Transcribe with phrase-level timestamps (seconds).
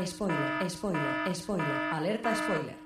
[0.00, 2.78] Spoiler, spoiler, spoiler, alerta spoiler.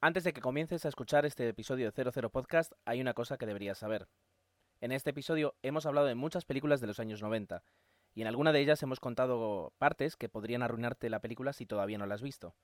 [0.00, 3.46] Antes de que comiences a escuchar este episodio de 00 Podcast, hay una cosa que
[3.46, 4.06] deberías saber.
[4.80, 7.64] En este episodio hemos hablado de muchas películas de los años 90,
[8.14, 11.98] y en alguna de ellas hemos contado partes que podrían arruinarte la película si todavía
[11.98, 12.54] no la has visto.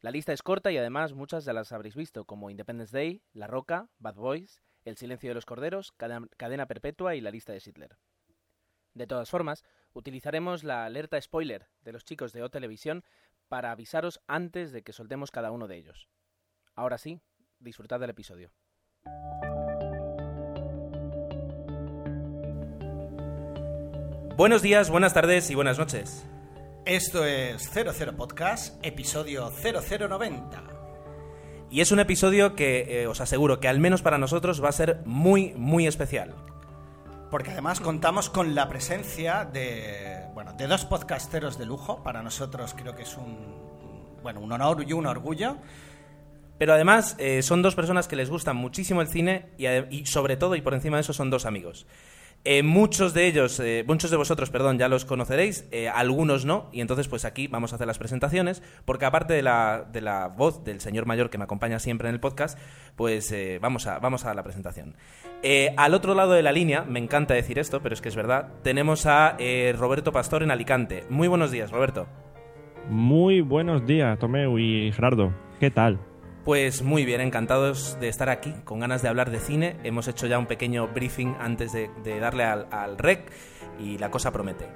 [0.00, 3.46] La lista es corta y además muchas ya las habréis visto, como Independence Day, La
[3.46, 7.96] Roca, Bad Boys, El Silencio de los Corderos, Cadena Perpetua y La Lista de Hitler.
[8.94, 13.04] De todas formas, utilizaremos la alerta spoiler de los chicos de O Televisión
[13.48, 16.08] para avisaros antes de que soltemos cada uno de ellos.
[16.74, 17.20] Ahora sí,
[17.58, 18.50] disfrutad del episodio.
[24.36, 26.26] Buenos días, buenas tardes y buenas noches.
[26.84, 30.64] Esto es 00 Podcast, episodio 0090.
[31.70, 34.72] Y es un episodio que eh, os aseguro que al menos para nosotros va a
[34.72, 36.34] ser muy, muy especial.
[37.32, 42.02] Porque además contamos con la presencia de, bueno, de dos podcasteros de lujo.
[42.02, 45.56] Para nosotros creo que es un, bueno, un honor y un orgullo.
[46.58, 50.56] Pero además eh, son dos personas que les gusta muchísimo el cine y sobre todo
[50.56, 51.86] y por encima de eso son dos amigos.
[52.44, 56.68] Eh, muchos de ellos, eh, muchos de vosotros, perdón, ya los conoceréis, eh, algunos no,
[56.72, 60.26] y entonces pues aquí vamos a hacer las presentaciones, porque aparte de la, de la
[60.26, 62.58] voz del señor mayor que me acompaña siempre en el podcast,
[62.96, 64.96] pues vamos, a, vamos a la presentación.
[65.76, 68.48] al otro lado de la línea, me encanta decir esto, pero es que es verdad,
[68.62, 69.36] tenemos a
[69.76, 71.04] Roberto Pastor en Alicante.
[71.08, 72.06] Muy buenos días, Roberto.
[72.90, 75.32] Muy buenos días, Tomeu y Gerardo.
[75.58, 76.11] ¿Qué tal?
[76.44, 79.76] Pues muy bien, encantados de estar aquí, con ganas de hablar de cine.
[79.84, 83.30] Hemos hecho ya un pequeño briefing antes de, darle al, rec
[83.78, 84.66] y la cosa promete.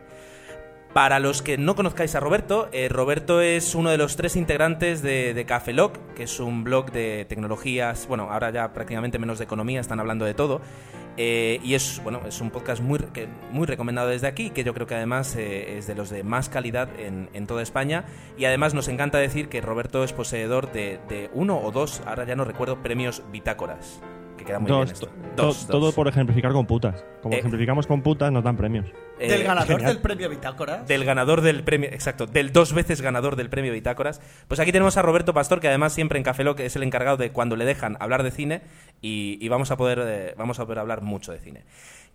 [0.93, 5.03] Para los que no conozcáis a Roberto, eh, Roberto es uno de los tres integrantes
[5.03, 9.81] de, de que es un blog de tecnologías, bueno, ahora ya prácticamente menos de economía,
[9.81, 10.61] están hablando de todo.
[11.17, 13.01] Eh, y es, bueno, es un podcast muy,
[13.51, 16.49] muy recomendado desde aquí, que yo creo que además eh, es de los de más
[16.49, 18.05] calidad en, en, toda España.
[18.37, 22.25] Y además nos encanta decir que Roberto es poseedor de, de uno o dos, ahora
[22.25, 24.01] ya no recuerdo, premios bitácoras.
[24.37, 25.09] Que queda muy dos, bien esto.
[25.35, 27.05] Dos, Todo por ejemplificar con putas.
[27.23, 28.87] Como Eh, ejemplificamos con putas, nos dan premios.
[29.19, 29.93] Eh, del ganador genial.
[29.95, 30.83] del premio Bitácora.
[30.83, 34.21] del ganador del premio, exacto, del dos veces ganador del premio Bitácoras.
[34.49, 37.17] Pues aquí tenemos a Roberto Pastor, que además siempre en Café Lock es el encargado
[37.17, 38.63] de cuando le dejan hablar de cine
[39.01, 41.65] y, y vamos, a poder, eh, vamos a poder hablar mucho de cine.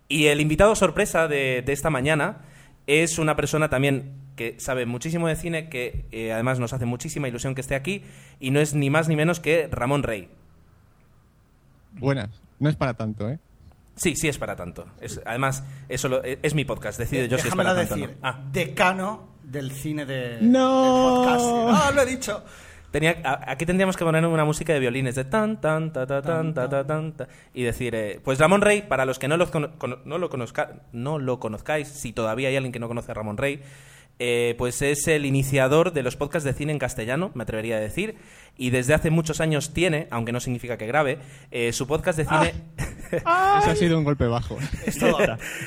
[0.08, 2.42] Y el invitado sorpresa de, de esta mañana
[2.86, 7.28] es una persona también que sabe muchísimo de cine, que eh, además nos hace muchísima
[7.28, 8.02] ilusión que esté aquí,
[8.40, 10.28] y no es ni más ni menos que Ramón Rey.
[11.98, 13.38] Buenas, no es para tanto, ¿eh?
[13.96, 14.86] Sí, sí es para tanto.
[15.00, 18.16] Es, además, eso lo- es mi podcast, decido yo si es para tanto o decir,
[18.22, 18.28] no.
[18.28, 18.40] Ah.
[18.52, 20.82] decano del cine de, ¡No!
[20.82, 21.44] del podcast.
[21.84, 22.42] Ah, lo he dicho.
[22.90, 26.52] Tenía, aquí tendríamos que poner una música de violines de tan, tan, ta, ta, tan,
[26.52, 29.50] ta, ta, tan, ta, y decir, eh, pues Ramón Rey, para los que no lo,
[29.50, 33.10] cono- cono- no, lo conozca- no lo conozcáis, si todavía hay alguien que no conoce
[33.10, 33.62] a Ramón Rey,
[34.18, 37.80] eh, pues es el iniciador de los podcasts de cine en castellano, me atrevería a
[37.80, 38.14] decir,
[38.56, 41.18] y desde hace muchos años tiene, aunque no significa que grabe,
[41.50, 42.54] eh, su podcast de cine...
[43.12, 44.56] Eso ha sido un golpe bajo.
[44.86, 45.18] Esto-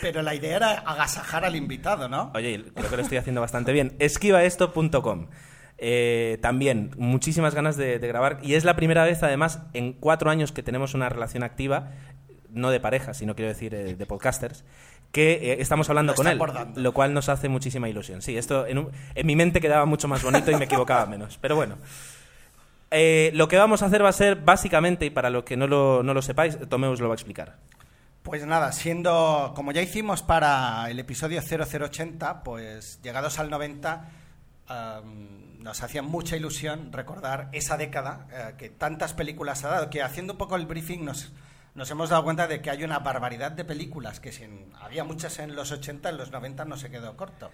[0.01, 2.31] pero la idea era agasajar al invitado, ¿no?
[2.34, 3.96] Oye, creo que lo estoy haciendo bastante bien.
[4.00, 5.28] Esquivaesto.com.
[5.78, 8.40] Eh, también, muchísimas ganas de, de grabar.
[8.41, 11.91] Y es la primera vez, además, en cuatro años que tenemos una relación activa,
[12.50, 14.63] no de pareja, sino quiero decir eh, de podcasters,
[15.12, 16.35] que eh, estamos hablando Lo con él.
[16.38, 16.81] acordando.
[16.81, 18.22] Lo cual nos hace muchísima ilusión.
[18.23, 21.38] Sí, esto en, un- en mi mente quedaba mucho más bonito y me equivocaba menos.
[21.41, 21.78] Pero bueno.
[22.91, 25.68] Eh, lo que vamos a hacer va a ser básicamente, y para los que no
[25.68, 27.57] lo, no lo sepáis, Tomeus lo va a explicar.
[28.25, 34.09] Pues nada, siendo como ya hicimos para el episodio 0080, pues llegados al 90,
[34.68, 40.02] am, nos hacía mucha ilusión recordar esa década eh, que tantas películas ha dado, que
[40.02, 41.34] haciendo un poco el briefing nos,
[41.75, 44.47] nos hemos dado cuenta de que hay una barbaridad de películas, que si
[44.81, 47.52] había muchas en los 80, en los 90 no se quedó corto.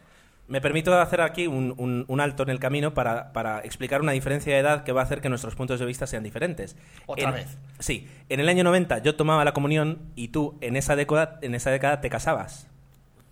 [0.52, 4.12] Me permito hacer aquí un, un- un alto en el camino para, para explicar una
[4.12, 6.76] diferencia de edad que va a hacer que nuestros puntos de vista sean diferentes.
[7.06, 7.58] Otra En- vez.
[7.80, 11.56] Sí, en el año 90 yo tomaba la comunión y tú en esa década, en
[11.56, 12.68] esa década te casabas.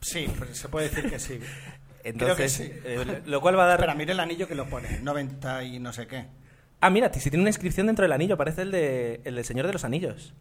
[0.02, 1.40] Sí, pues se puede decir que sí.
[2.06, 2.72] Entonces, Creo que sí.
[2.86, 3.80] eh, lo cual va a dar...
[3.80, 6.26] Espera, mire el anillo que lo pone, 90 y no sé qué.
[6.80, 9.68] Ah, mira, si tiene una inscripción dentro del anillo, parece el, de, el del Señor
[9.68, 10.34] de los Anillos.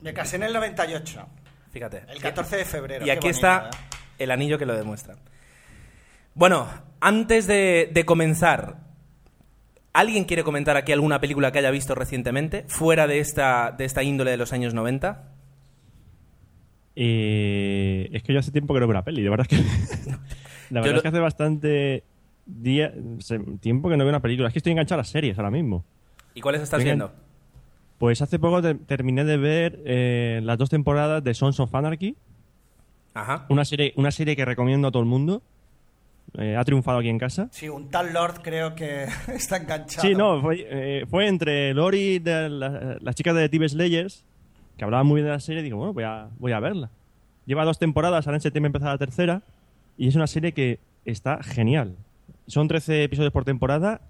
[0.00, 1.26] Me casé en el 98,
[1.70, 2.02] Fíjate.
[2.08, 3.06] el 14 de febrero.
[3.06, 3.96] Y aquí bonito, está ¿eh?
[4.18, 5.14] el anillo que lo demuestra.
[6.38, 6.68] Bueno,
[7.00, 8.78] antes de, de comenzar,
[9.92, 14.02] ¿alguien quiere comentar aquí alguna película que haya visto recientemente, fuera de esta, de esta
[14.04, 15.32] índole de los años 90?
[16.96, 19.64] Eh, es que yo hace tiempo que no veo la peli, la verdad es que.
[20.70, 22.04] la verdad lo- es que hace bastante
[22.46, 22.92] día,
[23.60, 24.48] tiempo que no veo una película.
[24.48, 25.84] Es que estoy enganchado a las series ahora mismo.
[26.34, 27.12] ¿Y cuáles estás viendo?
[27.98, 32.16] Pues hace poco te- terminé de ver eh, las dos temporadas de Sons of Anarchy.
[33.14, 33.46] Ajá.
[33.48, 35.42] Una serie, una serie que recomiendo a todo el mundo.
[36.36, 37.48] Eh, ha triunfado aquí en casa.
[37.50, 39.04] Sí, un tal Lord creo que
[39.34, 40.06] está enganchado.
[40.06, 44.24] Sí, no, fue, eh, fue entre Lori, de la- las chicas de TV Slayers,
[44.76, 46.90] que hablaban muy bien de la serie, y digo, bueno, voy a, voy a verla.
[47.46, 49.42] Lleva dos temporadas, ahora en septiembre empezó la tercera,
[49.96, 51.96] y es una serie que está genial.
[52.46, 54.02] Son 13 episodios por temporada,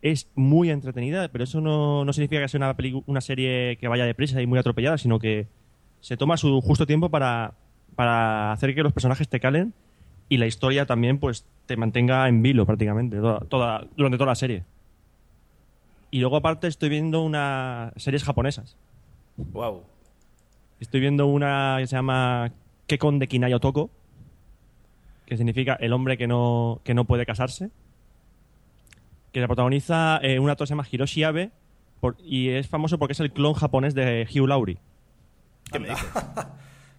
[0.00, 2.76] es muy entretenida, pero eso no, no significa que sea una,
[3.06, 5.48] una serie que vaya deprisa y muy atropellada, sino que
[6.00, 7.54] se toma su justo tiempo para,
[7.96, 9.72] para hacer que los personajes te calen
[10.28, 14.34] y la historia también pues te mantenga en vilo prácticamente toda, toda- durante toda la
[14.34, 14.64] serie.
[16.10, 18.76] Y luego aparte estoy viendo unas series japonesas.
[19.36, 19.82] Wow.
[20.80, 22.52] Estoy viendo una que se llama
[22.86, 23.90] Kekon de Kinayo Toko,
[25.26, 27.70] que significa el hombre que no, que no puede casarse.
[29.32, 31.50] Que la protagoniza eh, un actor que se llama Hiroshi Abe
[32.00, 34.78] por- y es famoso porque es el clon japonés de Hugh Laurie.
[35.72, 36.06] ¿Qué me dices?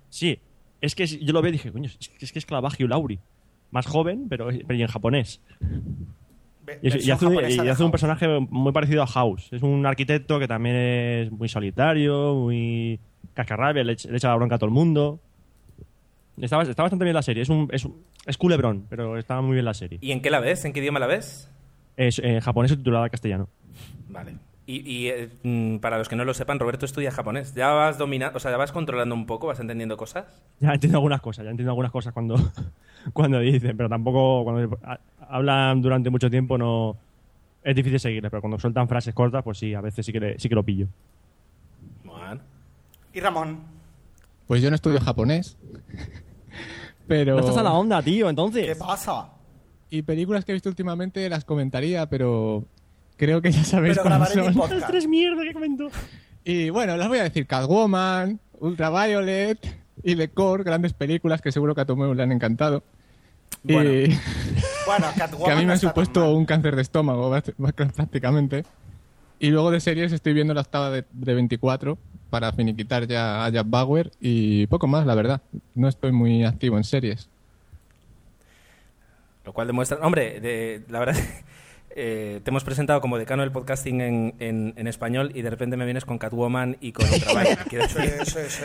[0.10, 0.40] Sí,
[0.82, 2.88] es que yo lo veo y dije, coño, es que es, que es Clava Hugh
[2.90, 3.20] Laurie.
[3.72, 5.42] Más joven, pero, pero y en japonés.
[6.82, 9.50] Y, es- y versión hace, un- y hace personaje muy parecido a House.
[9.52, 13.00] Es un arquitecto que también es muy solitario, muy
[13.34, 15.20] cascarrabia, le, echa- le echa la bronca a todo el mundo.
[16.40, 17.44] Está, está bastante bien la serie.
[17.44, 20.00] Es, un, es, un- es culebrón, pero está muy bien la serie.
[20.02, 20.66] ¿Y en qué la ves?
[20.66, 21.50] ¿En qué idioma la ves?
[21.98, 23.48] Es en japonés subtitulada castellano.
[24.10, 24.36] Vale.
[24.68, 27.54] Y, y, eh, mm, para los que no lo sepan, Roberto estudia japonés.
[27.54, 29.46] ¿Ya vas dominando, o sea, ya vas controlando un poco?
[29.48, 30.26] ¿Vas entendiendo cosas?
[30.60, 32.36] Ya entiendo algunas cosas, ya entiendo algunas cosas cuando,
[33.14, 36.98] cuando dicen, pero tampoco cuando ha- hablan durante mucho tiempo no
[37.64, 40.40] es difícil seguirles, pero cuando sueltan frases cortas, pues sí, a veces sí que, le-
[40.40, 40.88] sí que lo pillo.
[42.04, 42.42] Bueno.
[43.14, 43.60] Y Ramón,
[44.48, 45.58] Pues yo no estudio japonés.
[47.08, 47.34] Pero.
[47.36, 48.66] No estás a la onda, tío, entonces.
[48.66, 49.30] ¿qué pasa?
[49.92, 52.66] Y películas que he visto últimamente las comentaría, pero
[53.18, 54.54] creo que ya sabéis Pero cuáles son.
[54.54, 54.88] podcast.
[54.88, 55.88] tres mierdas que comentó.
[56.44, 59.60] Y bueno, las voy a decir Catwoman, Ultraviolet
[60.04, 62.84] y The Core, grandes películas que seguro que a Tomeu le han encantado.
[63.64, 63.92] Bueno.
[63.92, 64.18] Y
[64.86, 67.34] Bueno, Catwoman que a mí me han supuesto un cáncer de estómago
[67.96, 68.64] prácticamente.
[69.40, 71.98] Y luego de series estoy viendo la octava de, de 24
[72.30, 75.42] para finiquitar ya a Jack Bauer y poco más, la verdad.
[75.74, 77.28] No estoy muy activo en series.
[79.46, 79.98] Lo cual demuestra...
[80.02, 81.16] Hombre, de- la verdad...
[81.96, 85.78] eh, te hemos presentado como decano del podcasting en, en- en español y de repente
[85.78, 87.20] me vienes con Catwoman y con Sí,
[88.26, 88.64] sí, sí.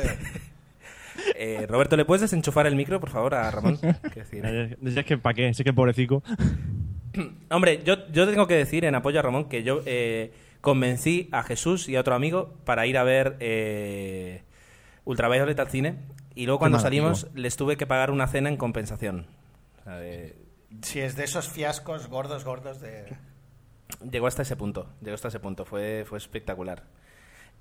[1.36, 3.78] eh, Roberto, ¿le puedes desenchufar el micro, por favor, a Ramón?
[4.14, 5.54] Decir, Es que, ¿para qué?
[5.54, 6.22] Sé que pobrecico.
[7.50, 11.42] Hombre, yo, yo tengo que decir en apoyo a Ramón que yo eh, convencí a
[11.42, 14.42] Jesús y a otro amigo para ir a ver eh,
[15.04, 15.96] Ultraviolet al cine
[16.34, 19.26] y luego cuando salimos les tuve que pagar una cena en compensación.
[19.80, 20.36] O sea, de-
[20.82, 23.16] Sí, es de esos fiascos gordos, gordos de...
[24.10, 26.84] llegó hasta ese punto, llegó hasta ese punto, fue, fue espectacular.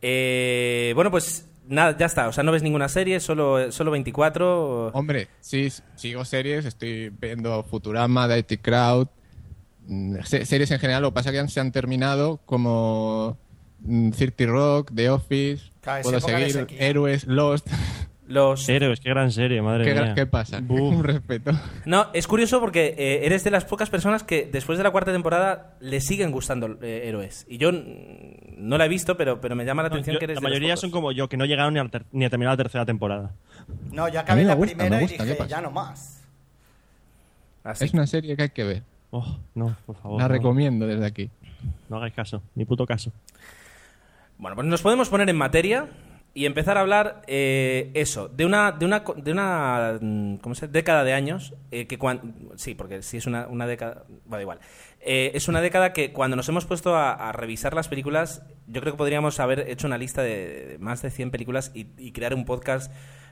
[0.01, 4.91] Eh, bueno, pues nada, ya está, o sea, no ves ninguna serie, solo, solo 24.
[4.93, 9.07] Hombre, sí, sigo series, estoy viendo Futurama, Dirty Crowd,
[9.87, 13.37] mm, se- series en general, lo que pasa es que ya se han terminado como
[13.81, 16.67] mm, 30 Rock, The Office, Claro, puedo seguir.
[16.79, 17.67] Héroes, Lost.
[18.29, 18.69] Los...
[18.69, 20.13] Héroes, qué gran serie, madre ¿Qué, mía.
[20.13, 20.59] qué pasa?
[20.61, 20.79] Buf.
[20.97, 21.51] Un respeto.
[21.85, 25.11] No, es curioso porque eh, eres de las pocas personas que después de la cuarta
[25.11, 27.47] temporada le siguen gustando eh, héroes.
[27.49, 30.25] Y yo no la he visto, pero, pero me llama la No, atención yo- que
[30.25, 30.81] eres la de los mayoría pocos.
[30.81, 33.31] son como yo, que no llegaron ni a, ter- ni a terminar la tercera temporada.
[33.91, 36.21] No, yo acabé la gusta, primera me y gusta, ¿qué dije, ya no más.
[37.63, 37.85] Así.
[37.85, 38.83] Es una serie que hay que ver.
[39.11, 40.21] Oh, no, por favor.
[40.21, 40.33] La no.
[40.35, 41.29] recomiendo desde aquí.
[41.89, 43.11] No hagáis caso, ni puto caso.
[44.37, 45.87] Bueno, pues nos podemos poner en materia
[46.33, 50.67] y empezar a hablar eh, eso, de una, de una, de una mm, ¿cómo se
[50.67, 54.59] década de años, eh, que cuan- sí, porque si es una, una década, bueno, igual.
[55.01, 58.93] Eh, es una década que cuando nos hemos puesto a, revisar las películas, yo creo
[58.93, 62.91] que podríamos haber hecho una lista de, más de 100 películas y crear un podcast,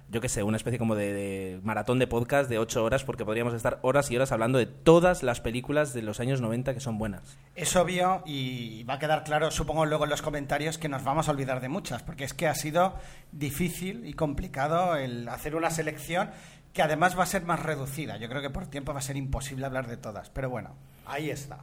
[0.10, 3.26] yo qué sé, una especie como de, de maratón de podcast de 8 horas, porque
[3.26, 6.80] podríamos estar horas y horas hablando de todas las películas de los años 90 que
[6.80, 7.38] son buenas.
[7.56, 11.28] Es obvio y va a quedar claro, supongo luego en los comentarios, que nos vamos
[11.28, 12.96] a olvidar de muchas, porque es que ha sido
[13.32, 16.30] difícil y complicado el hacer una selección
[16.72, 18.18] que además va a ser más reducida.
[18.18, 21.30] Yo creo que por tiempo va a ser imposible hablar de todas, pero bueno, ahí
[21.30, 21.60] está.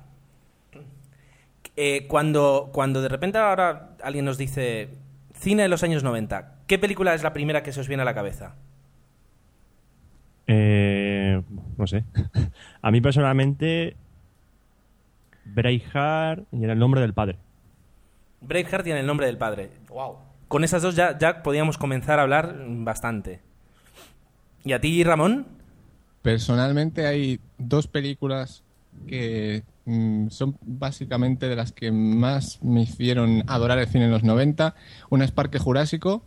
[1.76, 4.90] Eh, cuando, cuando de repente ahora alguien nos dice
[5.34, 8.06] cine de los años 90, ¿qué película es la primera que se os viene a
[8.06, 8.56] la cabeza?
[10.46, 11.42] Eh,
[11.76, 12.04] no sé.
[12.82, 13.96] A mí personalmente,
[15.44, 17.38] Braveheart y en el nombre del padre.
[18.40, 19.70] Braveheart tiene el nombre del padre.
[19.88, 20.18] Wow.
[20.48, 23.40] Con esas dos ya, ya podíamos comenzar a hablar bastante.
[24.64, 25.46] ¿Y a ti, Ramón?
[26.22, 28.62] Personalmente hay dos películas
[29.06, 29.62] que
[30.30, 34.74] son básicamente de las que más me hicieron adorar el cine en los 90.
[35.10, 36.26] Una es Parque Jurásico,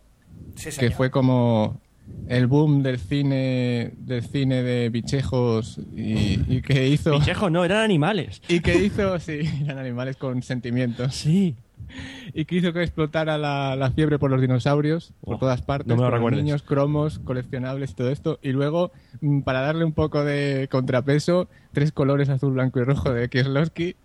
[0.54, 1.80] Sí, que fue como
[2.28, 7.82] el boom del cine del cine de bichejos y, y que hizo Bichejos no, eran
[7.82, 8.40] animales.
[8.48, 11.54] y que hizo sí eran animales con sentimientos Sí.
[12.34, 15.88] y que hizo que explotara la, la fiebre por los dinosaurios por Oh, todas partes
[15.88, 19.60] no me lo por los niños cromos coleccionables y todo esto y luego mm, para
[19.60, 23.96] darle un poco de contrapeso tres colores azul blanco y rojo de Kieslowski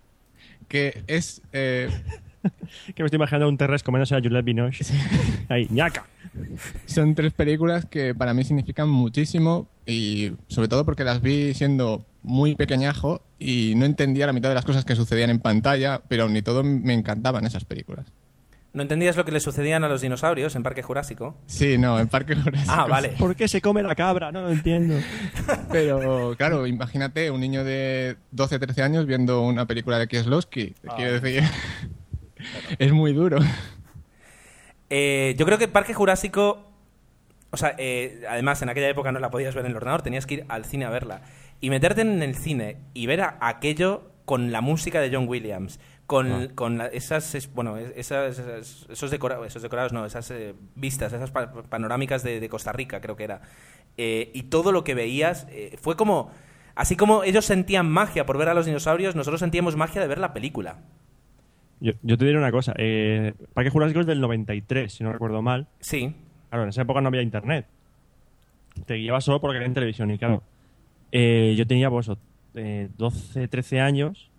[0.68, 1.90] que es eh,
[2.94, 4.84] Que me estoy imaginando un terrestre comiéndose a Juliette Binoche.
[5.48, 6.04] Ahí, ñaca.
[6.86, 12.04] Son tres películas que para mí significan muchísimo y sobre todo porque las vi siendo
[12.22, 16.28] muy pequeñajo y no entendía la mitad de las cosas que sucedían en pantalla, pero
[16.28, 18.06] ni todo me encantaban esas películas.
[18.74, 21.36] ¿No entendías lo que le sucedían a los dinosaurios en Parque Jurásico?
[21.46, 22.72] Sí, no, en Parque Jurásico.
[22.74, 23.10] Ah, vale.
[23.18, 24.32] ¿Por qué se come la cabra?
[24.32, 24.96] No lo entiendo.
[25.70, 30.74] Pero claro, imagínate un niño de 12, 13 años viendo una película de Kieslowski.
[30.80, 31.44] Te quiero decir,
[32.78, 33.38] es muy duro.
[34.96, 36.70] Eh, yo creo que Parque Jurásico,
[37.50, 40.24] o sea, eh, además en aquella época no la podías ver en el ordenador, tenías
[40.24, 41.22] que ir al cine a verla.
[41.60, 45.80] Y meterte en el cine y ver a aquello con la música de John Williams,
[46.06, 50.54] con, con la- esas, es- bueno, esas, esas- esos, decora- esos decorados, no, esas eh,
[50.76, 53.40] vistas, esas pa- panorámicas de, de Costa Rica, creo que era.
[53.96, 55.48] Eh, y todo lo que veías
[55.82, 56.30] fue como...
[56.76, 60.18] Así como ellos sentían magia por ver a los dinosaurios, nosotros sentíamos magia de ver
[60.18, 60.78] la película.
[61.80, 62.72] Yo, yo te diré una cosa.
[62.76, 65.66] Eh, Parque Jurásico es del 93, si no recuerdo mal.
[65.80, 66.14] Sí,
[66.48, 67.66] Claro, en esa época no había internet.
[68.86, 70.10] Te guiabas solo porque había en televisión.
[70.12, 70.42] Y claro,
[71.12, 72.10] eh, yo tenía pues,
[72.54, 74.30] eh, 12, 13 años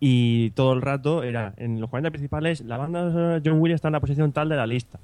[0.00, 3.92] y todo el rato era en los 40 principales, la banda John Williams está en
[3.92, 4.98] la posición tal de la lista.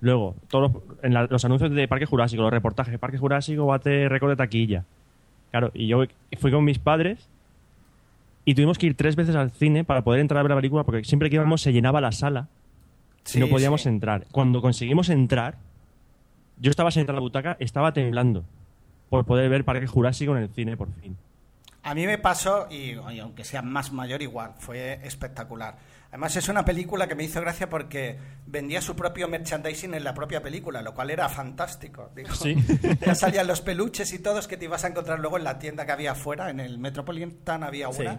[0.00, 4.08] Luego, todos los, en la- los anuncios de Parque Jurásico, los reportajes, Parque Jurásico bate
[4.08, 4.84] récord de taquilla.
[5.50, 6.02] Claro, y yo
[6.38, 7.28] fui con mis padres
[8.44, 10.84] y tuvimos que ir tres veces al cine para poder entrar a ver la película
[10.84, 12.48] porque siempre que íbamos se llenaba la sala
[13.24, 13.88] Sí, y no podíamos sí.
[13.88, 14.26] entrar.
[14.32, 15.56] Cuando conseguimos entrar,
[16.58, 18.44] yo estaba sentado en la butaca, estaba temblando
[19.10, 21.16] por poder ver Parque Jurásico en el cine por fin.
[21.84, 25.76] A mí me pasó, y, y aunque sea más mayor igual, fue espectacular.
[26.12, 30.12] Además es una película que me hizo gracia porque vendía su propio merchandising en la
[30.12, 32.10] propia película, lo cual era fantástico.
[32.34, 32.54] Sí.
[33.06, 35.86] Ya salían los peluches y todos que te ibas a encontrar luego en la tienda
[35.86, 38.18] que había afuera, en el Metropolitan había una, Sí.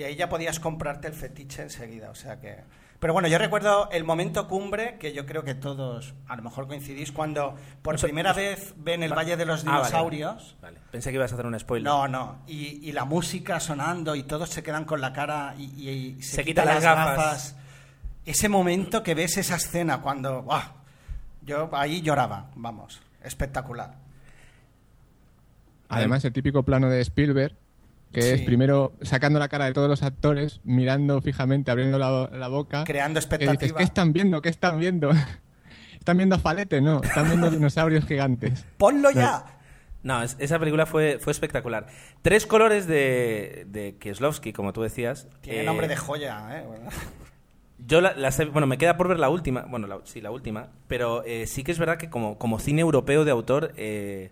[0.00, 2.10] y ahí ya podías comprarte el fetiche enseguida.
[2.10, 2.56] O sea que...
[3.00, 6.66] Pero bueno, yo recuerdo el momento cumbre, que yo creo que todos a lo mejor
[6.66, 10.56] coincidís, cuando por Eso- primera vez ven el Valle de los Ah, vale, Dinosaurios.
[10.60, 11.84] Vale, Pensé que ibas a hacer un spoiler.
[11.84, 12.38] No, no.
[12.48, 15.88] Y, y la música sonando y todos se quedan con la cara y, y-
[16.18, 17.16] y se, Se quitan quitan las las gafas.
[17.16, 17.56] gafas.
[18.24, 20.42] Ese momento que ves esa escena cuando...
[20.42, 20.62] ¡guau!
[21.42, 23.00] Yo ahí lloraba, vamos.
[23.22, 23.94] Espectacular.
[25.88, 27.56] Además, el típico plano de Spielberg,
[28.12, 28.28] que Sí.
[28.30, 32.84] es primero sacando la cara de todos los actores, mirando fijamente, abriendo la, la boca.
[32.84, 33.78] Creando que dices, expectativa.
[33.78, 34.42] ¿Qué están viendo?
[34.42, 35.10] ¿Qué están viendo?
[35.98, 36.80] ¿Están viendo a Falete?
[36.80, 38.64] No, están viendo dinosaurios gigantes.
[38.78, 39.44] ¡Ponlo ya!
[40.02, 41.86] No, es- esa película fue, fue espectacular.
[42.22, 45.28] Tres colores de, de Kieslowski, como tú decías.
[45.42, 46.64] Tiene Eh, nombre de joya, ¿eh?
[46.66, 46.88] Bueno.
[47.86, 50.30] Yo la- las he- bueno, me queda por ver la última, bueno, la- sí, la
[50.30, 54.30] última, pero eh, sí que es verdad que como, como cine europeo de autor eh,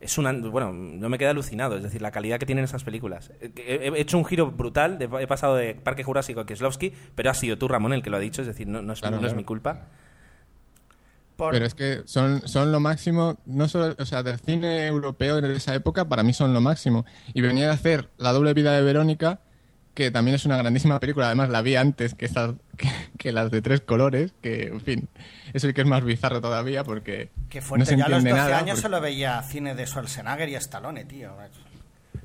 [0.00, 3.30] es una, bueno, no me queda alucinado, es decir, la calidad que tienen esas películas.
[3.40, 6.92] Eh, He, he hecho un giro brutal, de- he pasado de Parque Jurásico a Kieslowski,
[7.14, 9.00] pero ha sido tú, Ramón, el que lo ha dicho, es decir, no, no es,
[9.00, 9.36] Claro, no es claro.
[9.36, 9.86] mi culpa.
[11.36, 15.40] Por- Pero es que son, son lo máximo, no solo, o sea, del cine europeo
[15.42, 17.04] de esa época, para mí son lo máximo.
[17.34, 19.40] Y venía de hacer La doble vida de Verónica,
[19.96, 22.88] que también es una grandísima película, además la vi antes que, estas, que,
[23.18, 25.08] que las de tres colores, que, en fin,
[25.52, 27.86] eso sí que es más bizarro todavía porque Qué no fuerte.
[27.86, 28.58] se ya a los entiende 12 nada.
[28.62, 31.32] años porque- solo veía cine de Schwarzenegger y Stallone, tío.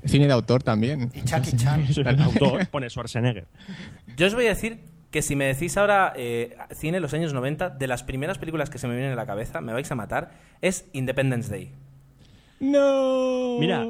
[0.04, 1.10] Cine de autor también.
[1.14, 1.86] Y Jackie Chan.
[2.20, 3.46] Autor, pone Schwarzenegger.
[4.16, 7.32] Yo os voy a decir que si me decís ahora eh, cine de los años
[7.32, 9.94] 90, de las primeras películas que se me vienen a la cabeza, me vais a
[9.94, 11.72] matar, es Independence Day.
[12.60, 13.58] ¡No!
[13.58, 13.86] Mira,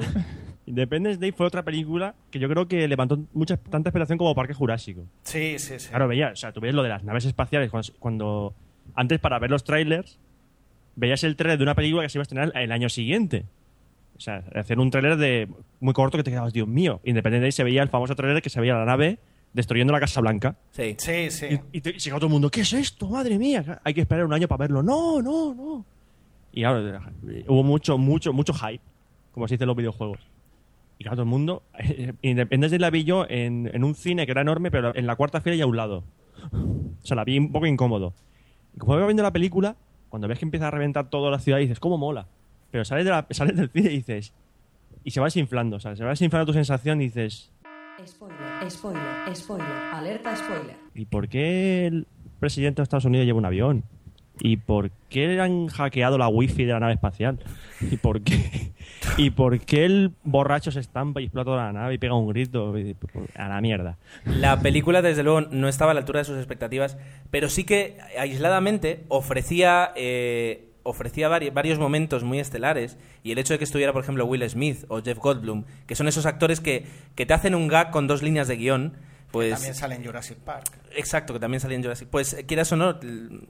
[0.73, 4.55] Independence Day fue otra película que yo creo que levantó mucha tanta esperación como Parque
[4.55, 5.03] Jurásico.
[5.23, 5.91] Sí, sí, sí.
[5.91, 8.55] Claro, veías, o sea, tú ves lo de las naves espaciales cuando, cuando-
[8.95, 10.19] antes para ver los trailers
[10.97, 13.45] veías el trailer de una película que se iba a estrenar el año siguiente.
[14.17, 15.49] O sea, hacer un trailer de
[15.81, 17.01] muy corto que te quedabas, Dios mío.
[17.05, 19.19] Independence Day se veía el famoso trailer que se veía la nave
[19.53, 20.57] destruyendo la Casa Blanca.
[20.71, 20.95] Sí.
[20.99, 21.47] Sí, sí.
[21.73, 23.09] Y, y, te- y quedó todo el mundo, ¿qué es esto?
[23.11, 24.83] Madre mía, hay que esperar un año para verlo.
[24.83, 25.85] No, no, no.
[26.53, 27.01] Y claro,
[27.49, 28.83] hubo mucho, mucho, mucho hype,
[29.33, 30.19] como se dice en los videojuegos.
[31.03, 31.65] Y claro, todo el mundo,
[32.23, 35.17] Independence Day la vi yo en, en un cine que era enorme, pero en la
[35.17, 36.05] cuarta fila y a un lado.
[36.53, 38.15] O sea, la vi un poco incómodo.
[38.77, 39.75] Y como iba viendo la película,
[40.11, 42.29] cuando ves que empieza a reventar toda la ciudad, dices, ¿cómo mola?
[42.71, 44.33] Pero sales, de la- sales del cine y dices,
[45.03, 47.51] y se va desinflando, o sea, se va desinflando tu sensación y dices,
[48.07, 49.03] Spoiler, spoiler,
[49.35, 50.77] spoiler, alerta spoiler.
[50.95, 52.07] ¿y por qué el
[52.39, 53.83] presidente de Estados Unidos lleva un avión?
[54.41, 57.39] ¿Y por qué han hackeado la wifi de la nave espacial?
[57.81, 58.73] ¿Y por qué,
[59.19, 62.75] ¿Y por qué el borracho se estampa y explota la nave y pega un grito?
[63.37, 63.99] A la mierda.
[64.25, 66.97] La película, desde luego, no estaba a la altura de sus expectativas,
[67.31, 72.97] pero sí que aisladamente ofrecía, eh, ofrecía vari- varios momentos muy estelares.
[73.23, 76.09] Y el hecho de que estuviera, por ejemplo, Will Smith o Jeff Goldblum, que son
[76.09, 78.95] esos actores que, que te hacen un gag con dos líneas de guion,
[79.33, 79.53] pues.
[79.53, 80.71] También sale en Jurassic Park.
[80.95, 82.09] Exacto, que también salía en Jurassic.
[82.09, 82.91] Pues eh, quieras o no,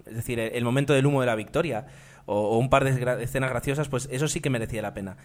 [0.07, 1.87] es decir, el el momento del humo de la victoria
[2.27, 5.17] o, o un par de gra- escenas graciosas, pues eso sí que merecía la pena.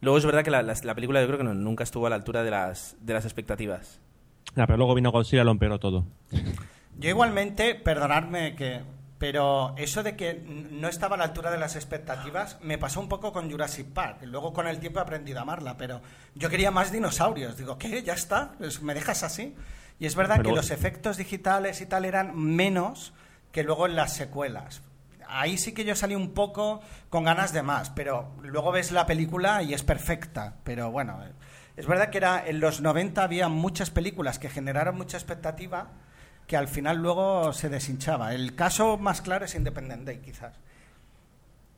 [0.00, 2.10] Luego es verdad que la, la- la película yo creo que no- nunca estuvo a
[2.10, 4.00] la altura de las, de las expectativas.
[4.56, 6.06] Ya, pero luego vino Godzilla y lo empeoró todo.
[6.98, 8.80] Yo igualmente, perdonadme que...
[9.18, 13.08] Pero eso de que no estaba a la altura de las expectativas me pasó un
[13.08, 14.18] poco con Jurassic Park.
[14.24, 16.02] Luego con el tiempo he aprendido a amarla, pero
[16.34, 17.56] yo quería más dinosaurios.
[17.56, 18.02] Digo, ¿qué?
[18.02, 18.52] ¿Ya está?
[18.58, 19.54] Pues, ¿Me dejas así?
[19.98, 23.12] Y es verdad Pero- que los efectos digitales y tal eran menos
[23.52, 24.82] que luego en las secuelas.
[25.28, 29.06] Ahí sí que yo salí un poco con ganas de más, pero luego ves la
[29.06, 30.56] película y es perfecta.
[30.62, 31.32] Pero bueno, eh,
[31.76, 35.88] es verdad que era en los 90 había muchas películas que generaron mucha expectativa
[36.46, 38.34] que al final luego se deshinchaba.
[38.34, 40.54] El caso más claro es Independent Day, quizás.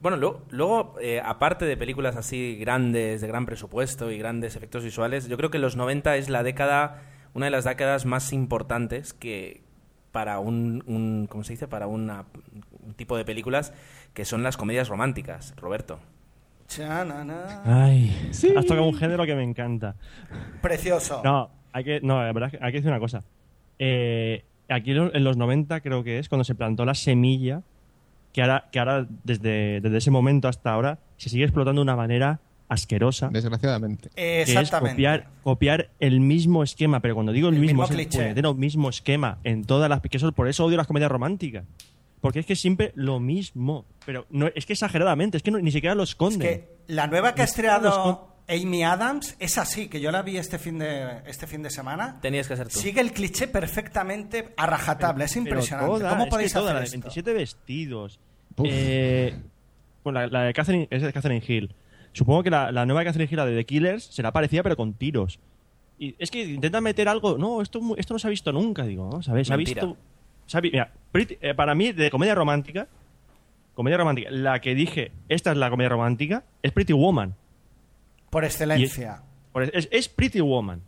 [0.00, 4.84] Bueno, lo- luego, eh, aparte de películas así grandes, de gran presupuesto y grandes efectos
[4.84, 7.00] visuales, yo creo que los 90 es la década,
[7.38, 9.62] una de las décadas más importantes que
[10.12, 11.66] para un, un ¿cómo se dice?
[11.68, 12.25] Para una-
[12.87, 13.73] un tipo de películas
[14.14, 15.99] que son las comedias románticas, Roberto.
[16.66, 17.62] Chanana.
[17.64, 19.95] Ay, has tocado un género que me encanta.
[20.61, 21.23] Precioso.
[21.25, 23.23] No, hay que, no, la verdad es que hay que decir una cosa.
[23.78, 27.62] Eh, aquí en los 90 creo que es cuando se plantó la semilla
[28.33, 31.97] que ahora, que ahora desde, desde ese momento hasta ahora se sigue explotando de una
[31.97, 33.28] manera asquerosa.
[33.32, 34.10] Desgraciadamente.
[34.14, 34.94] Que es Exactamente.
[34.94, 38.54] copiar, copiar el mismo esquema, pero cuando digo el, El mismo, mismo es el cliché.
[38.54, 40.00] mismo esquema en todas las...
[40.02, 41.64] Que eso, por eso odio las comedias románticas.
[42.20, 43.84] Porque es que siempre lo mismo.
[44.04, 46.40] Pero no, es que exageradamente, es que no- ni siquiera lo Es esconden.
[46.40, 50.58] que la nueva que ha estrenado Amy Adams es así, que yo la vi este
[50.58, 52.19] fin de, este fin de semana.
[52.21, 52.78] Tenías que ser tú.
[52.78, 55.26] Sigue el cliché perfectamente a rajatabla.
[55.26, 55.90] es Pero impresionante.
[55.93, 56.99] toda, ¿Cómo es podéis que toda, hacer la de esto?
[56.99, 58.19] 27 vestidos.
[58.64, 59.36] Eh,
[60.02, 61.75] bueno, la, la de Catherine, es de Catherine Hill.
[62.12, 64.76] Supongo que la, la nueva de Catherine Hill, la de The Killers, será parecida pero
[64.76, 65.38] con tiros.
[65.99, 67.38] Y es que intentan meter algo.
[67.38, 68.84] No, esto, mu- esto no se ha visto nunca.
[68.84, 69.23] Digo, ¿no?
[69.23, 69.47] ¿Sabes?
[69.49, 69.97] Se ha visto.
[70.47, 72.86] se ha vi- mira, Pretty- eh, para mí, de comedia romántica,
[73.75, 77.34] comedia romántica, la que dije, esta es la comedia romántica, es Pretty Woman.
[78.30, 79.23] Por excelencia.
[79.52, 80.80] Por- Es, es Pretty Woman.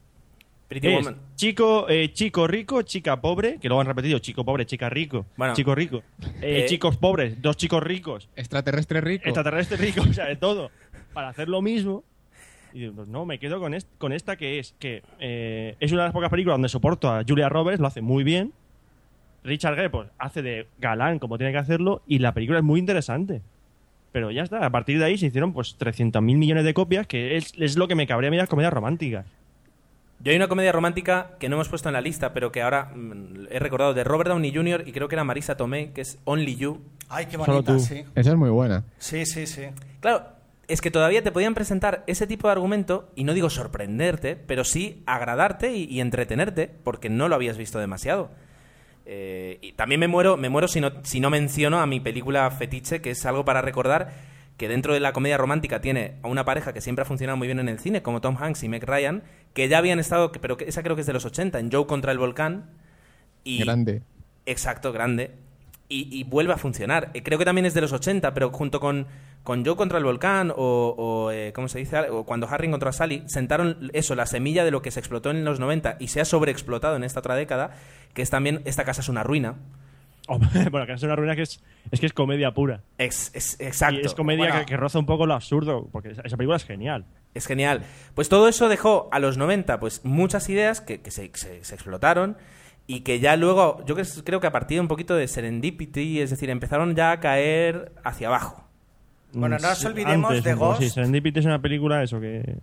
[0.69, 1.17] Pretty Es Woman.
[1.35, 5.55] chico, eh, chico rico, chica pobre, que luego han repetido, chico pobre, chica rico, Bueno.
[5.55, 6.03] chico rico.
[6.41, 9.25] Eh, Eh, chicos pobres, dos chicos ricos, Extraterrestre rico.
[9.25, 10.71] extraterrestre rico, o sea, de todo.
[11.13, 12.05] Para hacer lo mismo.
[12.73, 15.91] Y digo, pues no, me quedo con, est- con esta que es que eh, es
[15.93, 18.53] una de las pocas películas donde soporto a Julia Roberts, lo hace muy bien.
[19.43, 22.79] Richard Gere pues, hace de galán como tiene que hacerlo y la película es muy
[22.79, 23.43] interesante.
[24.13, 27.37] Pero ya está, a partir de ahí se hicieron pues 300.000 millones de copias, que
[27.37, 29.27] es, es lo que me cabría a mí las comedias románticas.
[30.23, 32.93] Yo hay una comedia romántica que no hemos puesto en la lista, pero que ahora
[32.95, 34.83] mm, he recordado de Robert Downey Jr.
[34.87, 36.81] y creo que era Marisa Tomei, que es Only You.
[37.09, 37.81] Ay, qué Solo bonita, tú.
[37.81, 38.05] sí.
[38.15, 38.85] Esa es muy buena.
[38.99, 39.63] Sí, sí, sí.
[40.01, 40.25] Claro,
[40.73, 44.65] es que todavía te podían presentar ese tipo de argumento, y no digo sorprenderte, pero
[44.65, 48.31] sí agradarte y, y entretenerte, porque no lo habías visto demasiado.
[49.13, 52.49] Eh, y también me muero, me muero si no, si no menciono a mi película
[52.53, 54.13] fetiche, que es algo para recordar
[54.57, 57.49] que dentro de la comedia romántica tiene a una pareja que siempre ha funcionado muy
[57.49, 60.57] bien en el cine, como Tom Hanks y Meg Ryan, que ya habían estado, pero
[60.61, 62.71] esa creo que es de los 80, en Joe contra el volcán.
[63.43, 64.03] Y, Grande.
[64.47, 65.33] Exacto, grande.
[65.93, 67.11] Y, y vuelve a funcionar.
[67.15, 69.07] Eh, Creo que también es de los 80, pero junto con,
[69.43, 71.99] con Joe contra el volcán o, o, eh, ¿cómo se dice?
[72.11, 75.31] O cuando Harry encontró a Sally, sentaron eso, la semilla de lo que se explotó
[75.33, 77.73] en los 90 y se ha sobreexplotado en esta otra década,
[78.15, 79.57] que es también Esta casa es una ruina.
[80.71, 82.83] Bueno, es una ruina que es, es que es comedia pura.
[82.99, 83.99] Ex- es- exacto.
[84.01, 84.61] Y es comedia Bueno.
[84.61, 87.05] que, que roza un poco lo absurdo, porque esa, esa película es genial.
[87.35, 87.83] Es genial.
[88.15, 91.75] Pues todo eso dejó a los 90 pues muchas ideas que, que se, se- se
[91.75, 92.37] explotaron
[92.97, 96.21] y que ya luego, yo cre- creo que a partir de un poquito de serendipity,
[96.21, 98.65] es decir, empezaron ya a caer hacia abajo.
[99.33, 100.83] Bueno, no nos Sí, olvidemos antes de Ghost.
[100.83, 102.57] Sí, Serendipity es una película, eso que.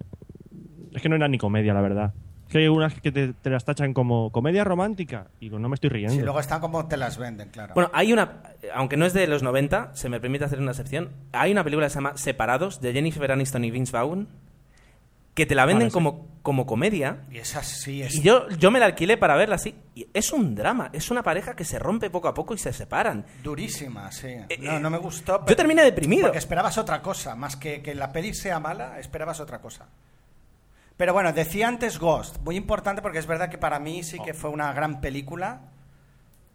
[0.94, 2.14] Es que no era ni comedia, la verdad.
[2.48, 5.28] Es que hay unas que te, te las tachan como comedia romántica.
[5.40, 6.14] Y digo, no me estoy riendo.
[6.16, 7.74] Sí, luego están como te las venden, claro.
[7.74, 8.42] Bueno, hay una,
[8.74, 11.86] aunque no es de los 90, se me permite hacer una excepción, hay una película
[11.88, 14.28] que se llama Separados, de Jennifer Aniston y Vince Vaughn,
[15.38, 15.94] que te la venden sí.
[15.94, 17.20] como, como comedia.
[17.30, 18.16] y esa sí es...
[18.16, 19.76] Y yo, yo me la alquilé para verla así.
[19.94, 22.74] Y es un drama, es una pareja que se rompe poco a poco y se
[22.74, 23.24] separan.
[23.44, 24.30] Durísima, sí.
[24.50, 25.46] Eh, No, no me gustó.
[25.46, 26.24] Yo terminé deprimido.
[26.24, 29.86] Porque esperabas otra cosa, más que que la peli sea mala, esperabas otra cosa.
[30.98, 34.34] Pero bueno, decía antes Ghost, muy importante porque es verdad que para mí sí que
[34.34, 35.62] fue una gran película.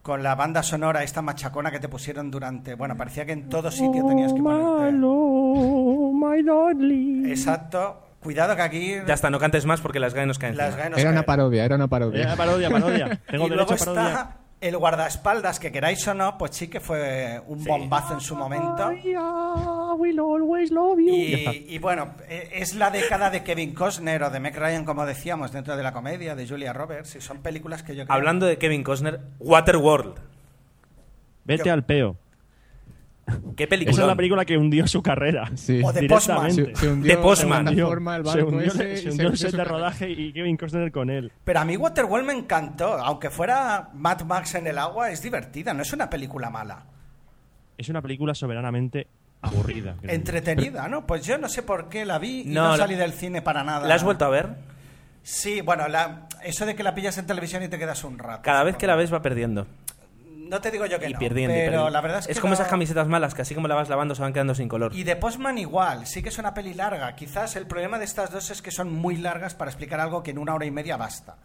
[0.03, 2.75] con la banda sonora esta machacona que te pusieron durante...
[2.75, 4.91] Bueno, parecía que en todo sitio tenías que ponerte...
[7.31, 8.02] Exacto.
[8.23, 8.95] Cuidado que aquí...
[9.07, 10.77] Ya está, no cantes más porque las GAE nos caen Las.
[10.77, 11.27] GAE nos Era una caen.
[11.27, 12.23] parodia, era una parodia.
[12.23, 13.21] Era parodia, parodia.
[13.31, 14.03] Tengo y derecho luego a parodia.
[14.09, 18.37] está el guardaespaldas, que queráis o no, pues sí que fue un bombazo en su
[18.37, 18.93] momento.
[18.93, 21.13] I, uh, will always love you.
[21.13, 25.05] Y, y bueno, eh, es la década de Kevin Costner o de Meg Ryan, como
[25.05, 28.15] decíamos, dentro de la comedia, de Julia Roberts, y son películas que yo creo...
[28.17, 30.15] Hablando de Kevin Costner, Waterworld.
[31.45, 32.17] Vete Yo- al peo.
[33.57, 33.93] ¿Qué película?
[33.93, 35.51] Esa es la película que hundió su carrera.
[35.55, 35.81] Sí.
[35.85, 36.49] O de Postman.
[36.51, 36.75] Directamente.
[36.75, 37.65] Se, se hundió De Postman.
[37.65, 39.51] de Se hundió- forma el se barco hundió, ese y se hundió el hundió set
[39.53, 39.77] de carrera.
[39.77, 41.33] rodaje y Kevin Costner con él.
[41.45, 45.73] Pero a mí Waterworld me encantó, aunque fuera Mad Max en el agua, es divertida,
[45.73, 46.85] no es una película mala.
[47.79, 49.07] Es una película soberanamente
[49.41, 49.95] aburrida.
[50.01, 50.13] creo.
[50.15, 51.07] Entretenida, ¿no?
[51.07, 53.41] Pues yo no sé por qué la vi y No, no, la- salí del cine
[53.43, 53.87] para nada.
[53.87, 54.49] ¿La has vuelto a ver?
[55.23, 58.43] Sí, bueno, la- eso de que la pillas en televisión y te quedas un rato.
[58.43, 59.67] Cada vez que la ves va perdiendo.
[60.53, 61.55] No te digo yo que y no, perdiendo.
[61.55, 61.91] y pero perdiendo.
[61.91, 64.15] la verdad es que como no- esas camisetas malas que así como la vas lavando
[64.15, 64.95] se van quedando sin color.
[64.95, 67.17] Y de Postman igual, sí que es una peli larga.
[67.17, 70.31] Quizás el problema de estas dos es que son muy largas para explicar algo que
[70.31, 71.37] en una hora y media basta.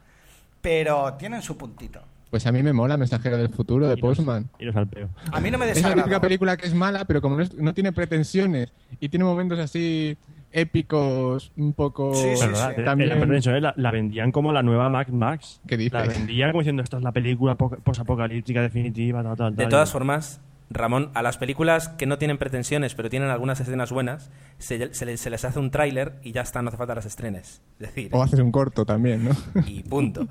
[0.61, 2.01] Pero tienen su puntito.
[2.29, 4.49] Pues a mí me mola Mensajero del Futuro de Iros- Postman.
[4.59, 5.07] iros al peo.
[5.31, 6.19] A mí no me Es la desagrada.
[6.19, 10.17] película que es mala, pero como no, es- no tiene pretensiones y tiene momentos así
[10.51, 12.13] épicos, un poco...
[12.15, 12.45] Sí, sí,
[12.83, 15.61] También- eh, eh, la, la vendían como la nueva Max Max.
[15.67, 15.93] ¿Qué dices?
[15.93, 19.69] La vendían como diciendo, esta es la película po- posapocalíptica definitiva, tal, tal, De tal".
[19.71, 24.31] todas formas, Ramón, a las películas que no tienen pretensiones pero tienen algunas escenas buenas,
[24.57, 27.05] se, se les, se les hace un tráiler y ya está, no hace falta las
[27.05, 27.61] estrenes.
[27.79, 29.31] Es decir, O haces un corto también, ¿no?
[29.65, 30.27] y punto.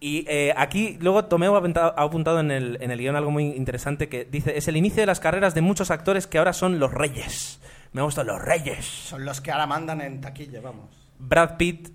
[0.00, 3.30] Y eh, aquí luego Tomeo ha apuntado, ha apuntado en, el, en el guion algo
[3.30, 6.52] muy interesante que dice, es el inicio de las carreras de muchos actores que ahora
[6.52, 7.60] son los reyes.
[7.92, 8.84] Me gustan los reyes.
[8.84, 10.86] Son los que ahora mandan en taquilla, vamos.
[11.18, 11.90] Brad Pitt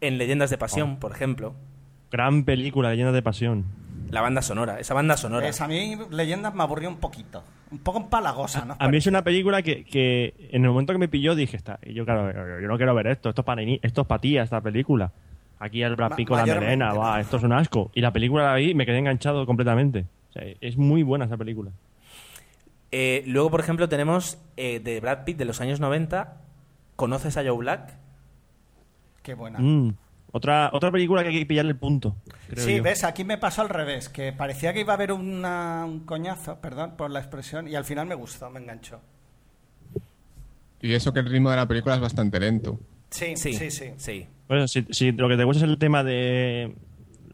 [0.00, 0.60] en Leyendas de Oh.
[0.60, 1.54] Pasión, por ejemplo.
[2.10, 3.64] Gran película llena de pasión.
[4.10, 5.46] La banda sonora, esa banda sonora.
[5.46, 7.44] Pues a mí Leyendas me aburrió un poquito.
[7.70, 8.76] Un poco empalagosa, ¿no?
[8.78, 11.78] A mí es una película que, que en el momento que me pilló dije, está,
[11.84, 14.20] y yo claro, yo no quiero ver esto, esto es para, ni- esto es para
[14.20, 15.12] ti, esta película.
[15.60, 17.92] Aquí el Brad Pitt con la melena, va, esto es un asco.
[17.94, 20.06] Y la película la vi y me quedé enganchado completamente.
[20.30, 21.70] O sea, es muy buena esa película.
[22.92, 26.40] Eh, luego, por ejemplo, tenemos eh, de Brad Pitt de los años 90.
[26.96, 27.94] ¿Conoces a Joe Black?
[29.22, 29.58] Qué buena.
[29.60, 29.94] Mm.
[30.32, 32.14] Otra, otra película que hay que pillarle el punto.
[32.48, 32.82] creo Sí, yo.
[32.82, 36.60] ves, aquí me pasó al revés, que parecía que iba a haber una- un coñazo,
[36.60, 39.00] perdón por la expresión, y al final me gustó, me enganchó.
[40.80, 42.78] Y eso que el ritmo de la película es bastante lento.
[43.10, 43.92] Sí, sí, sí.
[43.96, 44.26] sí.
[44.48, 46.74] Bueno, si, si lo que te gusta es el tema de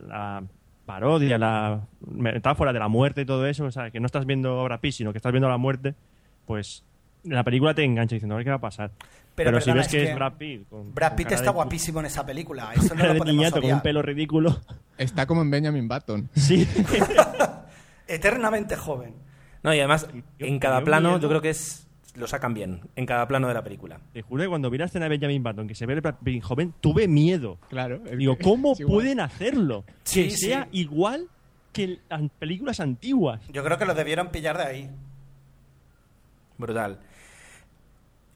[0.07, 0.43] la
[0.87, 4.61] parodia, la metáfora de la muerte y todo eso, o sea, que no estás viendo
[4.61, 5.95] a Brad Pitt, sino que estás viendo la muerte,
[6.47, 6.85] pues
[7.25, 8.93] la película te engancha diciendo, a ver qué va a pasar.
[9.35, 10.69] Pero Pero, si ves es que, que es Brad Pitt.
[10.71, 13.37] Con, Brad Pitt está de guapísimo en esa película, eso no cara lo de podemos
[13.37, 14.61] niñato con un pelo ridículo.
[14.97, 16.31] Está como en Benjamin Button.
[16.35, 16.67] Sí.
[18.09, 19.15] Eternamente joven.
[19.63, 21.21] No, y además, Yo- en cada plano, miedo.
[21.21, 21.86] yo creo que es
[22.17, 22.81] lo sacan bien.
[22.97, 24.01] En cada plano de la película.
[24.13, 26.75] Te juro que cuando vi la escena de Benjamin Button, que se ve el joven,
[26.81, 27.59] tuve miedo.
[27.69, 27.99] Claro.
[27.99, 29.85] Digo, ¿cómo pueden hacerlo?
[30.05, 30.47] Sí, que sí.
[30.47, 31.29] sea igual
[31.73, 33.41] que las películas antiguas.
[33.53, 34.91] Yo creo que lo debieron pillar de ahí.
[36.59, 36.99] Brutal.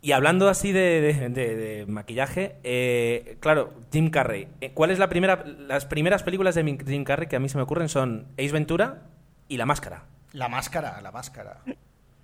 [0.02, 4.48] Y hablando así de, de- de- de maquillaje, eh, claro, Jim Carrey.
[4.60, 7.58] Eh, ¿Cuál es la primera, las primeras películas de Jim Carrey que a mí se
[7.58, 9.02] me ocurren son Ace Ventura
[9.48, 10.04] y La Máscara.
[10.32, 11.58] La máscara, la máscara.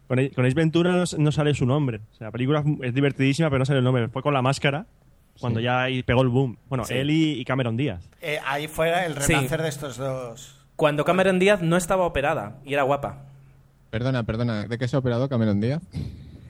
[0.08, 2.00] Con, con Ace Ventura no, no sale su nombre.
[2.12, 4.08] O sea, la película es divertidísima, pero no sale el nombre.
[4.08, 4.86] Fue con la máscara
[5.40, 6.56] cuando ya ahí pegó el boom.
[6.68, 6.94] Bueno, Sí.
[6.94, 8.08] él y, y Cameron Díaz.
[8.20, 9.34] Eh, ahí fue el Sí.
[9.34, 10.64] renacer de estos dos.
[10.76, 13.24] Cuando Cameron Díaz no estaba operada y era guapa.
[13.90, 14.66] Perdona, perdona.
[14.66, 15.82] ¿De qué se ha operado Cameron Díaz?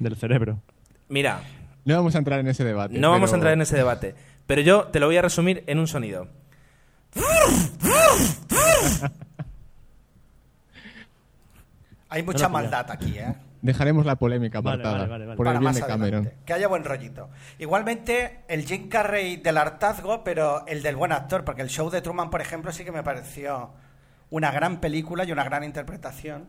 [0.00, 0.60] Del cerebro.
[1.08, 1.40] Mira,
[1.84, 2.98] No vamos a entrar en ese debate.
[2.98, 4.14] no vamos a entrar en ese debate,
[4.46, 6.28] pero yo te lo voy a resumir en un sonido.
[12.08, 13.34] Hay mucha maldad aquí, ¿eh?
[13.66, 14.92] Dejaremos la polémica apartada.
[14.98, 15.36] vale, vale, vale.
[15.36, 16.20] Por Para el bien más de Cameron.
[16.20, 16.44] adelante.
[16.46, 17.28] Que haya buen rollito.
[17.58, 22.00] Igualmente, el Jim Carrey del hartazgo, pero el del buen actor, porque el show de
[22.00, 23.70] Truman, por ejemplo, sí que me pareció
[24.30, 26.44] una gran película y una gran interpretación.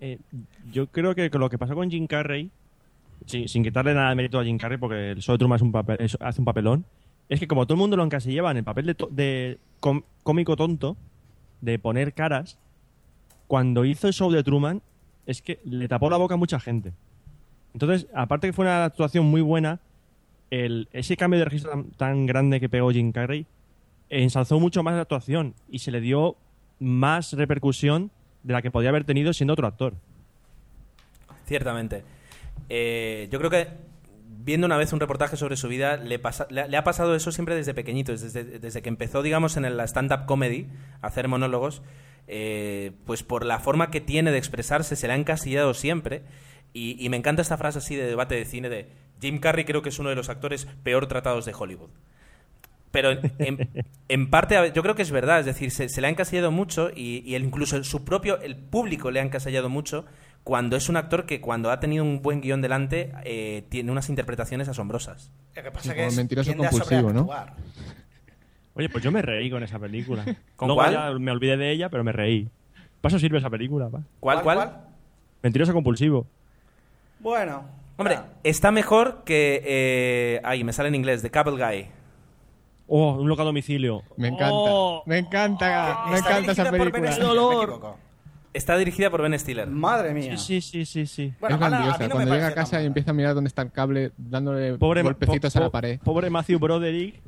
[0.00, 0.18] Eh,
[0.70, 2.50] yo creo que lo que pasó con Jim Carrey,
[3.26, 5.62] sí, sin quitarle nada de mérito a Jim Carrey, porque el show de Truman es
[5.62, 6.84] un papel, es- hace un papelón,
[7.28, 10.02] es que como todo el mundo lo encasillaba en el papel de, to- de com-
[10.22, 10.96] cómico tonto,
[11.60, 12.58] de poner caras,
[13.48, 14.82] cuando hizo el show de Truman,
[15.28, 16.94] es que le tapó la boca a mucha gente.
[17.74, 19.78] Entonces, aparte que fue una actuación muy buena,
[20.50, 23.46] el, ese cambio de registro tan, grande que pegó Jim Carrey
[24.08, 26.36] ensalzó mucho más la actuación y se le dio
[26.78, 28.10] más repercusión
[28.42, 29.92] de la que podía haber tenido siendo otro actor.
[31.44, 32.04] Ciertamente.
[32.70, 33.68] Eh, yo creo que
[34.24, 38.12] viendo una vez un reportaje sobre su vida, le, ha pasado eso siempre desde pequeñito,
[38.12, 40.68] desde, desde que empezó, digamos, en la stand-up comedy,
[41.02, 41.82] a hacer monólogos.
[42.28, 46.22] Eh, pues por la forma que tiene de expresarse, se le ha encasillado siempre.
[46.72, 48.88] Y, y me encanta esta frase así de debate de cine de
[49.20, 51.90] Jim Carrey creo que es uno de los actores peor tratados de Hollywood.
[52.90, 53.68] Pero en, en-
[54.08, 56.90] en parte yo creo que es verdad, es decir, se, se le ha encasillado mucho
[56.94, 60.04] y, incluso su propio, el público le ha encasillado mucho
[60.44, 64.08] cuando es un actor que cuando ha tenido un buen guion delante eh, tiene unas
[64.08, 65.30] interpretaciones asombrosas.
[65.54, 67.26] Lo que pasa es mentiroso compulsivo, ¿no?
[68.78, 70.24] Oye, pues yo me reí con esa película.
[70.56, 70.92] ¿Con Luego cuál?
[70.92, 72.48] ya me olvidé de ella, pero me reí.
[73.00, 73.90] Paso sirve esa película.
[74.20, 74.80] ¿Cuál, cuál?
[75.42, 76.26] Mentiroso compulsivo.
[77.20, 77.64] Bueno.
[77.96, 79.60] Hombre, ah, está mejor que...
[79.64, 81.86] Eh, ay, me sale en inglés, The Cable Guy.
[82.86, 84.02] Oh, un loco a domicilio.
[84.16, 84.50] Me encanta.
[84.52, 85.02] Oh.
[85.06, 86.04] Me encanta.
[86.08, 87.26] Me está encanta esa dirigida por Ben película.
[87.26, 87.62] Dolor.
[87.64, 87.98] equivoco.
[88.54, 89.66] Está dirigida por Ben Stiller.
[89.66, 90.36] Madre mía.
[90.38, 91.34] Sí, sí, sí, sí, sí.
[91.40, 91.98] Bueno, es a grandiosa.
[91.98, 92.86] mí no me Cuando llega a parece tan casa y mala.
[92.86, 96.00] empieza a mirar dónde está el cable, dándole Pobre, golpecitos po- a la po- pared.
[96.02, 97.20] Pobre Matthew Broderick.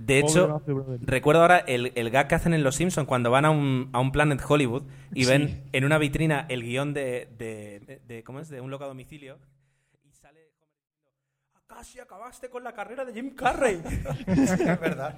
[0.00, 0.62] De hecho,
[1.00, 3.98] recuerdo ahora el, el gag que hacen en Los Simpsons cuando van a un, a
[3.98, 8.48] un Planet Hollywood y ven en una vitrina el guion de, de, de- ¿cómo es?
[8.48, 9.38] De un loco a domicilio
[10.04, 10.72] y sale diciendo,
[11.66, 13.82] casi acabaste con la carrera de Jim Carrey.
[14.28, 15.16] Es verdad.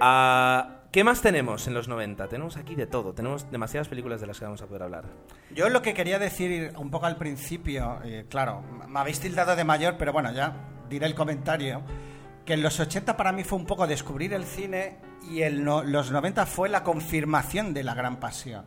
[0.00, 2.28] Ah, ¿Qué más tenemos en los 90?
[2.28, 3.12] Tenemos aquí de todo.
[3.12, 5.04] Tenemos demasiadas películas de las que vamos a poder hablar.
[5.54, 9.64] Yo lo que quería decir un poco al principio, eh, claro, me habéis tildado de
[9.64, 10.54] mayor, pero bueno, ya
[10.88, 11.82] diré el comentario,
[12.46, 14.96] que en los 80 para mí fue un poco descubrir el cine
[15.30, 18.64] y en no- los 90 fue la confirmación de la gran pasión.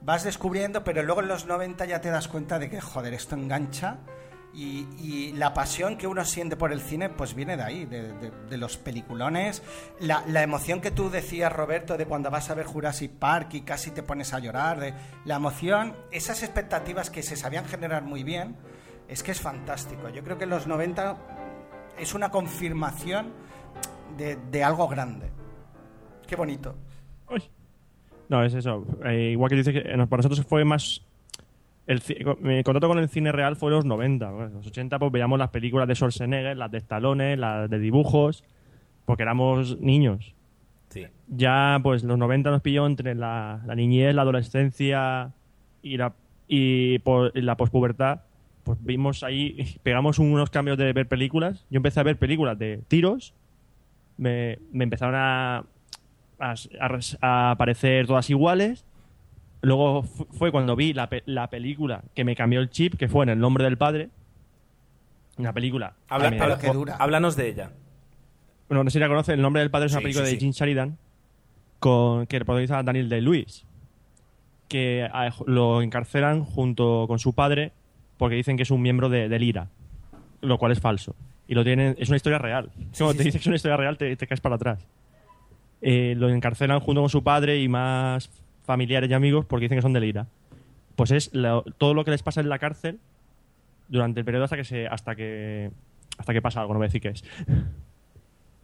[0.00, 3.34] Vas descubriendo, pero luego en los 90 ya te das cuenta de que, joder, esto
[3.34, 3.98] engancha
[4.54, 8.76] y, la pasión que uno siente por el cine pues viene de ahí, de, los
[8.76, 9.62] peliculones.
[10.00, 13.90] La, emoción que tú decías, Roberto, de cuando vas a ver Jurassic Park y casi
[13.90, 18.56] te pones a llorar, de la emoción, esas expectativas que se sabían generar muy bien,
[19.08, 20.08] es que es fantástico.
[20.08, 21.16] Yo creo que en los 90
[21.98, 23.32] es una confirmación
[24.16, 25.30] de, algo grande.
[26.26, 26.74] Qué bonito.
[28.28, 28.84] No, es eso.
[29.04, 31.02] Eh, igual que dice que eh, para nosotros fue más.
[31.88, 32.00] El,
[32.40, 34.30] mi contacto con el cine real fue en los 90.
[34.30, 37.78] Bueno, en los 80 pues veíamos las películas de Schwarzenegger, las de Stallone, las de
[37.80, 38.44] dibujos,
[39.06, 40.34] porque éramos niños.
[40.90, 41.06] Sí.
[41.28, 45.32] Ya, pues los 90 nos pilló entre la, la niñez, la adolescencia
[45.82, 46.12] y la,
[46.46, 48.20] y, po- y la pospubertad.
[48.64, 51.64] Pues vimos ahí, pegamos unos cambios de ver películas.
[51.70, 53.32] Yo empecé a ver películas de tiros.
[54.18, 55.64] Me, me empezaron a,
[56.38, 56.54] a,
[57.22, 58.84] a aparecer todas iguales.
[59.60, 63.08] Luego fu- fue cuando vi la, pe- la película que me cambió el chip, que
[63.08, 64.10] fue en El nombre del padre.
[65.36, 65.94] Una película.
[66.08, 66.96] Habla- que habla- que dura.
[66.96, 67.70] Háblanos de ella.
[68.68, 70.32] bueno, no sé si la conoce, El nombre del padre es una Sí, película sí,
[70.34, 70.44] de sí.
[70.46, 70.98] Jim Sheridan
[71.78, 73.64] con, que protagoniza a Daniel Day-Lewis,
[74.68, 77.72] que a- lo encarcelan junto con su padre
[78.16, 79.68] porque dicen que es un miembro de, del IRA,
[80.40, 81.14] lo cual es falso.
[81.46, 82.70] Y lo tienen, es una historia real.
[82.96, 84.86] Cuando te dices que es una historia real, te, te caes para atrás.
[85.80, 88.28] Eh, lo encarcelan junto con su padre y más
[88.68, 90.26] familiares y amigos porque dicen que son del IRA.
[90.94, 91.30] Pues es
[91.78, 92.98] todo lo que les pasa en la cárcel
[93.88, 95.70] durante el periodo hasta que se hasta que
[96.18, 97.24] hasta que pasa algo, no voy a decir qué es.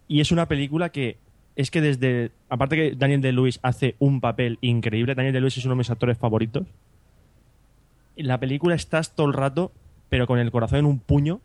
[0.07, 1.17] Y es una película que
[1.55, 2.31] es que desde.
[2.49, 6.19] Aparte que Daniel de hace un papel increíble, Daniel de es uno de mis actores
[6.19, 6.67] favoritos.
[8.15, 9.71] En la película estás todo el rato,
[10.09, 11.41] pero con el corazón en un puño,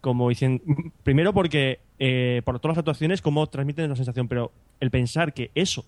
[0.00, 0.64] como diciendo.
[1.04, 5.50] Primero porque eh, por todas las actuaciones, como transmiten la sensación, pero el pensar que
[5.54, 5.84] eso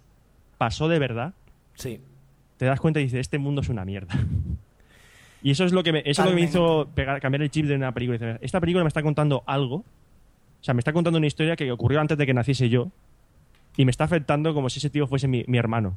[0.59, 1.33] pasó de verdad,
[1.81, 2.01] Sí.
[2.57, 4.14] te das cuenta y dices: Este mundo es una mierda.
[5.43, 7.51] Y eso es lo que me, eso es lo que me hizo pegar, cambiar el
[7.51, 8.19] chip de una película.
[8.19, 9.85] Dices, Esta película me está contando algo o
[10.62, 12.88] sea, me está contando una historia que ocurrió antes de que naciese yo
[13.79, 15.97] y me está afectando como si ese tío fuese mi, mi hermano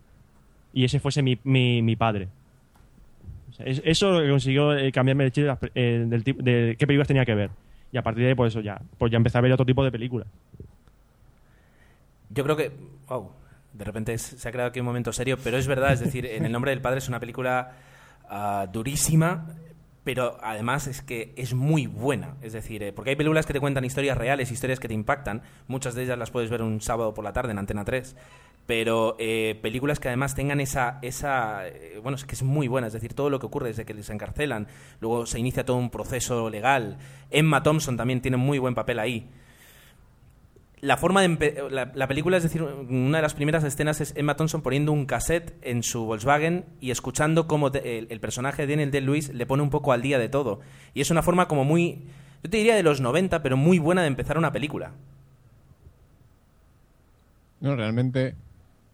[0.72, 2.30] y ese fuese mi, mi, mi padre.
[3.50, 6.38] O sea, es- eso lo que consiguió eh, cambiarme el chip de, eh, del tip-
[6.42, 7.50] de qué películas tenía que ver.
[7.92, 9.84] Y a partir de ahí, pues eso ya, pues ya empecé a ver otro tipo
[9.84, 10.28] de películas.
[12.30, 12.72] Yo creo que.
[13.10, 13.30] Wow.
[13.74, 16.46] De repente se ha creado aquí un momento serio, pero es verdad, es decir, En
[16.46, 17.72] el nombre del padre es una película
[18.30, 19.48] ah, durísima,
[20.04, 22.36] pero además es que es muy buena.
[22.42, 25.42] Es decir, eh, porque hay películas que te cuentan historias reales, historias que te impactan.
[25.68, 28.16] Muchas de ellas las puedes ver un sábado por la tarde en Antena 3.
[28.68, 31.00] Pero eh, películas que además tengan esa.
[31.02, 32.88] esa eh, bueno, es que es muy buena.
[32.88, 34.68] Es decir, todo lo que ocurre desde que les encarcelan,
[35.00, 36.98] luego se inicia todo un proceso legal.
[37.32, 39.30] Emma Thompson también tiene muy buen papel ahí
[40.84, 44.36] la forma de la, la película, es decir, una de las primeras escenas es Emma
[44.36, 48.92] Thompson poniendo un cassette en su Volkswagen y escuchando cómo de- el, personaje de Daniel
[48.92, 50.60] Day-Lewis le pone un poco al día de todo.
[50.94, 52.04] Y es una forma como muy,
[52.44, 54.92] yo te diría de los 90, pero muy buena de empezar una película.
[57.62, 58.36] No, realmente,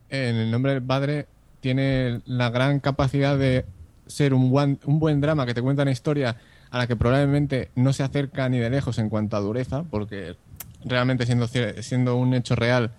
[0.09, 1.25] en el nombre del padre
[1.59, 3.65] tiene la gran capacidad de
[4.05, 6.37] ser un buen, un buen drama que te cuenta una historia
[6.69, 10.35] a la que probablemente no se acerca ni de lejos en cuanto a dureza, porque
[10.85, 12.91] realmente siendo, siendo un hecho real,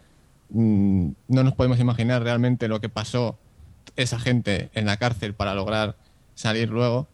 [0.50, 3.38] mm, no nos podemos imaginar realmente lo que pasó
[3.96, 5.96] esa gente en la cárcel para lograr
[6.34, 7.08] salir luego.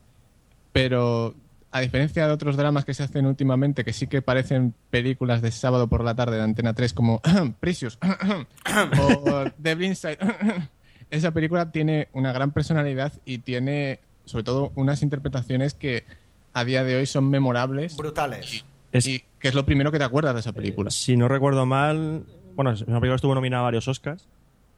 [0.73, 1.35] Pero
[1.73, 5.51] a diferencia de otros dramas que se hacen últimamente, que sí que parecen películas de
[5.51, 7.21] sábado por la tarde de Antena 3 como
[7.61, 7.99] Precious
[8.99, 10.19] o The Blind Side,
[11.11, 16.05] esa película tiene una gran personalidad y tiene sobre todo unas interpretaciones que
[16.53, 18.65] a día de hoy son memorables Brutales.
[18.99, 20.91] Es- y que es lo primero que te acuerdas de esa película.
[20.91, 24.29] Si no recuerdo mal, bueno, es una película que estuvo nominada a varios Oscars.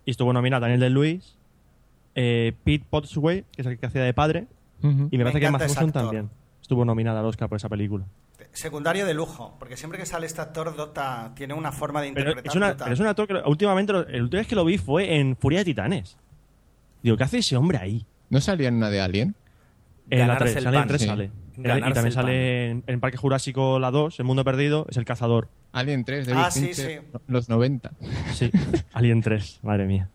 [0.04, 1.36] Y estuvo nominada Daniel de Luis,
[2.14, 4.46] eh, Pete Pottsway, que es el que hacía de padre,
[4.82, 6.30] y me Me parece que encanta Matt también.
[6.62, 8.04] Estuvo nominada al Oscar por esa película.
[8.52, 12.30] Secundario de lujo, porque siempre que sale este actor dota, tiene una forma de Pero
[12.30, 14.78] interpretar es, una, pero es un actor que últimamente, el última vez que lo vi
[14.78, 16.16] fue en Furia de Titanes.
[17.02, 18.06] Digo, ¿qué hace ese hombre ahí?
[18.30, 19.34] ¿No salía en una de Alien?
[20.10, 21.06] En la Ganarse 3, el sale en pan, 3 sí.
[21.06, 21.30] sale.
[21.56, 25.04] Ganarse y también sale en, en Parque Jurásico la 2, El Mundo Perdido, es el
[25.04, 25.48] cazador.
[25.72, 26.98] Alien 3, de Ah, sí, sí.
[27.26, 27.90] los 90.
[28.32, 28.50] Sí,
[28.92, 30.08] Alien 3, madre mía.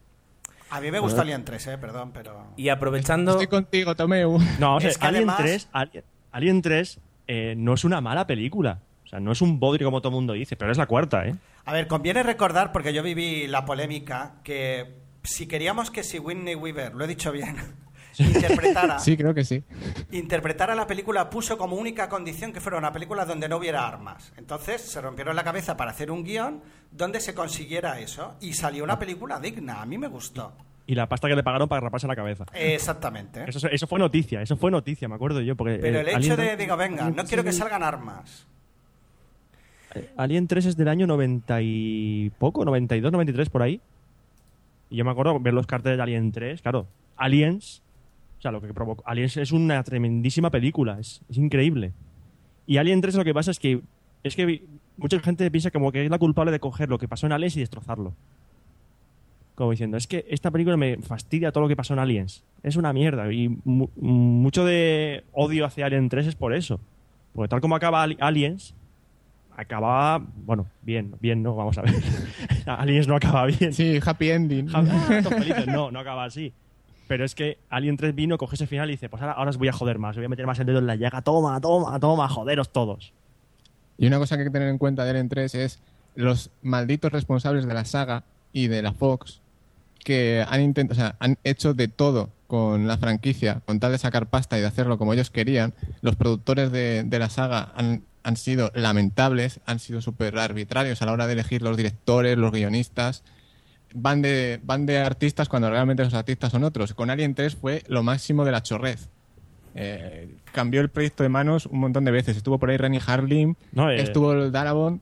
[0.72, 2.48] A mí me gusta Alien 3, eh, perdón, pero...
[2.58, 3.32] Y aprovechando...
[3.34, 4.40] Estoy contigo, Tomeu.
[4.60, 8.02] No, vamos a Es que Alien además- 3, Alien, Alien 3 eh, no es una
[8.02, 8.80] mala película.
[9.06, 11.28] O sea, no es un bodrio como todo el mundo dice, pero es la cuarta,
[11.28, 11.36] ¿eh?
[11.66, 16.56] A ver, conviene recordar, porque yo viví la polémica, que si queríamos que si Whitney
[16.56, 17.56] Weaver, lo he dicho bien,
[18.24, 19.64] interpretara, Sí, creo que sí.
[20.12, 24.32] interpretara la película, puso como única condición que fuera una película donde no hubiera armas.
[24.38, 28.84] Entonces se rompieron la cabeza para hacer un guion donde se consiguiera eso y salió
[28.84, 29.82] una película digna.
[29.82, 30.54] A mí me gustó.
[30.86, 32.46] Y la pasta que le pagaron para raparse la cabeza.
[32.54, 33.46] Exactamente.
[33.48, 35.56] Eso, eso fue noticia, eso fue noticia, me acuerdo yo.
[35.56, 37.84] Porque, Pero eh, el hecho Alien de, 3 digo, venga, no 3 quiero que salgan
[37.84, 38.46] armas.
[39.96, 43.80] eh, Alien 3 es del año 90 y poco, 92, 93, por ahí.
[44.90, 46.86] Y yo me acuerdo ver los carteles de Alien 3, claro.
[47.16, 47.82] Aliens,
[48.44, 49.04] sea, lo que provocó.
[49.06, 51.94] Aliens es una tremendísima película, es, es increíble.
[52.68, 53.82] Y Alien 3 lo que pasa es que.
[54.24, 54.64] Es que
[54.98, 57.58] mucha gente piensa como que es la culpable de coger lo que pasó en Aliens
[57.58, 58.14] y destrozarlo.
[59.56, 62.44] Como diciendo, es que esta película me fastidia todo lo que pasó en Aliens.
[62.64, 63.32] Es una mierda.
[63.32, 66.80] Y mu- mucho de odio hacia Alien 3 es por eso.
[67.34, 68.74] Porque tal como acaba Ali- Aliens,
[69.56, 70.26] acababa.
[70.46, 71.94] Bueno, bien, bien, no, vamos a ver.
[72.66, 73.74] Aliens no acaba bien.
[73.74, 74.70] Sí, happy ending.
[74.74, 74.84] Ah.
[75.68, 76.52] No, no acaba así.
[77.08, 79.58] Pero es que Alien 3 vino, cogió ese final y dice: Pues ahora, ahora os
[79.58, 81.22] voy a joder más, os voy a meter más el dedo en la llaga.
[81.22, 83.14] Toma, toma, toma, joderos todos.
[83.98, 85.80] Y una cosa que hay que tener en cuenta de Alien 3 es
[86.16, 89.42] los malditos responsables de la saga y de la Fox
[90.04, 93.98] que han intentado, o sea, han hecho de todo con la franquicia, con tal de
[93.98, 95.74] sacar pasta y de hacerlo como ellos querían.
[96.02, 101.06] Los productores de, de la saga han, han sido lamentables, han sido súper arbitrarios a
[101.06, 103.24] la hora de elegir los directores, los guionistas.
[103.96, 106.94] Van de, van de artistas cuando realmente los artistas son otros.
[106.94, 109.08] Con Alien 3 fue lo máximo de la chorrez.
[109.76, 112.36] Eh, cambió el proyecto de manos un montón de veces.
[112.38, 115.02] Estuvo por ahí Rennie Harlin, No, eh, estuvo el Darabont,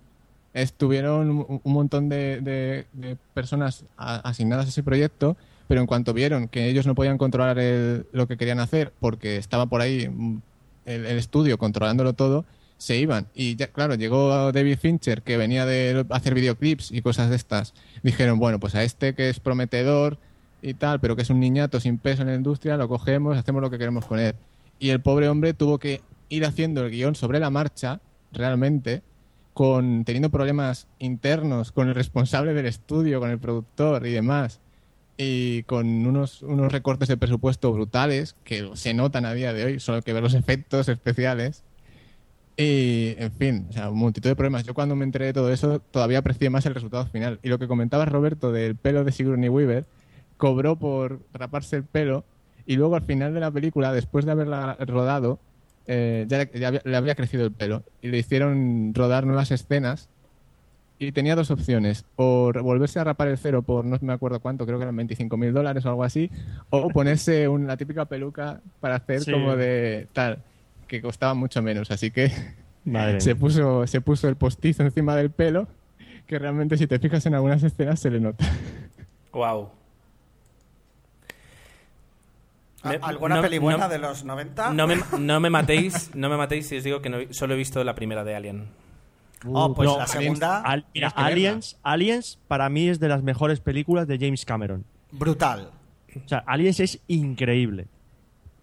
[0.53, 5.87] estuvieron un, un montón de, de- de personas a- asignadas a ese proyecto, pero en
[5.87, 9.81] cuanto vieron que ellos no podían controlar el- lo que querían hacer porque estaba por
[9.81, 10.41] ahí mm,
[10.85, 12.45] el, el estudio controlándolo todo,
[12.81, 13.27] se iban.
[13.35, 17.75] Y claro, llegó David Fincher, que venía de hacer videoclips y cosas de estas.
[18.01, 20.17] Dijeron, bueno, pues a este que es prometedor
[20.63, 23.61] y tal, pero que es un niñato sin peso en la industria, lo cogemos, hacemos
[23.61, 24.33] lo que queremos con él.
[24.79, 29.03] Y el pobre hombre tuvo que ir haciendo el guion sobre la marcha, realmente,
[29.53, 34.59] con teniendo problemas internos con el responsable del estudio, con el productor y demás,
[35.17, 39.79] y con unos, unos recortes de presupuesto brutales que se notan a día de hoy,
[39.79, 41.63] solo que ver los efectos especiales.
[42.61, 44.63] Y, en fin, o sea, multitud de problemas.
[44.63, 47.39] Yo cuando me enteré de todo eso, todavía aprecié más el resultado final.
[47.41, 49.85] Y lo que comentabas, Roberto, del pelo de Sigourney Weaver,
[50.37, 52.23] cobró por raparse el pelo
[52.67, 55.39] y luego al final de la película, después de haberla rodado,
[55.87, 60.09] eh, ya, ya había- le había crecido el pelo y le hicieron rodar nuevas escenas
[60.99, 64.67] y tenía dos opciones, o volverse a rapar el cero por no me acuerdo cuánto,
[64.67, 66.29] creo que eran 25 mil dólares o algo así,
[66.69, 69.31] o ponerse un- la típica peluca para hacer Sí.
[69.31, 70.37] como de tal,
[70.91, 72.31] que costaba mucho menos, así que
[72.85, 75.67] Madre se puso, se puso el postizo encima del pelo,
[76.27, 78.45] que realmente si te fijas en algunas escenas se le nota.
[79.33, 79.69] Wow.
[82.83, 84.73] Me- ¿Alguna no- peli buena no- de los 90?
[84.73, 87.57] No me, no me matéis, no me matéis si os digo que no- solo he
[87.57, 88.67] visto la primera de Alien.
[89.47, 91.07] Oh, pues No, la Aliens- segunda, Al- mira.
[91.15, 94.83] Aliens, Aliens para mí es de las mejores películas de James Cameron.
[95.11, 95.71] brutal.
[96.25, 97.87] O sea, Aliens es increíble.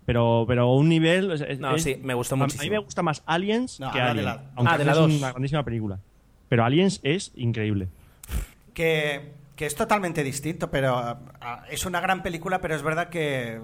[0.09, 1.31] Pero, pero un nivel.
[1.33, 2.73] es- es- No, es- sí, me gustó a- A mí muchísimo.
[2.73, 4.25] me gusta más Aliens No, que de Alien.
[4.25, 5.13] la- aunque Ah, de la es dos.
[5.15, 5.99] una grandísima película.
[6.49, 7.89] Pero Aliens es increíble.
[8.73, 13.61] que, que es totalmente distinto, pero ah, es una gran película, pero es verdad que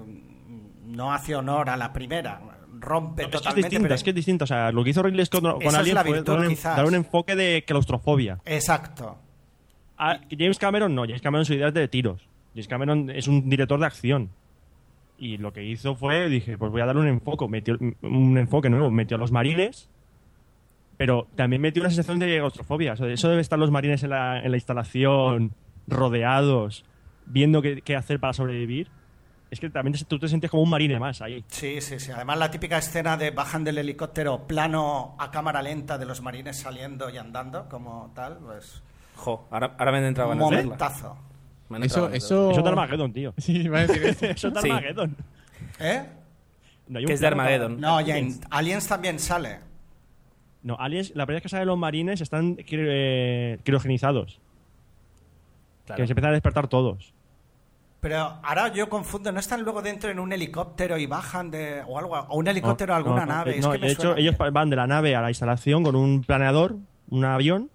[0.85, 2.39] no hace honor a la primera.
[2.77, 3.79] rompe Es es totalmente.
[3.79, 4.43] pero- es que es distinto.
[4.43, 6.55] O sea, lo que hizo Ridley Scott con Esa es Alien la fue dar un,
[6.61, 8.37] dar un enfoque de claustrofobia.
[8.45, 9.17] Exacto.
[9.97, 12.21] A James Cameron no, James Cameron su idea es de tiros.
[12.53, 14.29] James Cameron es un director de acción.
[15.17, 18.69] Y lo que hizo fue, dije, pues voy a darle un enfoque, metió un enfoque
[18.69, 19.89] nuevo, metió a los marines,
[20.97, 22.93] pero también metió una sensación de claustrofobia.
[22.93, 25.53] O sea, eso debe estar los marines en la, en la instalación,
[25.87, 26.83] rodeados,
[27.25, 28.89] viendo qué, qué hacer para sobrevivir.
[29.51, 31.45] Es que también tú te sientes como un marine más ahí.
[31.47, 32.11] Sí, sí, sí.
[32.11, 36.57] Además, la típica escena de bajan del helicóptero, plano a cámara lenta de los marines
[36.57, 38.81] saliendo y andando, como tal, pues.
[39.15, 40.77] Jo, ahora, ahora me han entrado de verla.
[41.81, 42.51] Eso, eso...
[42.51, 43.33] Eso es de Armageddon, tío.
[43.37, 44.25] Sí, iba a decir eso.
[44.25, 44.59] Eso es de.
[44.59, 45.15] Armageddon.
[45.79, 46.05] ¿Eh?
[46.87, 47.79] No, hay un Que es de Armageddon.
[47.81, 49.59] No, ya en Aliens también sale.
[50.61, 54.39] No, Aliens, la primera vez que salen los marines están cri- eh, criogenizados.
[55.85, 56.01] Claro.
[56.01, 57.13] Que se empiezan a despertar todos.
[58.01, 61.81] Pero ahora yo confundo, ¿no están luego dentro en un helicóptero y bajan de.
[61.87, 62.15] o algo?
[62.29, 63.51] O un helicóptero a alguna No, no, nave?
[63.51, 65.29] eh, Es no, que me de hecho, suena ellos van de la nave a la
[65.29, 66.75] instalación con un planeador,
[67.09, 67.69] un avión,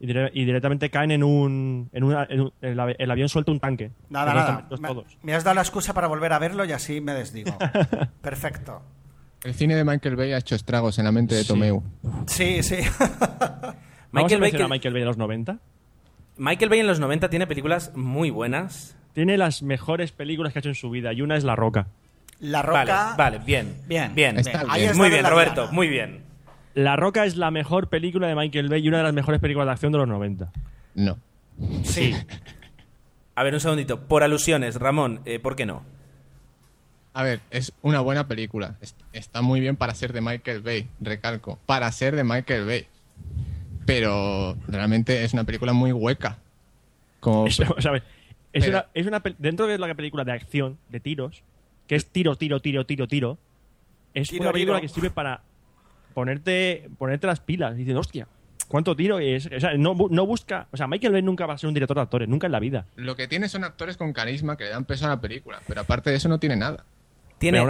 [0.00, 1.88] y, dire- y directamente caen en un.
[1.92, 3.90] En una- en un- el, avión suelta un tanque.
[4.10, 4.68] Nada, nada.
[4.78, 5.18] Me, todos.
[5.22, 7.56] me has dado la excusa para volver a verlo y así me desdigo.
[8.22, 8.82] Perfecto.
[9.44, 11.48] El cine de Michael Bay ha hecho estragos en la mente de Sí.
[11.48, 11.82] Tomeu.
[12.26, 12.76] Sí, sí.
[14.10, 15.58] Vamos a Michael Bay, a Michael Bay de los 90.
[16.38, 18.96] Michael Bay en los 90 tiene películas muy buenas.
[19.12, 21.88] Tiene las mejores películas que ha hecho en su vida y una es La Roca.
[22.40, 22.84] La roca.
[22.84, 23.74] Vale, vale, bien.
[23.88, 24.38] Bien, bien.
[24.38, 26.22] Está Ahí Muy bien, Roberto, muy bien.
[26.74, 29.66] La Roca es la mejor película de Michael Bay y una de las mejores películas
[29.66, 30.50] de acción de los 90.
[30.94, 31.18] No.
[31.82, 32.14] Sí.
[33.34, 34.00] A ver, un segundito.
[34.00, 35.82] Por alusiones, Ramón, eh, ¿por qué no?
[37.14, 38.76] A ver, es una buena película.
[38.80, 41.58] Es- Está muy bien para ser de Michael Bay, recalco.
[41.66, 42.86] Para ser de Michael Bay.
[43.86, 46.38] Pero realmente es una película muy hueca.
[47.20, 48.04] Como, Es, o sea, a ver,
[48.52, 51.42] es Pero- una, es una pel- dentro de la película de acción, de tiros,
[51.86, 53.38] que es tiro, tiro, tiro, tiro, tiro,
[54.14, 54.88] es Tiro, una película tiro.
[54.88, 55.42] que sirve para
[56.18, 57.74] ponerte, ponerte las pilas.
[57.76, 58.26] Y dices, hostia,
[58.66, 59.46] ¿cuánto tiro es?
[59.46, 60.66] O sea, no, no busca.
[60.72, 62.58] O sea, Michael Bay nunca va a ser un director de actores, nunca en la
[62.58, 62.86] vida.
[62.96, 65.60] Lo que tiene son actores con carisma que le dan peso a la película.
[65.68, 66.84] Pero aparte de eso no tiene nada.
[67.38, 67.62] Tiene,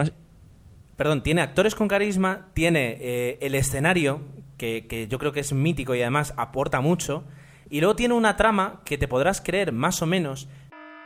[0.97, 4.23] perdón, tiene actores con carisma, tiene eh, el escenario,
[4.57, 7.25] que, que yo creo que es mítico y además aporta mucho,
[7.69, 10.49] y luego tiene una trama que te podrás creer más o menos,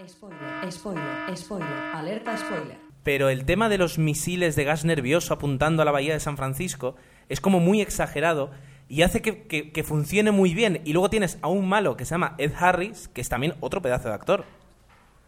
[0.07, 2.77] Spoiler, spoiler, spoiler, alerta spoiler.
[3.03, 6.37] pero el tema de los misiles de gas nervioso apuntando a la bahía de San
[6.37, 6.95] Francisco
[7.29, 8.51] es como muy exagerado
[8.89, 10.81] y hace que, que- que funcione muy bien.
[10.85, 13.81] Y luego tienes a un malo que se llama Ed Harris, que es también otro
[13.83, 14.45] pedazo de actor.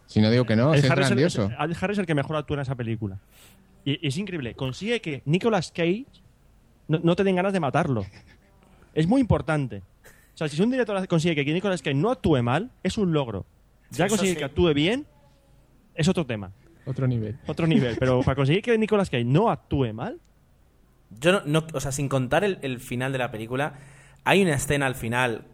[0.07, 1.45] Si no digo que no, Ed es Harris grandioso.
[1.51, 3.18] Ed Harris es el que mejor actúa en esa película.
[3.84, 4.55] Y, es increíble.
[4.55, 6.07] Consigue que Nicolas Cage
[6.88, 8.05] no, no te den ganas de matarlo.
[8.95, 9.82] Es muy importante.
[10.34, 13.47] O sea, si un director consigue que Nicolas Cage no actúe mal, es un logro.
[13.90, 14.36] Ya consigue sí.
[14.36, 15.07] que actúe bien,
[15.95, 16.51] es otro tema.
[16.86, 17.38] Otro nivel.
[17.47, 17.97] Otro nivel.
[17.99, 20.18] Pero para conseguir que Nicolas Cage no actúe mal,
[21.20, 23.74] Yo no, no- o sea, sin contar el, el final de la película,
[24.24, 25.44] hay una escena al final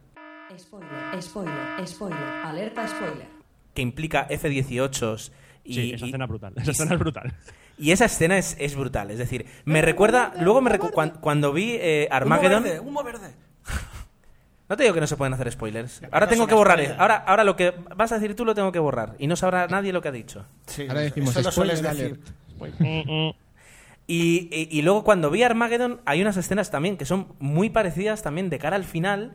[0.59, 3.27] Spoiler, spoiler, spoiler, alerta spoiler.
[3.75, 5.31] que implica F-18s
[5.65, 6.53] y, sí, esa y- escena es brutal.
[6.57, 7.35] Esa escena es brutal.
[7.79, 9.11] y esa escena es, es brutal.
[9.11, 10.33] Es decir, me recuerda.
[10.41, 12.63] Luego me recu- cuan- cuando vi eh, Armageddon.
[12.65, 13.35] Humo verde, humo verde.
[14.69, 16.01] No te digo que no se pueden hacer spoilers.
[16.13, 16.81] Ahora tengo que borrar.
[16.99, 19.17] Ahora, ahora lo que vas a decir tú lo tengo que borrar.
[19.19, 20.47] Y no sabrá nadie lo que ha dicho.
[20.67, 22.21] Sí, Ahora decimos eso lo sueles spoiler decir.
[22.61, 23.37] alert.
[24.13, 28.23] Y, y- y luego cuando vi Armageddon hay unas escenas también que son muy parecidas
[28.23, 29.35] también de cara al final.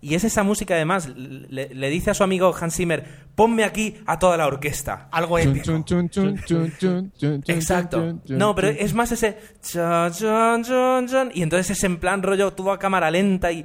[0.00, 3.04] Y es esa música además, le, le dice a su amigo Hans Zimmer,
[3.34, 5.08] ponme aquí a toda la orquesta.
[5.10, 5.72] Algo épico.
[7.46, 8.20] Exacto.
[8.28, 9.38] No, pero es más ese...
[11.34, 13.64] y entonces es en plan rollo todo a cámara lenta y...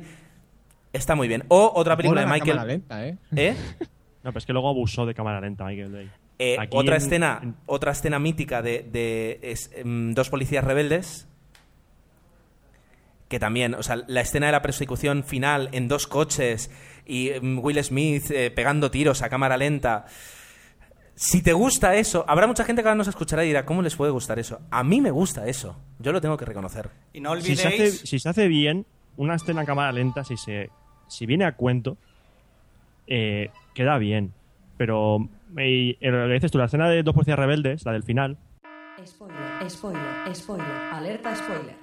[0.91, 1.43] Está muy bien.
[1.49, 2.57] O otra película Mola de la Michael...
[2.57, 3.17] cámara lenta, ¿eh?
[3.35, 3.55] ¿Eh?
[4.21, 6.09] No, pero es que luego abusó de cámara lenta Michael Bay.
[6.41, 11.27] Eh, otra en- escena en- otra escena mítica de, de- es, em, dos policías rebeldes
[13.27, 16.71] que también o sea la escena de la persecución final en dos coches
[17.05, 20.05] y em, Will Smith eh, pegando tiros a cámara lenta
[21.15, 23.95] si te gusta eso habrá mucha gente que ahora nos escuchará y dirá cómo les
[23.95, 27.35] puede gustar eso a mí me gusta eso yo lo tengo que reconocer Y no
[27.41, 27.99] si se, hace, olvidéis.
[28.05, 28.85] si se hace bien,
[29.17, 30.69] una escena en cámara lenta, si se
[31.09, 31.97] si viene a cuento,
[33.07, 34.31] eh, queda bien.
[34.77, 35.27] Pero
[35.57, 38.37] eh, lo que dices tú, la escena de dos policías rebeldes, la del final,
[39.05, 40.01] Spoiler, spoiler,
[40.35, 41.75] spoiler, alerta spoiler.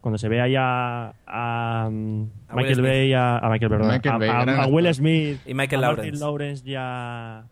[0.00, 2.82] cuando se ve ahí a, a, A Will Michael.
[2.82, 4.74] Bay, a, a Michael, perdón, Michael a, Bay, a- gran a actor.
[4.74, 6.10] Will Smith, Y Michael a Lawrence.
[6.12, 7.44] Martin Lawrence y a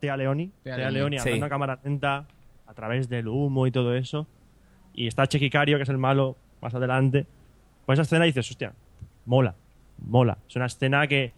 [0.00, 1.16] Tea Leoni, Tea Tea Leoni.
[1.16, 1.28] Leoni Sí.
[1.30, 2.26] andando a cámara lenta
[2.66, 4.26] a través del humo y todo eso.
[4.94, 7.26] Y está Chequicario, que es el malo, más adelante.
[7.86, 8.72] Pues esa escena dices, hostia,
[9.24, 9.54] mola,
[9.98, 10.36] mola.
[10.48, 11.32] Es una escena que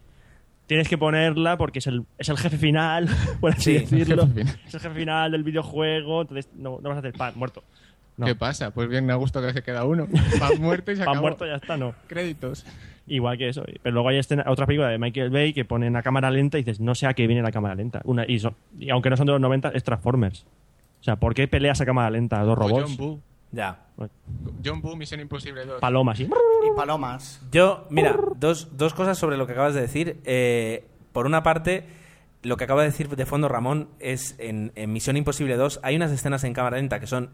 [0.69, 3.09] tienes que ponerla porque es el, es el jefe final,
[3.41, 4.29] por así Sí, decirlo.
[4.29, 4.61] final.
[4.67, 7.65] Es el jefe final del videojuego, entonces no, no vas a hacer pan, muerto.
[8.17, 8.27] No.
[8.27, 8.71] ¿Qué pasa?
[8.73, 10.07] Pues bien, me gusto que se queda uno.
[10.43, 11.23] Va muerto y se Pan acabó.
[11.29, 11.95] muerto ya está, no.
[12.09, 12.65] Créditos.
[13.07, 13.63] Igual que eso.
[13.83, 16.63] Pero luego hay escena- otra película de Michael Bay que ponen a cámara lenta y
[16.63, 18.01] dices, no sé a qué viene la cámara lenta.
[18.05, 20.45] Una, y, son- y aunque no son de los 90, es Transformers.
[21.01, 22.43] O sea, ¿por qué peleas a cámara lenta?
[22.43, 22.99] Dos O robots.
[23.53, 23.85] Ya.
[24.65, 25.81] John Boo, Misión Imposible 2.
[25.81, 26.25] Palomas, ¿sí?
[26.25, 27.41] Y palomas.
[27.51, 30.21] Yo, mira, dos, dos cosas sobre lo que acabas de decir.
[30.25, 31.87] Eh, por una parte,
[32.43, 35.97] lo que acaba de decir de fondo Ramón es en, en Misión Imposible 2 hay
[35.97, 37.31] unas escenas en cámara lenta que son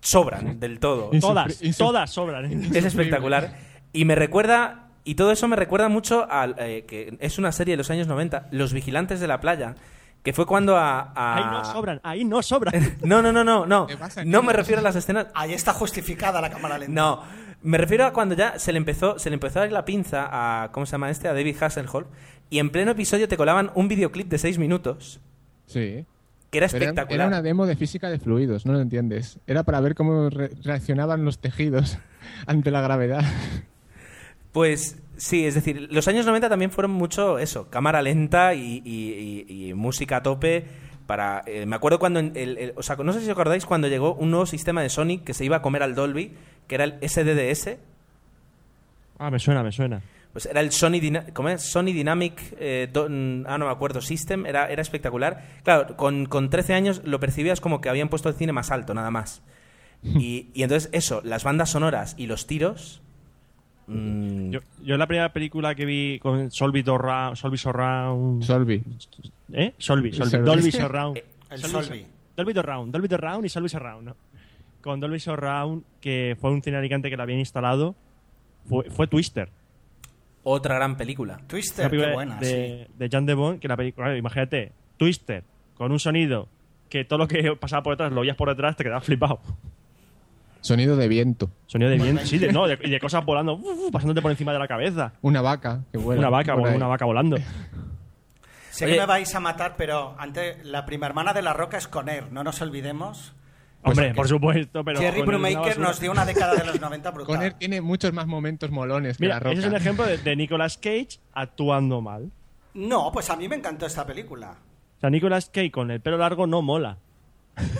[0.00, 1.10] sobran del todo.
[1.12, 2.44] Insufri- Todas, todas sobran.
[2.46, 2.70] ¿eh?
[2.74, 3.54] Es espectacular.
[3.92, 7.72] Y me recuerda, y todo eso me recuerda mucho al eh, que es una serie
[7.74, 9.74] de los años 90, Los Vigilantes de la Playa,
[10.22, 11.12] que fue cuando a...
[11.14, 12.74] a- Ahí no sobran, ahí no sobran.
[13.02, 13.86] No, no, no, no, no.
[13.86, 15.26] ¿Qué pasa, No me refiero a las escenas...
[15.34, 16.92] Ahí está justificada la cámara lenta.
[16.94, 17.22] No,
[17.62, 20.28] me refiero a cuando ya se le empezó, se le empezó a dar la pinza
[20.30, 21.28] a, ¿cómo se llama este?
[21.28, 22.04] A David Hasselhoff.
[22.50, 25.20] Y en pleno episodio te colaban un videoclip de seis minutos,
[25.66, 26.04] Sí.
[26.50, 27.14] que era Pero espectacular.
[27.20, 29.38] Era una demo de física de fluidos, no lo entiendes.
[29.46, 31.98] Era para ver cómo re- reaccionaban los tejidos
[32.46, 33.22] ante la gravedad.
[34.52, 39.46] Pues sí, es decir, los años 90 también fueron mucho eso, cámara lenta y, y-
[39.48, 40.64] y- y música a tope.
[41.06, 43.88] Para, eh, me acuerdo cuando, el, el- o sea, no sé si os acordáis cuando
[43.88, 46.34] llegó un nuevo sistema de Sony que se iba a comer al Dolby,
[46.68, 47.78] que era el SDDS.
[49.18, 50.02] Ah, me suena, me suena.
[50.32, 51.00] Pues era el Sony,
[51.32, 51.62] ¿cómo es?
[51.62, 55.44] Sony Dynamic, eh, mm, ah, no me acuerdo, System, era, era espectacular.
[55.64, 58.94] Claro, con, con 13 años lo percibías como que habían puesto el cine más alto,
[58.94, 59.42] nada más.
[60.02, 63.02] Y, y entonces eso, las bandas sonoras y los tiros...
[63.90, 68.42] mm, Yo, yo la primera película que vi con Solby Surround...
[68.42, 68.82] Solvi.
[69.52, 69.74] ¿Eh?
[69.78, 70.12] Solby.
[70.12, 70.38] Solby.
[70.38, 71.20] Dolby Surround.
[71.50, 72.06] El Solby Solvi.
[72.36, 74.16] Dolby Surround, Dolby Surround y Solby Surround, ¿no?
[74.80, 77.94] Con Dolby Surround, que fue un cine de Alicante que lo habían instalado,
[78.66, 79.50] fue, fue Twister.
[80.42, 81.40] otra gran película.
[81.46, 82.92] Twister, qué película buena, de, sí.
[82.96, 86.48] de Jan de Bond, que la película, claro, imagínate, Twister, con un sonido
[86.88, 89.40] que todo lo que pasaba por detrás lo oías por detrás, te quedabas flipado.
[90.60, 91.50] Sonido de viento.
[91.66, 93.60] Sonido de viento, sí, de, no, de- y de cosas volando,
[93.92, 95.12] pasándote por encima de la cabeza.
[95.22, 96.20] Una vaca que vuela.
[96.20, 97.36] una vaca, una vaca volando.
[98.70, 98.94] Sé Oye.
[98.94, 102.30] que me vais a matar, pero ante la prima hermana de la roca es Conner,
[102.32, 103.32] no nos olvidemos.
[103.82, 105.00] Hombre, aquí- por supuesto, pero.
[105.00, 105.74] Jerry basura.
[105.78, 107.34] nos dio una década de los 90 brutal.
[107.34, 109.52] Conner tiene muchos más momentos molones que Mira, la roca.
[109.52, 112.30] ese es un ejemplo de, de Nicolas Cage actuando mal.
[112.74, 114.50] No, pues a mí me encantó esta película.
[114.98, 116.98] O sea, Nicolas Cage con el pelo largo no mola.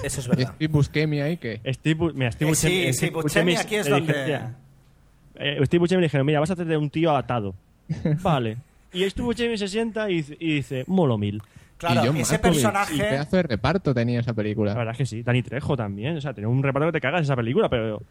[0.02, 0.54] Eso es Y verdad.
[0.56, 1.60] Steve Buscemi ahí que...
[1.72, 4.56] Steve, Bu- mira, Steve Eh, sí, Buscemi- sí, Steve Buscemi Buscemi aquí es donde- dijeron,
[5.36, 7.54] eh, Steve Buscemi le dijeron, mira, vas a hacer de un tío atado.
[8.22, 8.56] vale.
[8.92, 11.42] Y Steve Buscemi se sienta y, dice- y dice, molo mil.
[11.78, 12.58] Claro, y John ese Malkovich.
[12.58, 12.98] Y personaje.
[12.98, 14.74] pedazo de reparto tenía esa La película.
[14.74, 15.22] verdad es que sí.
[15.22, 16.16] Dani Trejo también.
[16.16, 18.02] O sea, tenía un reparto que te cagas esa película, pero...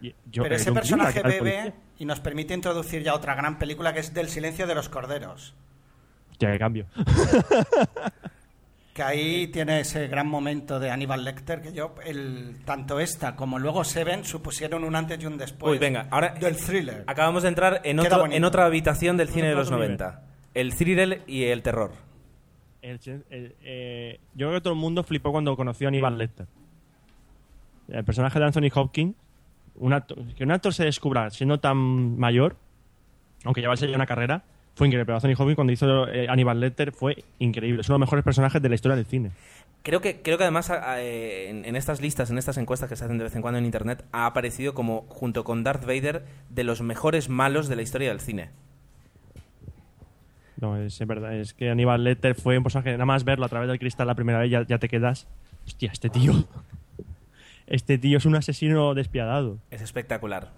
[0.00, 3.58] y- Yo, Pero eh, ese John personaje bebe y nos permite introducir ya otra gran
[3.58, 5.52] película que es Del silencio de los corderos.
[6.30, 6.86] Hostia, qué cambio.
[8.92, 13.58] Que ahí tiene ese gran momento de Aníbal Lecter que yo, el, tanto esta como
[13.60, 17.04] luego Seven supusieron un antes y un después Uy, venga, ahora del thriller.
[17.06, 19.96] acabamos de entrar en, otro, en otra habitación del cine de los otro nivel.
[19.98, 20.22] 90.
[20.54, 21.92] El thriller y el terror.
[22.82, 22.98] El
[23.30, 26.46] el- eh, yo creo que todo el mundo flipó cuando conoció a Aníbal Lecter.
[27.88, 29.14] El personaje de Anthony Hopkins,
[29.76, 32.56] un acto- que un actor se descubra siendo tan mayor,
[33.44, 34.42] aunque llevase ya una carrera,
[34.74, 35.04] fue increíble.
[35.06, 37.80] Pero Anthony Hopkins cuando hizo eh, Aníbal Lecter fue increíble.
[37.82, 39.30] Es uno de los mejores personajes de la historia del cine.
[39.82, 42.88] Creo que, creo que además a- a- eh, en, en estas listas, en estas encuestas
[42.88, 45.84] que se hacen de vez en cuando en internet, ha aparecido como, junto con Darth
[45.86, 48.50] Vader, de los mejores malos de la historia del cine.
[50.60, 51.34] No, es, es verdad.
[51.34, 54.14] Es que Aníbal Lecter fue un personaje nada más verlo a través del cristal la
[54.14, 55.26] primera vez ya, ya te quedas.
[55.66, 56.32] Hostia, este tío.
[57.66, 59.58] Este tío es un asesino despiadado.
[59.70, 60.48] Es espectacular.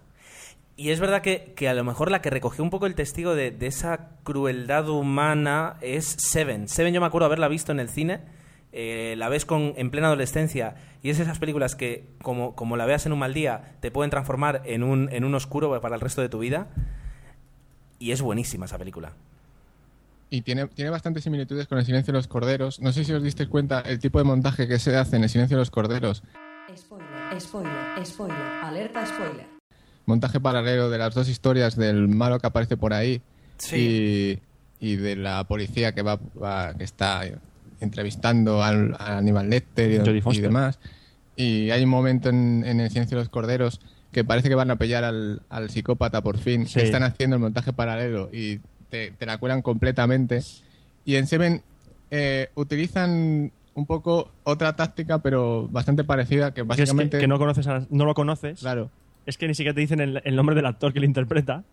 [0.76, 3.34] Y es verdad que, que a lo mejor la que recogió un poco el testigo
[3.34, 6.68] de, de esa crueldad humana es Seven.
[6.68, 8.20] Seven yo me acuerdo haberla visto en el cine.
[8.72, 12.86] eh, la ves con, en plena adolescencia y es esas películas que, como, como la
[12.86, 16.00] veas en un mal día, te pueden transformar en un, en un oscuro para el
[16.00, 16.68] resto de tu vida.
[17.98, 19.12] Y es buenísima esa película.
[20.30, 22.80] Y tiene, tiene bastantes similitudes con El silencio de los corderos.
[22.80, 25.28] No sé si os disteis cuenta el tipo de montaje que se hace en El
[25.28, 26.22] silencio de los corderos.
[26.74, 29.51] Spoiler, spoiler, spoiler, alerta spoiler.
[30.06, 33.22] Montaje paralelo de las dos historias del malo que aparece por ahí
[33.58, 34.38] Sí.
[34.80, 37.22] y, y de la policía que va, va- que está
[37.80, 40.78] entrevistando al, a Aníbal Lecter y, demás.
[41.36, 43.80] Y hay un momento en, en El silencio de los corderos
[44.12, 46.66] que parece que van a pillar al, al psicópata por fin.
[46.66, 46.74] Sí.
[46.80, 50.42] que Están haciendo el montaje paralelo y te, te la cuelan completamente.
[51.04, 51.62] Y en Seven
[52.10, 57.16] eh, utilizan un poco otra táctica, pero bastante parecida, que Que es básicamente...
[57.16, 58.60] que, que no, conoces a- no lo conoces.
[58.60, 58.90] Claro.
[59.26, 61.64] Es que ni siquiera te dicen el, el nombre del actor que lo interpreta.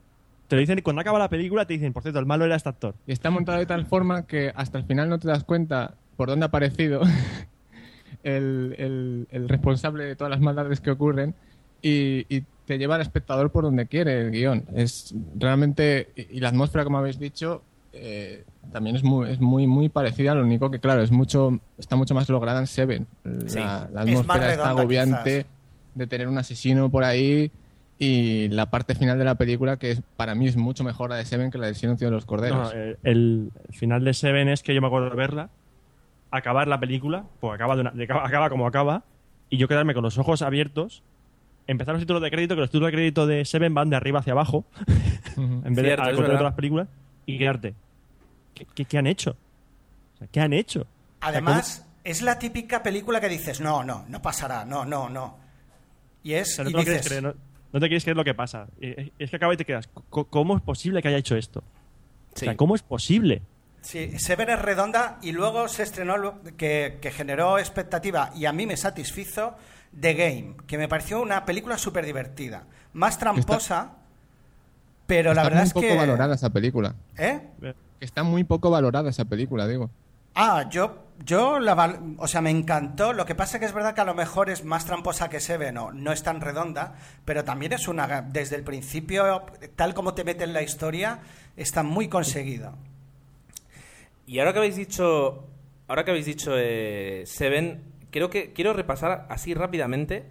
[0.47, 2.55] Te lo dicen y cuando acaba la película te dicen, por cierto, el malo era
[2.55, 2.95] este actor.
[3.05, 6.27] Y está montado de tal forma que hasta el final no te das cuenta por
[6.29, 7.01] dónde ha aparecido.
[8.23, 11.35] el, el- el responsable de todas las maldades que ocurren
[11.81, 14.65] y, y te lleva al espectador por donde quiere el guion.
[14.75, 17.61] Es realmente, y, y la atmósfera, como habéis dicho,
[17.93, 21.95] eh, también es muy, es muy, muy parecida, lo único que, claro, es mucho, está
[21.95, 23.07] mucho más lograda en Seven.
[23.23, 23.59] La, Sí.
[23.59, 25.58] la Es más atmósfera está agobiante quizás.
[25.95, 27.51] De tener un asesino por ahí
[27.97, 31.17] y la parte final de la película que es para mí es mucho mejor la
[31.17, 32.73] de Seven que la del Silencio de los Corderos.
[32.73, 35.49] No, el, el final de Seven es que yo me acuerdo de verla,
[36.31, 39.03] acabar la película, pues acaba, de una- de- acaba como acaba,
[39.49, 41.01] y yo quedarme con los ojos abiertos,
[41.67, 44.19] empezar los títulos de crédito, que los títulos de crédito de Seven van de arriba
[44.19, 44.63] hacia abajo,
[45.37, 46.87] en vez Cierto, de al todas las películas,
[47.25, 47.73] y quedarte.
[48.53, 49.31] ¿Qué, qué- qué han hecho?
[50.15, 50.85] O sea, ¿Qué han hecho?
[51.21, 55.37] Además, es la típica película que dices, no, no, no pasará, no, no, no.
[56.23, 57.33] Y es, O sea, no, te quieres dices, creer, no,
[57.71, 58.67] no te quieres creer lo que pasa.
[58.81, 59.87] Eh, Es que acaba y te quedas.
[60.09, 61.63] "Co- ¿Cómo es posible que haya hecho esto?
[62.35, 62.45] Sí.
[62.45, 63.41] O sea, ¿cómo es posible?
[63.81, 68.51] Sí, Seven es redonda y luego se estrenó lo que, que generó expectativa y a
[68.51, 69.55] mí me satisfizo
[69.99, 72.65] The Game, que me pareció una película súper divertida.
[72.93, 73.93] Más tramposa,
[75.07, 75.95] pero la está verdad muy es poco que...
[75.95, 76.95] valorada esa película.
[77.17, 77.39] ¿Eh?
[77.61, 79.89] Que Está muy poco valorada esa película, digo.
[80.35, 83.13] Ah, yo, yo la o sea, me encantó.
[83.13, 85.77] Lo que pasa que es verdad que a lo mejor es más tramposa que Seven,
[85.77, 89.43] o no es tan redonda, pero también es una, desde el principio,
[89.75, 91.19] tal como te mete en la historia,
[91.57, 92.73] está muy conseguido.
[94.25, 95.47] Y ahora que habéis dicho,
[95.87, 100.25] ahora que habéis dicho eh, Seven, creo que quiero repasar así rápidamente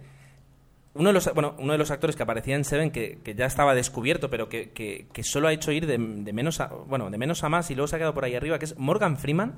[0.95, 3.45] uno de los, bueno, uno de los actores que aparecía en Seven que, que ya
[3.45, 7.09] estaba descubierto, pero que, que- que solo ha hecho ir de, de menos a, bueno,
[7.09, 9.17] de menos a más y luego se ha quedado por ahí arriba, que es Morgan
[9.17, 9.53] Freeman.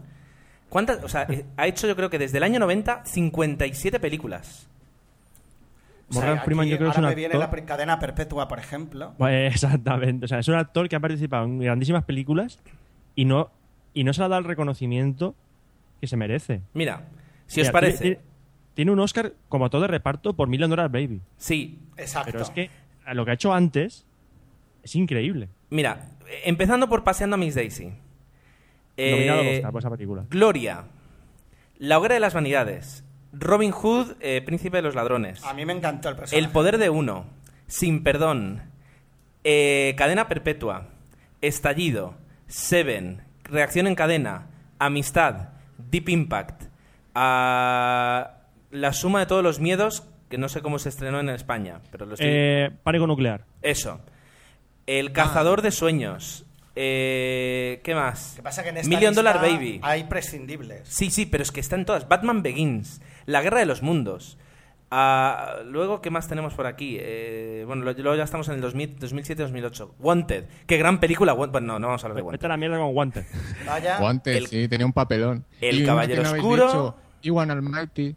[0.72, 4.68] ¿Cuántas, o sea, eh, ha hecho yo creo que desde el año 90 57 películas.
[6.10, 7.66] O sea, Morgan Freeman yo creo que es ahora un me viene la actor...
[7.66, 9.14] cadena perpetua, por ejemplo.
[9.18, 10.26] Pues, exactamente.
[10.26, 12.60] O sea, es un actor que ha participado en grandísimas películas
[13.16, 13.50] y no,
[13.94, 15.36] y no se le ha dado el reconocimiento
[16.00, 16.62] que se merece.
[16.74, 17.04] Mira,
[17.48, 18.32] si os Mira, parece, Tiene, tiene-
[18.74, 21.20] tiene un Oscar como todo de reparto por Million Dollar Baby.
[21.38, 22.32] sí, Exacto.
[22.32, 22.70] Pero es que
[23.14, 24.06] lo que ha hecho antes
[24.84, 25.50] es increíble.
[25.70, 27.92] mira, eh, empezando por Paseando a Miss Daisy.
[28.98, 30.26] Nominado al Eh, Oscar por esa película.
[30.30, 30.84] Gloria,
[31.80, 35.74] La hoguera de las vanidades, Robin Hood, eh, príncipe de los ladrones, A mí me
[35.74, 36.38] encantó el personaje.
[36.46, 37.26] El poder de uno,
[37.68, 38.62] Sin perdón,
[39.44, 40.88] eh, Cadena perpetua,
[41.42, 42.16] Estallido,
[42.48, 44.48] Seven, Reacción en cadena,
[44.80, 46.64] Amistad, Deep Impact,
[47.16, 48.32] ah,
[48.72, 52.06] La suma de todos los miedos, que no sé cómo se estrenó en España, pero
[52.06, 52.28] lo estoy...
[52.30, 53.46] Eh, pánico nuclear.
[53.62, 54.00] Eso.
[54.88, 56.46] El cazador de sueños.
[56.76, 58.34] Eh, ¿Qué más?
[58.36, 59.80] Que pasa que en esta Million Dollar Baby.
[59.84, 60.88] hay prescindibles.
[60.88, 62.08] Sí, sí, pero es que están todas.
[62.08, 64.38] Batman Begins, La Guerra de los Mundos.
[64.94, 66.98] Ah, luego, ¿qué más tenemos por aquí?
[67.00, 69.92] Eh, bueno, lo- luego ya estamos en el 2000 2007-2008.
[70.00, 70.46] Wanted.
[70.66, 71.34] Qué gran película.
[71.34, 72.46] Wan- Bueno, no, no vamos a hablar de Vete Wanted.
[72.46, 73.26] a la mierda con guantes.
[73.66, 74.00] Vaya.
[74.00, 75.46] Guantes, el- sí, tenía un papelón.
[75.62, 76.66] el Y una Caballero que no habéis Oscuro.
[76.68, 78.16] dicho, Iwan Almighty.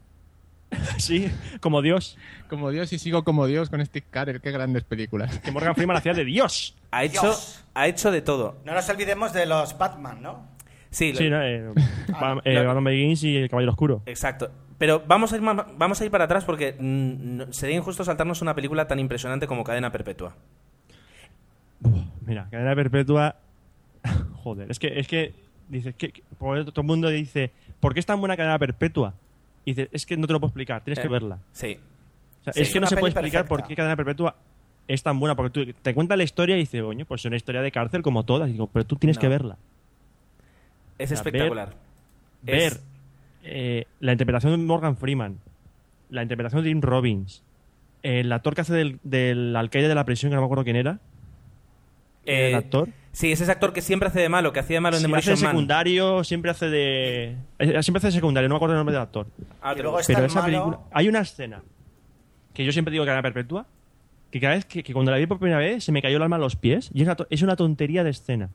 [0.98, 2.16] sí, como Dios.
[2.48, 4.40] Como Dios y sigo como Dios con Steve Carell.
[4.40, 5.38] Qué grandes películas.
[5.40, 6.76] Que Morgan Freeman hacía de Dios.
[6.90, 7.64] Ha hecho, Dios.
[7.74, 8.58] ha hecho de todo.
[8.64, 10.46] No nos olvidemos de los Batman, ¿no?
[10.90, 11.42] Sí, lo- Sí, ¿no?
[11.42, 11.72] Eh,
[12.08, 12.66] Ba- eh, Claro.
[12.68, 14.02] Batman Begins y El Caballero Oscuro.
[14.06, 14.50] exacto.
[14.76, 18.54] Pero vamos a ir, vamos a ir para atrás porque mm, sería injusto saltarnos una
[18.56, 20.34] película tan impresionante como Cadena Perpetua.
[22.26, 23.36] Mira, cadena perpetua.
[24.42, 25.34] Joder, es que, es que
[25.68, 29.14] dices que, todo el mundo dice, ¿por qué es tan buena cadena perpetua?
[29.64, 31.38] Y dices, es que no te lo puedo explicar, tienes que Eh, verla.
[31.52, 31.78] Sí.
[32.40, 33.68] O sea, sí, es que no se puede explicar por perfecta.
[33.68, 34.36] qué cadena perpetua
[34.86, 37.36] es tan buena, porque tú te cuentas la historia y dices, coño, pues es una
[37.36, 38.48] historia de cárcel como todas.
[38.50, 39.20] Y digo, pero tú tienes No.
[39.22, 39.56] que verla.
[40.98, 41.74] Es sea, espectacular.
[42.42, 42.82] Ver Es-
[43.44, 45.38] eh, la interpretación de Morgan Freeman,
[46.10, 47.42] la interpretación de Tim Robbins,
[48.02, 50.76] el actor que hace del, del alcaide de la prisión, que no me acuerdo quién
[50.76, 50.98] era.
[52.26, 52.88] Eh, el actor.
[53.14, 55.18] Sí, es ese actor que siempre hace de malo, que hacía de malo en Siempre
[55.20, 55.52] hace Demolition de Man.
[55.56, 57.36] secundario, siempre hace de.
[57.60, 59.26] eh, Siempre hace de secundario, no me acuerdo el nombre del actor.
[59.62, 60.80] Ah, Pero esa malo- película.
[60.92, 61.62] Hay una escena
[62.52, 63.66] que yo siempre digo que era perpetua.
[64.32, 66.22] Que cada vez que, que cuando la vi por primera vez se me cayó el
[66.24, 66.90] alma a los pies.
[66.92, 68.50] Y es una, to- es una tontería de escena.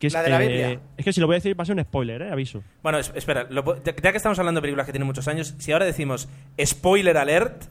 [0.00, 0.80] Que es, ¿La de la eh, Biblia?
[0.96, 2.30] Es que si lo voy a decir va a ser un spoiler, ¿eh?
[2.30, 2.62] Aviso.
[2.82, 5.72] Bueno, es- espera, lo ya que estamos hablando de películas que tienen muchos años, si
[5.72, 6.28] ahora decimos
[6.64, 7.64] spoiler alert,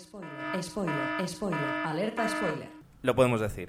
[0.00, 0.30] Spoiler,
[0.62, 2.68] spoiler, spoiler, alerta spoiler.
[3.02, 3.68] lo podemos decir.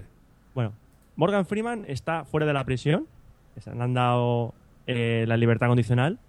[0.56, 0.72] Bueno,
[1.16, 3.08] Morgan Freeman está fuera de la prisión.
[3.66, 4.54] Le han dado
[4.88, 6.20] eh, la libertad condicional.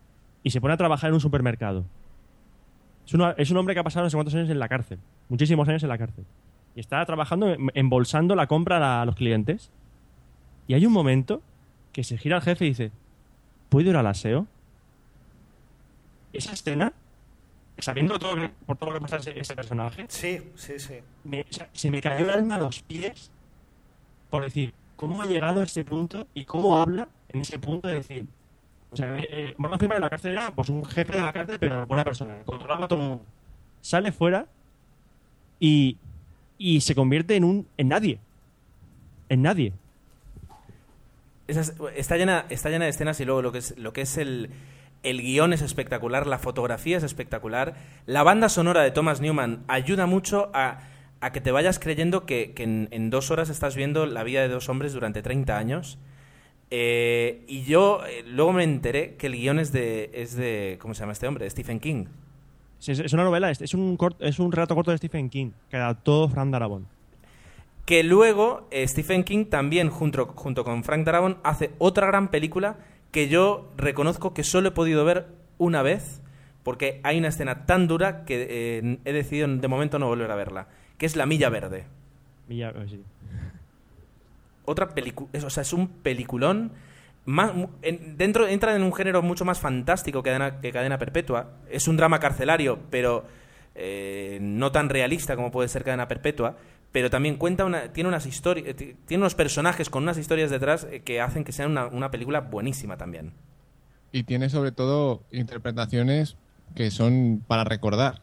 [0.43, 1.85] Y se pone a trabajar en un supermercado.
[3.07, 4.99] Es, una- es un hombre que ha pasado no sé cuántos años en la cárcel.
[5.29, 6.25] Muchísimos años en la cárcel.
[6.77, 9.71] Y está trabajando, em- embolsando la compra a, la- a los clientes.
[10.67, 11.41] Y hay un momento
[11.93, 12.91] que se gira al jefe y dice:
[13.71, 14.47] ¿Puedo ir al aseo?
[16.33, 16.93] Esa escena,
[17.79, 18.35] sabiendo todo,
[18.67, 20.95] por todo lo que pasa ese, ese personaje, Sí, sí, sí.
[21.25, 23.31] me- o sea, se me cayó el alma a los pies
[24.35, 27.95] por decir cómo ha llegado a ese punto y cómo habla en ese punto de
[27.95, 28.27] decir
[28.91, 31.57] O sea, eh, Morgan Freeman en la cárcel era pues, un jefe de la cárcel,
[31.61, 32.39] pero buena persona.
[32.45, 33.25] Controlaba a todo el mundo.
[33.81, 34.47] Sale fuera
[35.61, 35.99] y,
[36.59, 38.19] y se convierte en un en nadie.
[39.29, 39.73] En nadie.
[41.47, 44.51] Está, llena, está llena de escenas y luego lo que es, lo que es el,
[45.05, 47.77] el guion es espectacular, la fotografía es espectacular,
[48.07, 50.81] la banda sonora de Thomas Newman ayuda mucho a,
[51.25, 54.43] a que te vayas creyendo que, que en, en dos horas estás viendo la vida
[54.43, 55.99] de dos hombres durante 30 años.
[56.71, 60.79] Eh, y yo eh, luego me enteré que el guion es de, es de...
[60.81, 61.49] ¿Cómo se llama este hombre?
[61.49, 62.07] Stephen King.
[62.79, 65.53] Sí, Es, una novela, es, es un cort- es un relato corto de Stephen King
[65.71, 66.87] que adaptó Fran Darabont.
[67.87, 72.79] Que luego eh, Stephen King también, junto, junto con Frank Darabont, hace otra gran película
[73.13, 75.27] que yo reconozco que solo he podido ver
[75.59, 76.21] una vez,
[76.63, 80.67] porque hay una escena tan dura que he decidido de momento no volver a verla,
[80.99, 81.85] que es La Milla Verde.
[82.49, 83.03] Milla- eh, sí.
[84.67, 86.73] Otra película, o sea, es un peliculón.
[87.27, 91.51] Más, en- dentro entra en un género mucho más fantástico que cadena, que cadena perpetua.
[91.71, 93.25] Es un drama carcelario, pero
[93.75, 96.57] eh, no tan realista como puede ser cadena perpetua.
[96.93, 101.01] Pero también cuenta una, tiene unas historias, tiene unos personajes con unas historias detrás eh,
[101.03, 103.33] que hacen que sea una, una película buenísima también.
[104.13, 106.37] Y tiene sobre todo interpretaciones
[106.77, 108.21] que son para recordar.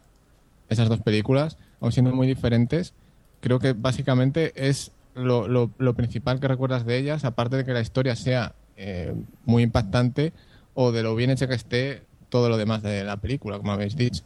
[0.70, 2.94] Esas dos películas, aun siendo muy diferentes,
[3.40, 8.16] creo que básicamente es lo, principal que recuerdas de ellas, aparte de que la historia
[8.16, 9.12] sea eh,
[9.44, 10.32] muy impactante
[10.74, 13.96] o de lo bien hecha que esté todo lo demás de la película, como habéis
[13.96, 14.24] dicho.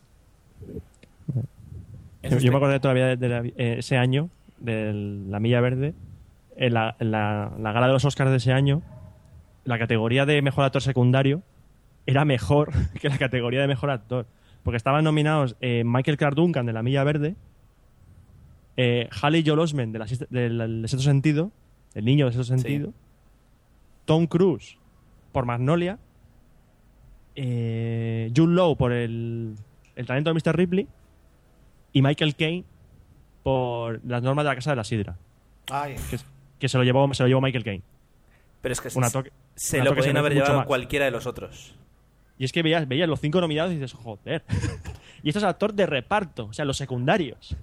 [2.23, 4.93] Yo, me acordé todavía de, la- eh, ese año, de
[5.29, 5.95] la Milla Verde,
[6.57, 8.83] en la, en la- la gala de los Oscars de ese año,
[9.65, 11.43] la categoría de mejor actor secundario
[12.05, 14.27] era mejor que la categoría de mejor actor.
[14.63, 17.37] Porque estaban nominados eh, Michael Clark Duncan de la Milla Verde,
[18.77, 21.51] eh, Haley Joel Osment de la del del Sexto Sentido,
[21.95, 22.93] el niño del Sexto Sentido,
[24.05, 24.77] Tom Cruise
[25.33, 25.99] por Magnolia,
[27.35, 29.55] eh, Jude Law por el,
[29.95, 30.57] el talento de Mr.
[30.57, 30.87] Ripley
[31.93, 32.65] y Michael Caine
[33.43, 35.17] por las normas de la Casa de la Sidra,
[35.71, 36.19] Ay, que,
[36.59, 37.83] que se, lo llevó, se lo llevó Michael Caine.
[38.61, 41.11] pero es que Un se, actor que- se un lo podían haber llevado cualquiera de
[41.11, 41.75] los otros.
[42.39, 44.45] Y es que veías, veías los cinco nominados y dices, joder.
[45.23, 47.57] y esto es actor de reparto, o sea, los secundarios.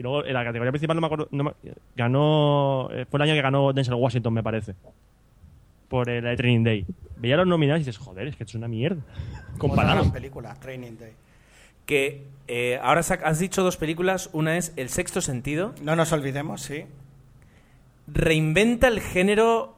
[0.00, 1.52] Y luego en la categoría principal no me acuerdo, no me-
[1.94, 4.74] ganó, eh, fue el año que ganó Denzel Washington, me parece.
[5.90, 6.86] Por el eh, Training Day.
[7.18, 9.02] Veía los nominados y dices, joder, es que esto es una mierda.
[9.50, 10.00] una Comparado.
[10.00, 11.12] gran película, Training Day.
[11.84, 16.62] Que eh, ahora has dicho dos películas, una es El Sexto Sentido, No nos olvidemos,
[16.62, 16.86] sí.
[18.06, 19.74] reinventa el género.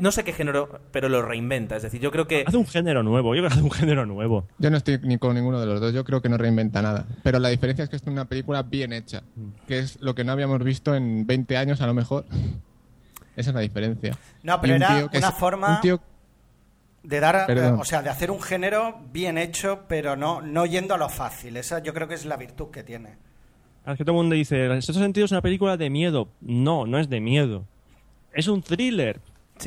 [0.00, 1.76] No sé qué género, pero lo reinventa.
[1.76, 2.44] Es decir, yo creo que.
[2.46, 4.46] Hace un género nuevo, yo creo que hace un género nuevo.
[4.58, 7.06] Yo no estoy ni con ninguno de los dos, yo creo que no reinventa nada.
[7.22, 9.22] Pero la diferencia es que es una película bien hecha,
[9.66, 12.24] que es lo que no habíamos visto en 20 años a lo mejor.
[13.36, 14.16] Esa es la diferencia.
[14.42, 16.00] No, pero un era tío que una es- forma un tío-
[17.02, 17.80] de dar, eh, Perdón.
[17.80, 21.56] o sea, de hacer un género bien hecho, pero no, no yendo a lo fácil.
[21.56, 23.16] Esa yo creo que es la virtud que tiene.
[23.86, 26.28] Es que todo el mundo dice, en sexto sentido es una película de miedo.
[26.40, 27.66] No, no es de miedo.
[28.32, 29.20] Es un thriller.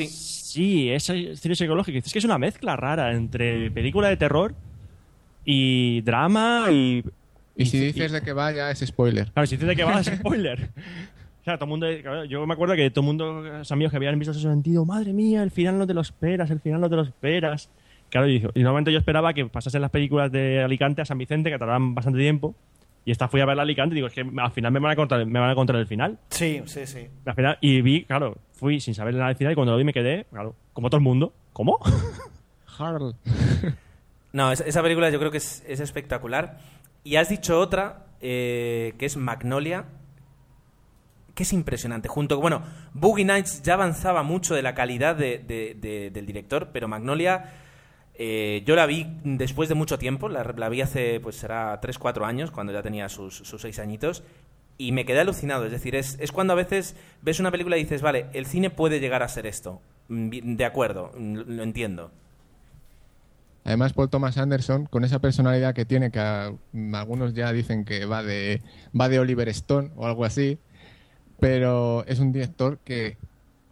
[0.06, 0.08] Sí.
[0.08, 1.98] Sí, es thriller psicológico.
[1.98, 4.56] Es que es una mezcla rara entre película de terror
[5.46, 7.04] y drama y...
[7.56, 9.32] Y si dices de que vaya, es spoiler.
[9.32, 10.70] Claro, si dices de que va, es spoiler.
[11.44, 14.20] Claro, todo el mundo, yo me acuerdo que todo el mundo, los amigos que habían
[14.20, 16.96] visto ese sentido, madre mía, el final no te lo esperas, el final no te
[16.96, 17.70] lo esperas.
[18.10, 21.50] Claro, y, y normalmente yo esperaba que pasasen las películas de Alicante a San Vicente,
[21.50, 22.54] que tardaban bastante tiempo,
[23.06, 24.96] y esta fui a ver Alicante y digo, es que al final me van a
[24.96, 26.20] contar, me van a contar el final.
[26.30, 27.08] Sí, sí, sí.
[27.26, 29.84] Al final, y vi, claro, fui sin saber nada del final y cuando lo vi
[29.84, 31.34] me quedé, claro, como todo el mundo.
[31.54, 31.80] ¿Cómo?
[32.78, 33.16] Harl.
[34.34, 36.60] No, es- esa película yo creo que es, es espectacular.
[37.04, 39.86] Y has dicho otra, eh, que es Magnolia,
[41.34, 42.08] que es impresionante.
[42.08, 46.70] Junto, bueno, Boogie Nights ya avanzaba mucho de la calidad de- de- de- del director,
[46.74, 47.54] pero Magnolia
[48.20, 52.00] eh, yo la vi después de mucho tiempo, la, la vi hace, pues será 3,
[52.00, 54.24] 4 años, cuando ya tenía sus, sus 6 añitos,
[54.78, 55.66] y me quedé alucinado.
[55.66, 58.70] Es decir, es, es cuando a veces ves una película y dices, vale, el cine
[58.70, 59.82] puede llegar a ser esto.
[60.10, 62.12] Mm, De acuerdo, mm, lo entiendo.
[63.64, 66.54] Además, Paul Thomas Anderson, con esa personalidad que tiene, que a-
[66.94, 68.62] algunos ya dicen que va de,
[69.00, 70.58] va de Oliver Stone o algo así,
[71.40, 73.18] pero es un director que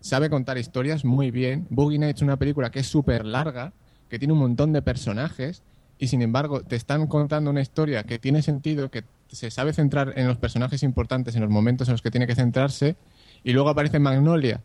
[0.02, 1.68] sabe contar historias muy bien.
[1.70, 3.74] Boogie Nights es una película que es súper larga,
[4.10, 5.64] que tiene un montón de personajes,
[5.98, 9.04] y sin embargo te están contando una historia que tiene sentido, que
[9.36, 12.36] se sabe centrar en los personajes importantes, en los momentos en los que tiene que
[12.36, 12.96] centrarse,
[13.44, 14.62] y luego aparece Magnolia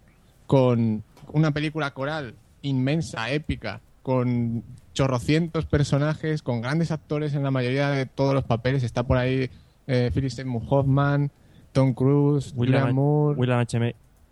[0.47, 4.65] con una película coral inmensa, épica, con
[4.95, 8.83] chorrocientos personajes, con grandes actores en la mayoría de todos los papeles.
[8.83, 9.51] Está por ahí
[9.87, 11.31] eh, Philip Seymour Hoffman,
[11.73, 13.79] Tom Cruise, William Moore, William H.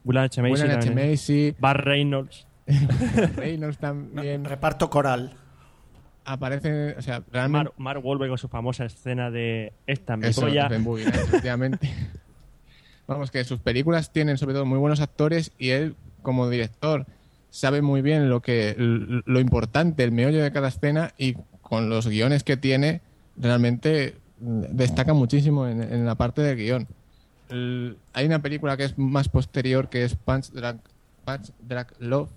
[0.04, 0.42] William H.
[0.42, 0.90] Macy, William H.
[0.94, 2.46] Macy, Bar Reynolds.
[3.36, 4.44] Reynolds No, también.
[4.44, 5.34] reparto coral.
[6.32, 7.70] Aparece, o sea, realmente...
[7.70, 10.42] Mark, Mark Wahlberg con su famosa escena de esta mi Eso,
[10.80, 11.90] Movie efectivamente.
[13.06, 17.06] Vamos, que sus películas tienen sobre todo muy buenos actores y él, como director,
[17.50, 22.06] sabe muy bien lo que lo importante, el meollo de cada escena y con los
[22.06, 23.00] guiones que tiene,
[23.36, 26.86] realmente mm, destaca muchísimo en, en la parte del guion.
[27.48, 30.76] El- hay una película que es más posterior que es Punch Drag,
[31.24, 32.28] Punch Drag Love,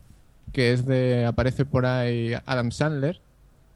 [0.53, 3.19] que es de aparece por ahí Adam Sandler,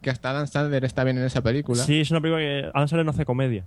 [0.05, 1.83] que hasta Adam Sandler está bien en esa película.
[1.83, 3.65] Sí, es una película que Adam Sandler no hace comedia.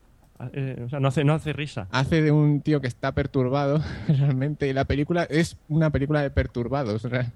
[0.53, 1.89] Eh, o sea, no hace, no hace risa.
[1.91, 6.31] hace de un tío que está perturbado realmente y la película es una película de
[6.31, 7.33] perturbados o sea,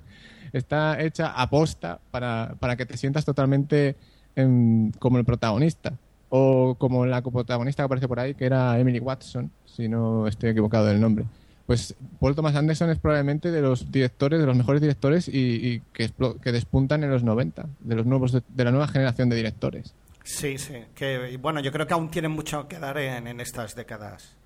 [0.53, 3.97] está hecha a posta para, para que te sientas totalmente
[4.37, 5.95] em, como el protagonista
[6.29, 10.51] o como la coprotagonista que aparece por ahí que era Emily Watson si no estoy
[10.51, 11.25] equivocado del nombre
[11.73, 15.81] pues Paul Thomas Anderson es probablemente de los directores de los mejores directores y, y
[15.95, 16.11] que,
[16.43, 19.95] que despuntan en los 90 de los nuevos de, de la nueva generación de directores
[20.23, 20.85] Sí, sí.
[20.95, 24.37] Que, y bueno, yo creo que aún tienen mucho que dar en, en estas décadas.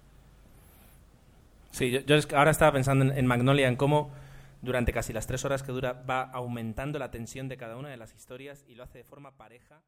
[1.72, 4.12] Sí, yo, ahora estaba pensando en, en Magnolia, en cómo
[4.62, 7.96] durante casi las tres horas que dura va aumentando la tensión de cada una de
[7.96, 9.82] las historias y lo hace de forma pareja.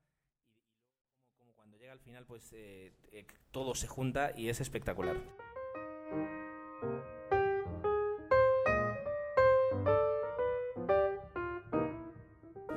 [1.31, 5.17] Y, como cuando llega al final, pues eh, eh, todo se junta y es espectacular.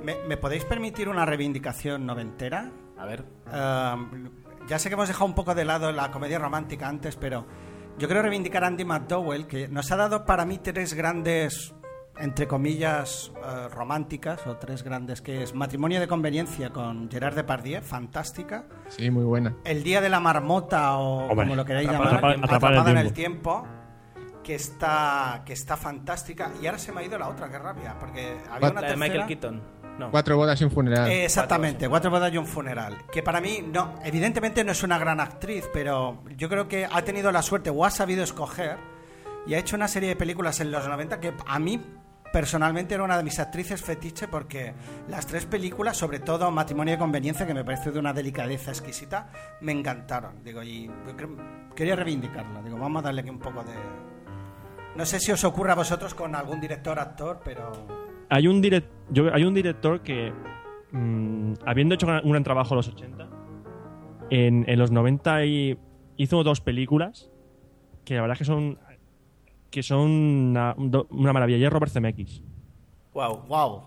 [0.04, 2.72] ¿Me, me podéis permitir una reivindicación noventera?
[2.98, 3.24] A ver.
[3.48, 4.30] Um,
[4.68, 7.46] ya sé que hemos dejado un poco de lado la comedia romántica antes, pero
[7.98, 11.74] yo quiero reivindicar a Andy McDowell, que nos ha dado para mí tres grandes,
[12.18, 17.82] entre comillas, eh, románticas, o tres grandes, que es Matrimonio de Conveniencia con Gerard Depardieu,
[17.82, 18.66] fantástica.
[18.88, 22.82] sí muy buena El Día de la Marmota, o Hombre, como lo queráis llamar, Atrapada-
[22.92, 23.68] en en el tiempo,
[24.44, 26.52] que está, que está fantástica.
[26.62, 28.94] Y ahora se me ha ido la otra, qué rabia, porque había una La de
[28.94, 28.96] tercera...
[28.98, 29.81] Michael Keaton.
[30.02, 30.12] No.
[30.12, 32.98] cuatro bodas y un funeral Eh, Exactamente, Cuatro bodas y un funeral.
[33.12, 37.02] Que para mí, no, evidentemente no es una gran actriz, pero yo creo que ha
[37.04, 38.78] tenido la suerte o ha sabido escoger
[39.46, 41.82] y ha hecho una serie de películas en los 90 que a mí
[42.32, 44.74] personalmente era una de mis actrices fetiche porque
[45.10, 49.28] las tres películas, sobre todo Matrimonio de Conveniencia, que me parece de una delicadeza exquisita,
[49.62, 50.44] me encantaron.
[50.44, 50.90] Digo, y
[51.76, 52.62] quería reivindicarla.
[52.62, 53.74] Digo, vamos a darle aquí un poco de...
[54.96, 57.72] No sé si os ocurre a vosotros con algún director, actor, pero...
[58.32, 60.32] Hay un, direct, yo, hay un director que,
[60.92, 63.30] mm, habiendo hecho un gran trabajo en los 80,
[64.30, 65.78] en, en los 90 y-
[66.16, 67.30] hizo dos películas
[68.06, 68.80] que la verdad es que son,
[69.70, 71.58] que son una, maravilla.
[71.58, 72.42] Y es Robert Zemeckis.
[73.14, 73.44] Wow.
[73.48, 73.84] ¡Wow!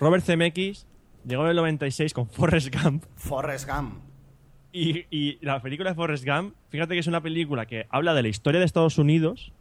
[0.00, 0.86] Robert Zemeckis
[1.24, 3.04] llegó en el 96 con Forrest Gump.
[3.14, 4.00] Forrest Gump.
[4.72, 8.22] Y, y la película de Forrest Gump, fíjate que es una película que habla de
[8.22, 9.52] la historia de Estados Unidos,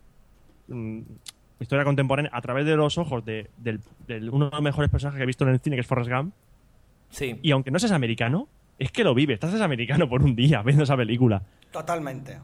[0.67, 1.01] mm,
[1.59, 5.17] historia contemporánea, a través de los ojos de, del- del- uno de los mejores personajes
[5.17, 6.33] que he visto en el cine, que es Forrest Gump.
[7.09, 7.39] Sí.
[7.41, 8.47] Y aunque no seas americano,
[8.79, 9.33] es que lo vive.
[9.33, 11.41] Estás es americano por un día viendo esa película.
[11.71, 12.39] Totalmente.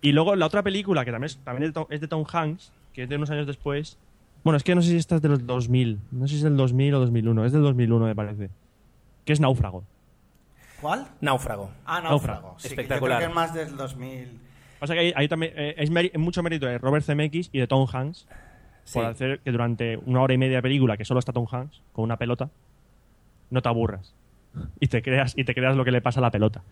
[0.00, 3.08] Y luego la otra película, que también es, también es de Tom, Hanks, que es
[3.08, 3.98] de unos años después.
[4.44, 5.98] Bueno, es que no sé si esta es de los 2000.
[6.12, 7.44] No sé si es del 2000 o 2001.
[7.44, 8.50] Es del 2001, me parece.
[9.24, 9.84] Que es Náufrago.
[10.80, 11.06] ¿Cuál?
[11.20, 11.70] Náufrago.
[11.84, 12.10] Ah, Náufrago.
[12.10, 12.54] Náufrago.
[12.58, 13.18] Sí, Espectacular.
[13.18, 14.38] Que yo creo que es más del 2000.
[14.78, 17.86] Pasa que ahí, ahí también eh, es mucho mérito de Robert Zemeckis y de Tom
[17.90, 18.28] Hanks
[18.86, 18.94] Sí.
[18.94, 21.82] por hacer que durante una hora y media de película que solo está Tom Hanks
[21.92, 22.48] con una pelota
[23.50, 24.14] no te aburras
[24.80, 26.62] y te creas y te creas lo que le pasa a la pelota.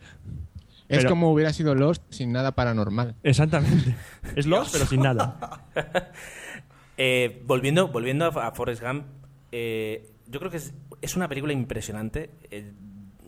[0.88, 3.14] Es Pero- como hubiera sido Lost sin nada paranormal.
[3.22, 3.94] Exactamente.
[4.36, 5.60] Es Lost, pero sin nada.
[6.96, 9.04] Eh, volviendo, volviendo a, a Forrest Gump,
[9.50, 12.70] eh, yo creo que es, es una película impresionante, eh,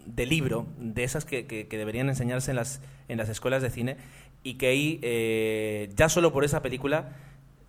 [0.07, 3.71] de libro, de esas que, que- que deberían enseñarse en las, en las escuelas de
[3.71, 3.97] cine,
[4.45, 7.09] y que ahí, eh, ya solo por esa película,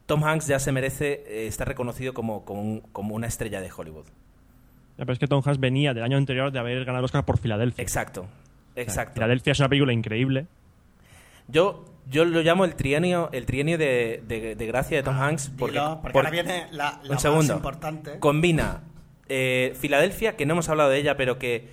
[0.08, 3.70] Tom Hanks ya se merece eh, estar reconocido como, como, un- como una estrella de
[3.76, 4.06] Hollywood.
[4.98, 7.24] Ya, Pero es que Tom Hanks venía del año anterior de haber ganado el Oscar
[7.26, 7.82] por Filadelfia.
[7.84, 9.14] Exacto, O sea, exacto.
[9.14, 10.48] Filadelfia es una película increíble.
[11.48, 15.52] Yo, yo lo llamo el trienio, el trienio de, de- de gracia de Tom Hanks
[15.58, 17.54] porque, Ah, Dilo, porque por- ahora viene la, la un más segundo.
[17.56, 18.20] importante.
[18.20, 18.84] Combina
[19.30, 21.68] eh, Filadelfia, que no hemos hablado de ella, pero que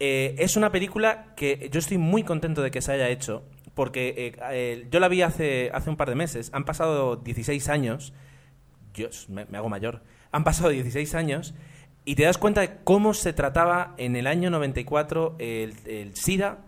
[0.00, 3.42] eh, es una película que yo estoy muy contento de que se haya hecho,
[3.74, 7.68] porque eh, eh, yo la vi hace, hace un par de meses, han pasado 16
[7.68, 8.12] años,
[8.94, 11.54] Dios, me, hago mayor, han pasado 16 años
[12.04, 16.58] y te das cuenta de cómo se trataba en el año 94 el, el SIDA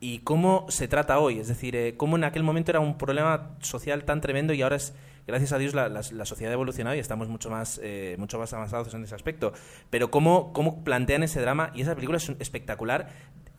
[0.00, 1.38] y cómo se trata hoy.
[1.38, 4.74] Es decir, eh, cómo en aquel momento era un problema social tan tremendo y ahora
[4.76, 4.94] es,
[5.28, 8.52] gracias a Dios, la, la- sociedad ha evolucionado y estamos mucho más, eh, mucho más
[8.52, 9.52] avanzados en ese aspecto.
[9.90, 13.10] Pero cómo, cómo plantean ese drama y esa película es espectacular.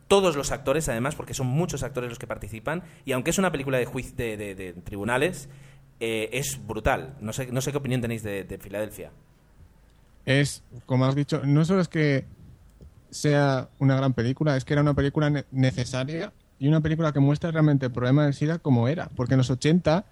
[0.07, 3.51] Todos los actores, además, porque son muchos actores los que participan, y aunque es una
[3.51, 5.49] película de, juiz- de, de- tribunales,
[5.99, 7.15] eh, es brutal.
[7.21, 9.11] No sé, no sé qué opinión tenéis de, de Filadelfia.
[10.25, 12.25] Es, como has dicho, no solo es que
[13.09, 17.19] sea una gran película es que era una película ne- necesaria y una película que
[17.19, 19.09] muestra realmente el problema del SIDA como era.
[19.15, 20.05] Porque en los 80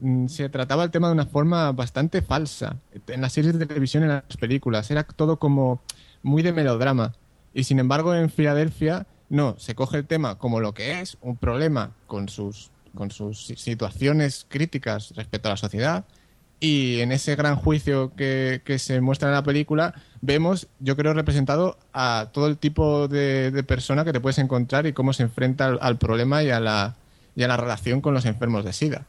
[0.00, 2.76] mm, se trataba el tema de una forma bastante falsa.
[3.08, 5.82] En las series de televisión, en las películas, era todo como
[6.22, 7.14] muy de melodrama.
[7.52, 11.36] Y sin embargo, en Filadelfia, no, se coge el tema como lo que es, un
[11.36, 16.04] problema con sus, con sus si- situaciones críticas respecto a la sociedad.
[16.60, 21.14] Y en ese gran juicio que, que se muestra en la película, vemos, yo creo,
[21.14, 25.22] representado a todo el tipo de, de persona que te puedes encontrar y cómo se
[25.22, 26.96] enfrenta al, problema y a, la,
[27.36, 29.06] y a la relación con los enfermos de SIDA.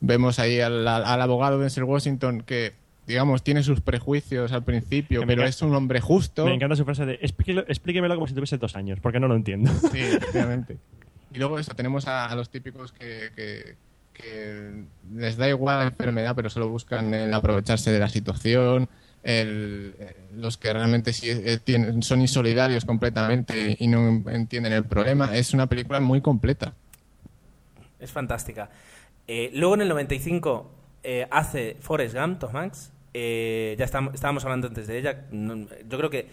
[0.00, 2.72] Vemos ahí al- al abogado Denzel Washington que,
[3.06, 6.44] digamos, tiene sus prejuicios al principio, Que pero es un hombre justo.
[6.46, 9.34] Me encanta su frase de "Explíquelo- explíquemelo como si tuviese dos años, porque no lo
[9.36, 9.70] entiendo.
[9.90, 10.78] Sí, efectivamente.
[11.34, 13.76] Y luego eso, tenemos a, a los típicos que, que-
[14.12, 14.84] que
[15.14, 18.88] les da igual la enfermedad, pero solo buscan el aprovecharse de la situación,
[19.22, 19.94] el-
[20.36, 25.34] los que realmente sí, eh, tienen- son insolidarios completamente y no entienden el problema.
[25.34, 26.74] Es una película muy completa.
[27.98, 28.68] Es fantástica.
[29.26, 30.70] Eh, luego en el 95
[31.04, 32.91] eh, hace Forrest Gump, Tom Hanks.
[33.14, 35.24] Eh, ya estábamos hablando antes de ella.
[35.30, 36.28] Yo creo que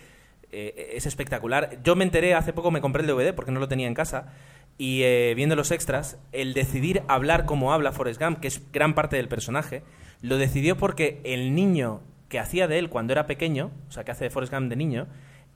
[0.52, 1.80] eh, es espectacular.
[1.84, 4.34] Yo me enteré hace poco, me compré el DVD porque no lo tenía en casa.
[4.80, 8.96] Y eh, viendo los extras, el decidir hablar como habla Forrest Gump, que es gran
[8.96, 9.84] parte del personaje,
[10.22, 12.00] lo decidió porque el niño
[12.30, 14.78] que hacía de él cuando era pequeño, o sea, que hace de Forrest Gump de
[14.78, 15.08] niño,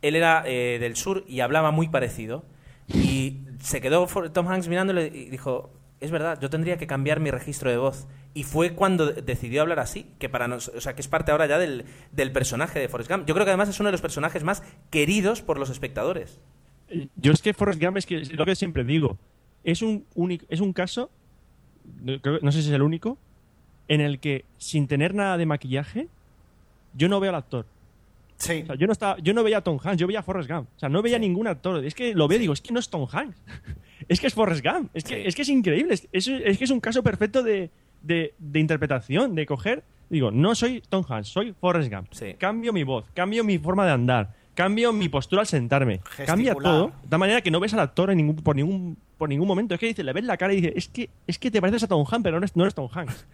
[0.01, 2.43] él era eh, del sur y hablaba muy parecido.
[2.93, 5.71] Y se quedó Tom Hanks mirándole y dijo,
[6.04, 8.08] es verdad, yo tendría que cambiar mi registro de voz.
[8.34, 11.32] Y fue cuando de- decidió hablar así, que para nos, o sea, que es parte
[11.32, 13.26] ahora ya del, del personaje de Forrest Gump.
[13.26, 16.39] Yo creo que además es uno de los personajes más queridos por los espectadores.
[17.16, 19.18] Yo es que Forrest Gump es, que, es lo que siempre digo.
[19.64, 21.10] Es un, único, es un caso,
[22.01, 23.18] no sé si es el único,
[23.88, 26.08] en el que sin tener nada de maquillaje,
[26.93, 27.66] yo no veo al actor.
[28.38, 28.61] Sí.
[28.63, 30.49] O sea, yo no, estaba, yo no veía a Tom Hanks, yo veía a Forrest
[30.49, 30.67] Gump.
[30.75, 31.84] O sea, no veía ningún actor.
[31.86, 33.41] Es que lo veo y digo, es que no es Tom Hanks.
[34.07, 34.89] es que es Forrest Gump.
[34.93, 35.21] Es que, Sí.
[35.25, 35.93] es, que es increíble.
[35.93, 37.69] Es, es- es que es un caso perfecto de,
[38.01, 39.84] de- de interpretación, de coger.
[40.09, 42.07] Digo, no soy Tom Hanks, soy Forrest Gump.
[42.11, 42.36] Sí.
[42.38, 46.01] Cambio mi voz, cambio mi forma de andar, cambio mi postura al sentarme.
[46.26, 46.88] Cambia todo.
[47.04, 49.74] De tal manera que no ves al actor en ningún, por, ningún, por ningún momento.
[49.74, 51.84] Es que dice, le ves la cara y dice, es que, es que te pareces
[51.84, 53.26] a Tom Hanks, pero no eres, no eres Tom Hanks.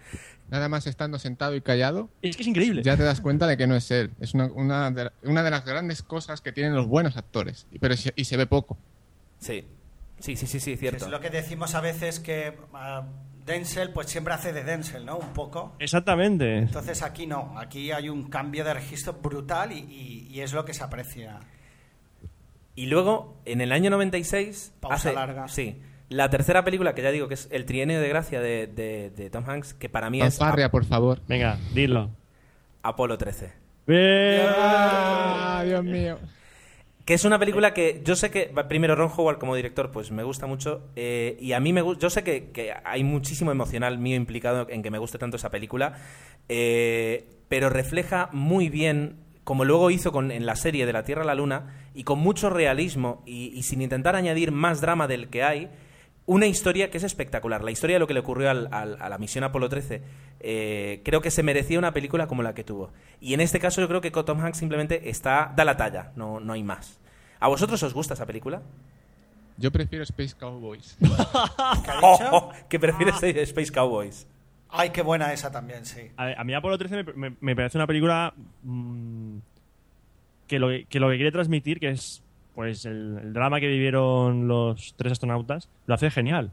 [0.49, 2.81] Nada más estando sentado y callado, Es que es increíble.
[2.83, 4.11] ya te das cuenta de que no es él.
[4.19, 7.79] Es una, una, de, una de las grandes cosas que tienen los buenos actores, y-
[7.79, 8.77] pero se- y se ve poco.
[9.39, 9.65] Sí,
[10.19, 11.05] sí, sí, sí, sí cierto.
[11.05, 13.03] Es lo que decimos a veces que ah,
[13.49, 15.17] Denzel pues siempre hace de Denzel, ¿no?
[15.17, 15.75] Un poco.
[15.79, 16.59] Exactamente.
[16.59, 20.63] Entonces aquí no, aquí hay un cambio de registro brutal y, y- y es lo
[20.63, 21.39] que se aprecia.
[22.75, 25.47] Y luego, en el año 96, Pausa hace, larga.
[25.49, 29.09] Sí, la tercera película, que ya digo que es El Trienio de Gracia de, de-
[29.09, 31.19] de Tom Hanks, que para mí es Fanfarria, por favor.
[31.27, 32.09] Venga, dilo.
[32.83, 33.51] Apolo 13.
[33.85, 34.45] Bien.
[34.57, 36.17] ¡Ah, Dios mío!
[37.09, 40.21] Que es una película que yo sé que, primero, Ron Howard como director, pues me
[40.21, 40.91] gusta mucho.
[40.95, 42.01] eh, y a mí me gusta.
[42.03, 45.49] Yo sé que, que hay muchísimo emocional mío implicado en que me guste tanto esa
[45.49, 45.93] película.
[46.49, 51.23] eh, pero refleja muy bien, como luego hizo con, en la serie de La Tierra
[51.23, 55.41] a la Luna, y con mucho realismo y, sin intentar añadir más drama del que
[55.41, 55.67] hay,
[56.27, 57.63] una historia que es espectacular.
[57.63, 60.03] La historia de lo que le ocurrió al- al- a la misión Apolo 13.
[60.41, 62.93] eh, creo que se merecía una película como la que tuvo.
[63.19, 66.39] Y en este caso yo creo que Tom Hanks simplemente está, da la talla, no,
[66.39, 66.98] no hay más.
[67.39, 68.61] ¿A vosotros os gusta esa película?
[69.57, 70.97] Yo prefiero Space Cowboys.
[70.99, 72.29] ¿Qué ha Oh, dicho?
[72.31, 74.27] oh, que prefieres Space Cowboys.
[74.69, 76.11] Ay, qué buena esa también, sí.
[76.15, 78.33] A, a mí Apolo 13 me, me- me parece una película
[78.63, 79.37] mm,
[80.47, 82.23] que, lo, que que lo que quiere transmitir, que es
[82.55, 86.51] pues el, el drama que vivieron los tres astronautas, lo hace genial.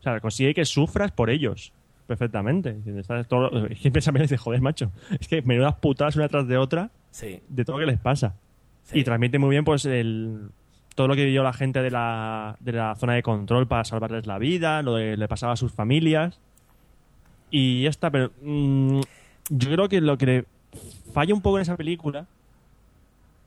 [0.00, 1.72] O sea, consigue que sufras por ellos
[2.06, 2.76] perfectamente.
[2.98, 6.46] Estás todo- Es que piensa y dice, joder, macho, es que menudas putadas una tras
[6.48, 7.40] de otra Sí.
[7.48, 8.34] de todo lo que les pasa.
[8.84, 9.00] Sí.
[9.00, 10.48] Y transmite muy bien pues el
[10.94, 14.26] todo lo que vivió la gente de la, de la zona de control para salvarles
[14.26, 16.38] la vida, lo que le pasaba a sus familias.
[17.50, 19.00] Y ya está, pero mm,
[19.50, 20.44] yo creo que lo que le
[21.12, 22.26] falla un poco en esa película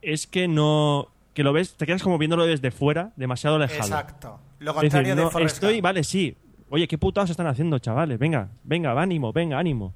[0.01, 3.83] es que no que lo ves, te quedas como viéndolo desde fuera, demasiado lejano.
[3.83, 4.39] Exacto.
[4.59, 5.83] Lo Es contrario decir, de no, Forrest estoy, Gump.
[5.83, 6.35] vale, sí.
[6.69, 8.17] Oye, qué putados están haciendo, chavales.
[8.17, 9.93] Venga, venga, ánimo, venga, ánimo.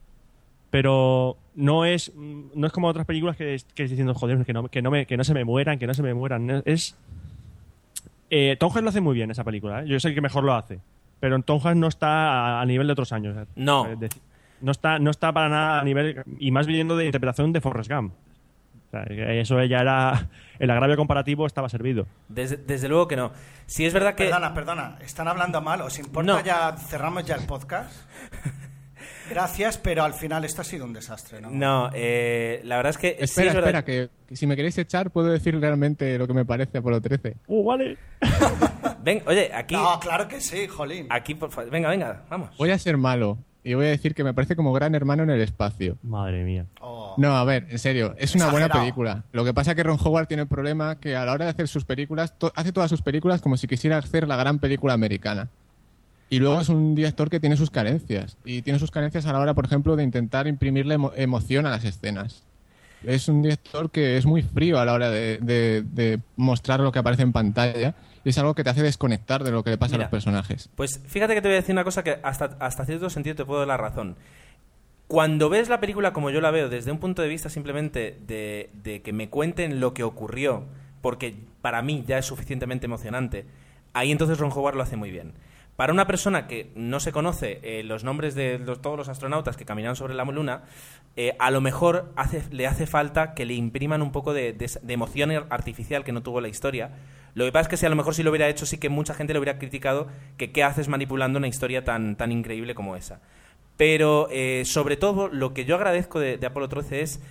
[0.72, 4.68] Pero no es no es como otras películas que, que es diciendo, joder, que no,
[4.70, 6.64] que, no me, que no se me mueran, que no se me mueran.
[6.66, 6.98] Es.
[8.30, 9.88] Eh, Tom Hanks lo hace muy bien esa película, ¿eh?
[9.88, 10.80] yo sé el que mejor lo hace.
[11.20, 12.08] Pero Tom Hanks no está
[12.58, 13.36] a, a nivel de otros años.
[13.38, 13.46] ¿eh?
[13.56, 13.86] No.
[13.88, 14.22] Es decir,
[14.62, 16.24] no está, no está para nada a nivel.
[16.40, 18.14] Y más viniendo de interpretación de Forrest Gump.
[18.88, 20.30] O sea, eso ya era.
[20.60, 22.08] El agravio comparativo estaba servido.
[22.30, 23.32] Desde, desde luego que no.
[23.66, 24.26] Si es verdad que...
[24.26, 24.98] Perdona, perdona.
[25.02, 25.82] ¿Están hablando mal?
[25.82, 26.44] ¿Os importa No.
[26.44, 27.92] ya cerramos ya el podcast?
[29.32, 31.50] Gracias, pero al final esto ha sido un desastre, ¿no?
[31.50, 33.16] No, eh, la verdad es que...
[33.20, 36.44] sí Espera, espera, que, que si me queréis echar, puedo decir realmente lo que me
[36.44, 37.38] parece Apolo 13.
[37.48, 37.98] ¡Uh, vale!
[39.04, 39.74] Ven, oye, aquí...
[39.76, 41.08] No, claro que sí, jolín.
[41.10, 41.72] Aquí, por favor.
[41.72, 42.50] Venga, venga, vamos.
[42.58, 45.30] Voy a ser malo y voy a decir que me parece como gran hermano en
[45.30, 45.98] el espacio.
[46.04, 46.66] Madre mía.
[46.82, 47.16] Oh.
[47.18, 49.24] No, a ver, en serio, es una buena película.
[49.32, 51.52] Lo que pasa es que Ron Howard tiene el problema que a la hora de
[51.52, 54.94] hacer sus películas, to- hace todas sus películas como si quisiera hacer la gran película
[54.94, 55.50] americana.
[56.32, 58.38] Y luego es un director que tiene sus carencias.
[58.46, 61.70] Y tiene sus carencias a la hora, por ejemplo, de intentar imprimirle emo- emoción a
[61.70, 62.42] las escenas.
[63.06, 66.92] Es un director que es muy frío a la hora de, de- de mostrar lo
[66.92, 67.96] que aparece en pantalla.
[68.24, 70.04] Y es algo que te hace desconectar de lo que le pasa Mira.
[70.04, 70.70] a los personajes.
[70.76, 73.44] Pues fíjate que te voy a decir una cosa que hasta, hasta cierto sentido te
[73.46, 74.16] puedo dar la razón.
[75.08, 78.70] Cuando ves la película como yo la veo, desde un punto de vista simplemente de,
[78.84, 80.64] de que me cuenten lo que ocurrió,
[81.02, 83.46] porque para mí ya es suficientemente emocionante,
[83.94, 85.34] ahí entonces Ron Howard lo hace muy bien.
[85.76, 89.66] Para una persona que no se conoce eh, los nombres de todos los astronautas que
[89.66, 90.64] caminaron sobre la luna,
[91.16, 92.14] eh, a lo mejor
[92.52, 94.56] le hace falta que le impriman un poco de
[94.88, 96.92] emoción artificial que no tuvo la historia.
[97.34, 98.90] Lo que pasa es que si a lo mejor si lo hubiera hecho, sí que
[98.90, 100.08] mucha gente le hubiera criticado
[100.38, 103.22] que qué haces manipulando una historia tan, tan increíble como esa.
[103.78, 107.22] Pero eh, sobre todo lo que yo agradezco de, de Apolo 13 es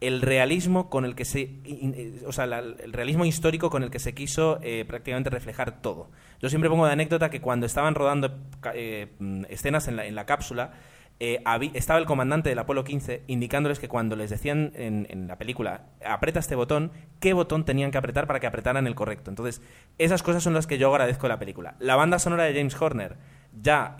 [0.00, 3.90] el realismo con el que se eh, o sea la- el realismo histórico con el
[3.90, 7.94] que se quiso eh, prácticamente reflejar todo yo siempre pongo de anécdota que cuando estaban
[7.94, 8.36] rodando
[8.74, 10.72] eh, mm, escenas en la, en la cápsula
[11.18, 15.86] estaba el comandante del Apolo 15 indicándoles que cuando les decían en, en la película
[16.04, 19.30] aprieta este botón, qué botón tenían que apretar para que apretaran el correcto.
[19.30, 19.62] Entonces,
[19.96, 21.74] esas cosas son las que yo agradezco de la película.
[21.78, 23.16] La banda sonora de James Horner,
[23.62, 23.96] ya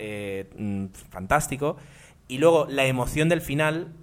[0.59, 1.79] mm, fantástico.
[2.29, 3.95] Y luego la emoción del final,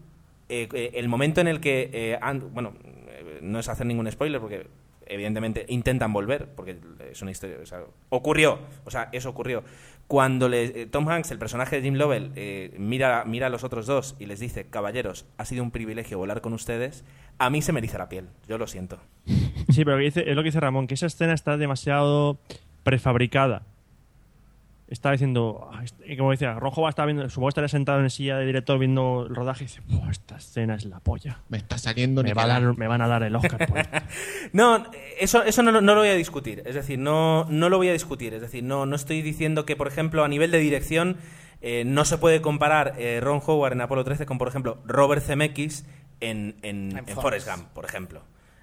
[0.50, 2.74] eh, eh, el momento en el que, eh, han- bueno,
[3.42, 4.68] no es hacer ningún spoiler porque
[5.06, 6.78] evidentemente intentan volver, porque
[7.12, 9.64] es una historia, o sea, ocurrió, o sea, eso ocurrió.
[10.08, 13.86] Cuando le- Tom Hanks, el personaje de Jim Lovell, eh, mira, mira a los otros
[13.86, 17.04] dos y les dice, caballeros, ha sido un privilegio volar con ustedes,
[17.38, 19.00] a mí se me eriza la piel, yo lo siento.
[19.70, 22.40] Sí, pero es lo que dice Ramón, que esa escena está demasiado
[22.84, 23.66] prefabricada.
[24.94, 27.68] Está diciendo, ah, est- y como decía, Rojo va a estar viendo, supongo que estaría
[27.68, 31.00] sentado en silla de director viendo el rodaje y dice, "Buah, esta escena es la
[31.00, 31.40] polla.
[31.50, 33.98] Me está saliendo Me, va a dar- me van a dar el Oscar por esto".
[34.54, 34.86] No,
[35.20, 36.62] eso, eso no, lo- no lo voy a discutir.
[36.66, 38.34] Es decir, no, no lo voy a discutir.
[38.36, 41.18] Es decir, no, no estoy diciendo que, por ejemplo, a nivel de dirección
[41.62, 45.24] eh, no se puede comparar eh, Ron Howard en Apolo 13 con, por ejemplo, Robert
[45.24, 45.86] Zemeckis
[46.20, 47.22] en, en, En en Forrest.
[47.22, 48.22] Forrest Gump, por ejemplo.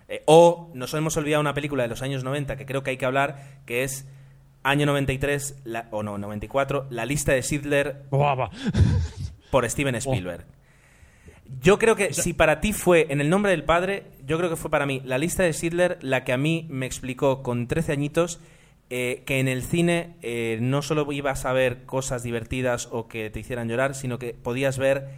[0.09, 2.97] Eh, o nos hemos olvidado una película de los años 90 que creo que hay
[2.99, 4.07] que hablar, que es
[4.63, 7.43] año 93, la- o no, 94, La lista de
[8.39, 8.51] va.
[9.51, 10.45] por Steven Spielberg.
[11.61, 14.57] Yo creo que si para ti fue En el nombre del padre, yo creo que
[14.57, 17.91] fue para mí la lista de Schindler la que a mí me explicó con 13
[17.93, 18.39] añitos
[18.89, 23.31] eh, que en el cine eh, no solo ibas a ver cosas divertidas o que
[23.31, 25.09] te hicieran llorar, sino que podías ver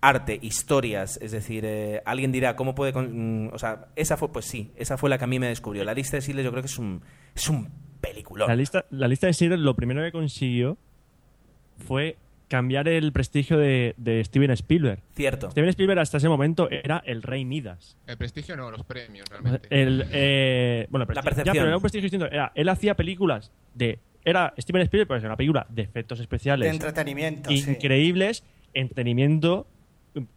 [0.00, 2.92] arte, historias, es decir, eh, alguien dirá, ¿cómo puede...?
[2.92, 5.46] con- mm, o sea, esa fue, pues sí, esa fue la que a mí me
[5.48, 5.82] descubrió.
[5.84, 7.00] La lista de Schindler yo creo que es un,
[7.34, 7.70] es un
[8.06, 8.48] peliculón.
[8.48, 10.76] La lista, la lista de Schindler lo primero que consiguió
[11.86, 12.16] fue
[12.48, 15.02] cambiar el prestigio de, de Steven Spielberg.
[15.14, 15.50] Cierto.
[15.50, 17.96] Steven Spielberg hasta ese momento era el rey Midas.
[18.06, 19.66] El prestigio no, los premios, realmente.
[19.70, 21.54] El, eh, bueno, La prestigio- percepción.
[21.54, 22.26] Ya, pero era un prestigio distinto.
[22.26, 23.98] Era, él hacía películas de...
[24.24, 27.64] Era Steven Spielberg, pues era una película de efectos De especiales entretenimiento, sí.
[27.68, 28.42] increíbles,
[28.72, 29.66] entretenimiento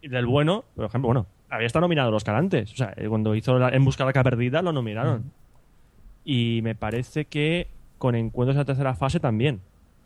[0.02, 0.66] del bueno.
[0.76, 2.74] Por ejemplo, bueno, había estado nominado a los antes.
[2.74, 5.32] O sea, eh, cuando hizo la- En busca de la perdida lo nominaron.
[6.30, 7.68] Y me parece que
[7.98, 9.62] con Encuentros en la tercera fase también.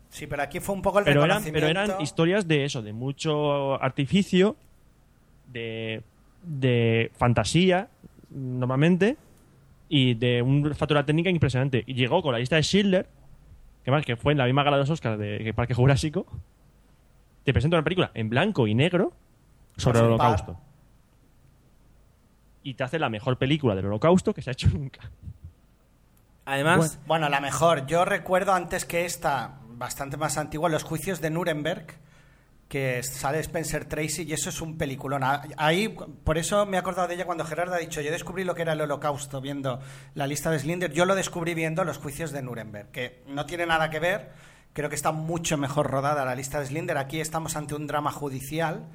[0.08, 2.92] Sí, pero aquí fue un poco el Pero eran, pero eran historias de eso, de
[2.92, 4.54] mucho artificio,
[5.52, 6.02] de,
[6.44, 7.88] de fantasía,
[8.30, 9.16] normalmente,
[9.88, 11.82] y de una factura técnica impresionante.
[11.88, 13.08] Y llegó con la lista de Schindler,
[13.84, 16.24] que más que fue en la misma gala de los Oscars de que Parque Jurásico,
[17.42, 19.12] te presenta una película en blanco y negro
[19.76, 20.26] sobre Pues el par.
[20.28, 20.60] holocausto.
[22.62, 25.10] Y te hace la mejor película del holocausto que se ha hecho nunca.
[26.44, 27.86] Además, Bueno, la mejor.
[27.86, 31.98] Yo recuerdo antes que esta, bastante más antigua, los juicios de Nuremberg,
[32.68, 35.22] que sale Spencer Tracy y eso es un peliculón.
[35.22, 38.44] Ah, Ahí, por eso me he acordado de ella cuando Gerardo ha dicho, yo descubrí
[38.44, 39.78] lo que era el holocausto viendo
[40.14, 43.66] la lista de Slinder, yo lo descubrí viendo los juicios de Nuremberg, que no tiene
[43.66, 44.32] nada que ver,
[44.72, 48.10] creo que está mucho mejor rodada la lista de Slinder, aquí estamos ante un drama
[48.10, 48.88] judicial.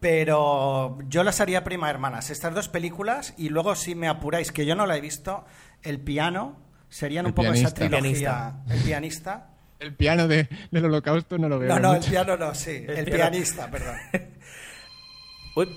[0.00, 4.66] Pero yo las haría prima hermanas, estas dos películas, y luego si me apuráis, que
[4.66, 5.44] yo no la he visto,
[5.82, 6.56] El piano,
[6.92, 7.88] serían El un poco esa pianista.
[7.88, 8.52] trilogía.
[8.70, 9.48] El pianista.
[9.80, 11.68] El piano de- del holocausto no lo veo.
[11.68, 12.84] No, no, el piano no, sí.
[12.86, 13.96] El, pianista, perdón.
[15.56, 15.68] Uy,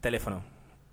[0.00, 0.42] teléfono.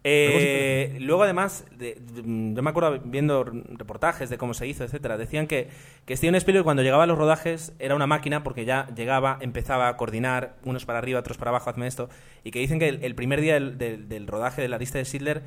[0.03, 2.21] Eh, luego, además, de- de-
[2.55, 5.17] yo me acuerdo viendo reportajes de cómo se hizo, etcétera.
[5.17, 5.69] Decían que,
[6.05, 9.89] que Steven Spielberg, cuando llegaba a los rodajes, era una máquina porque ya llegaba, empezaba
[9.89, 12.09] a coordinar unos para arriba, otros para abajo, hazme esto.
[12.43, 14.97] Y que dicen que el, el primer día del, del- del rodaje de la lista
[14.97, 15.41] de Sidler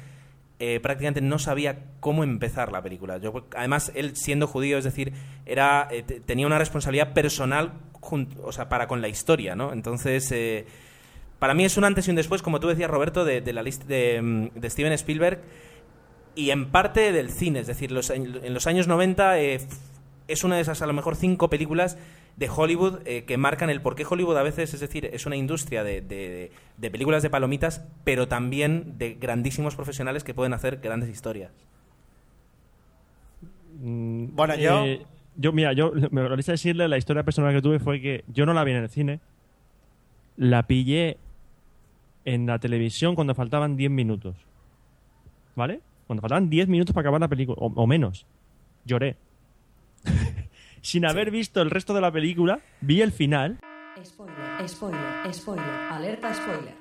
[0.60, 3.18] eh, prácticamente no sabía cómo empezar la película.
[3.56, 5.12] Además, él siendo judío, es decir,
[5.46, 7.72] era eh, te- tenía una responsabilidad personal
[8.42, 9.72] o sea, para con la historia, ¿no?
[9.72, 10.66] Entonces, eh,
[11.38, 13.84] para mí es un antes y un después, como tú decías, Roberto, de, la lista
[13.86, 15.40] de, mm, de Steven Spielberg
[16.34, 17.60] y en parte del cine.
[17.60, 19.66] Es decir, los, en los años 90 eh, f-
[20.28, 21.98] es una de esas, a lo mejor, cinco películas
[22.40, 25.36] de Hollywood eh, que marcan el por qué Hollywood a veces, es decir, es una
[25.36, 30.78] industria de, de- de películas de palomitas, pero también de grandísimos profesionales que pueden hacer
[30.78, 31.52] grandes historias.
[33.80, 35.06] Mm, Bueno, yo- eh,
[35.36, 38.52] yo, mira, yo me lista decirle, la historia personal que tuve fue que yo no
[38.54, 39.20] la vi en el cine,
[40.36, 41.18] la pillé
[42.24, 44.34] en la televisión cuando faltaban 10 minutos.
[45.56, 45.80] ¿Vale?
[46.06, 48.26] Cuando faltaban 10 minutos para acabar la película, o, o menos.
[48.84, 49.16] Lloré.
[50.82, 53.58] Sin haber visto el resto de la película, vi el final,
[54.02, 55.00] Spoiler, spoiler,
[55.34, 56.74] spoiler, alerta spoiler.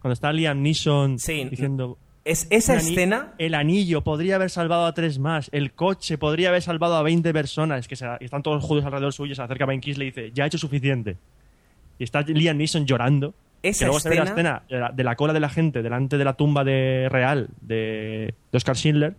[0.00, 1.44] cuando está Liam Neeson Sí.
[1.48, 1.96] diciendo...
[2.24, 3.34] Es esa "Un ani- escena...
[3.38, 5.48] El anillo podría haber salvado a tres más.
[5.52, 7.86] El coche podría haber salvado a 20 personas.
[7.86, 9.34] Que se- están todos los judíos alrededor suyo.
[9.36, 11.16] Se acerca a Ben le dice: Ya ha hecho suficiente.
[12.00, 13.32] Y está Liam Neeson llorando.
[13.62, 15.48] Esa que luego se ve la escena- escena de la, de la cola de la
[15.48, 19.14] gente delante de la tumba de real de, de Oscar Schindler.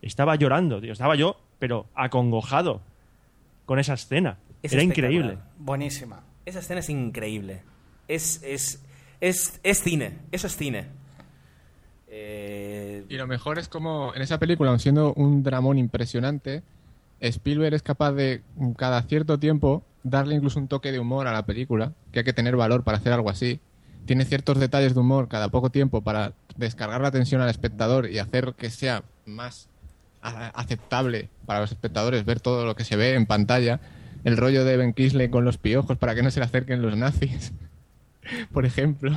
[0.00, 0.92] Estaba llorando, tío.
[0.92, 2.80] Estaba yo, pero acongojado
[3.68, 4.38] con esa escena.
[4.62, 5.36] Es Era increíble.
[5.58, 6.24] Buenísima.
[6.46, 7.64] Esa escena es increíble.
[8.08, 8.82] Es, es,
[9.20, 10.20] es, es cine.
[10.32, 10.86] Eso es cine.
[12.06, 16.62] Eh, Y lo mejor es como en esa película, aun siendo un dramón impresionante,
[17.20, 18.42] Spielberg es capaz de
[18.78, 22.32] cada cierto tiempo darle incluso un toque de humor a la película, que hay que
[22.32, 23.60] tener valor para hacer algo así.
[24.06, 28.18] Tiene ciertos detalles de humor cada poco tiempo para descargar la atención al espectador y
[28.18, 29.68] hacer que sea más
[30.22, 33.80] aceptable para los espectadores ver todo lo que se ve en pantalla.
[34.24, 36.96] El rollo de Ben Kingsley con los piojos para que no se le acerquen los
[36.96, 37.52] nazis,
[38.52, 39.16] por ejemplo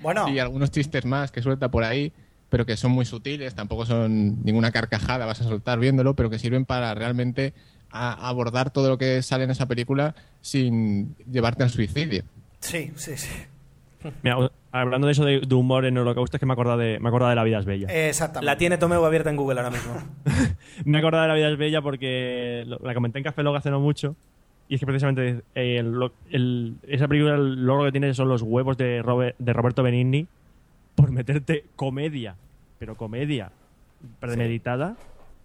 [0.00, 2.12] Bueno, y algunos chistes más que suelta por ahí,
[2.50, 6.38] pero que son muy sutiles, tampoco son ninguna carcajada vas a soltar viéndolo, pero que
[6.38, 7.54] sirven para realmente
[7.90, 12.22] a- abordar todo lo que sale en esa película sin llevarte al suicidio.
[12.60, 13.30] sí, sí, sí.
[14.22, 17.08] Mira, hablando de eso de, de humor en Holocausto, es que me acordaba de, me
[17.08, 17.88] acordaba de La vida es bella.
[18.08, 18.46] Exactamente.
[18.46, 19.94] la tiene Tomeu abierta en Google ahora mismo.
[20.84, 23.70] Me acordaba de La vida es bella porque lo- la comenté en Café Log hace
[23.70, 24.14] no mucho.
[24.68, 28.28] Y es que precisamente eh, el lo- el- esa película el logro que tiene son
[28.28, 30.26] los huevos de Roberto Benigni
[30.94, 32.36] por meterte comedia,
[32.78, 33.50] pero comedia
[34.20, 34.96] premeditada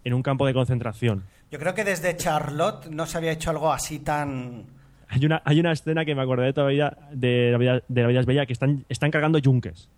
[0.03, 1.23] en un campo de concentración.
[1.51, 4.65] Yo creo que desde Charlotte no se había hecho algo así tan...
[5.13, 8.19] Hay una, hay una escena que me acordé todavía de La vida, de la vida
[8.21, 9.89] es bella que están, están cargando yunques.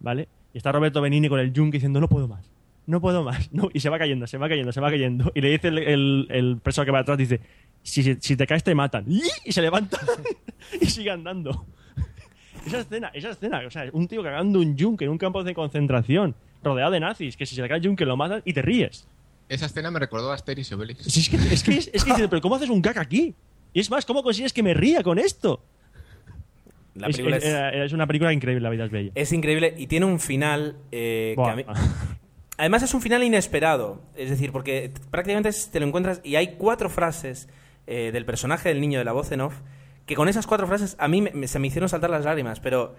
[0.00, 0.28] ¿Vale?
[0.52, 2.50] Y está Roberto Benigni con el yunque diciendo no puedo más.
[2.86, 3.50] No puedo más.
[3.52, 5.30] No, y se va cayendo, se va cayendo, se va cayendo.
[5.34, 7.40] Y le dice el, el- el preso que va atrás, dice,
[7.82, 9.04] si, si- si te caes te matan.
[9.08, 9.98] Y se levanta
[10.80, 11.64] y sigue andando.
[12.66, 15.54] Esa escena, esa escena, o sea, un tío cagando un yunque en un campo de
[15.54, 18.62] concentración, rodeado de nazis, que si se le cae el yunque lo matan y te
[18.62, 19.06] ríes.
[19.48, 21.06] Esa escena me recordó a Asterix y Obelix.
[21.06, 23.34] Es que, es que, es, es que pero ¿cómo haces un gag aquí?
[23.74, 25.60] Y es más, ¿cómo consigues que me ría con esto?
[26.94, 29.10] La Es, una película increíble, La vida es bella.
[29.16, 31.52] es increíble y tiene un final eh, que Buah.
[31.52, 31.64] a mí-
[32.56, 36.88] Además es un final inesperado, es decir, porque prácticamente te lo encuentras y hay cuatro
[36.88, 37.48] frases
[37.88, 39.54] eh, del personaje del niño de la voz en off
[40.06, 42.60] que con esas cuatro frases a mí me- me- se me hicieron saltar las lágrimas,
[42.60, 42.94] pero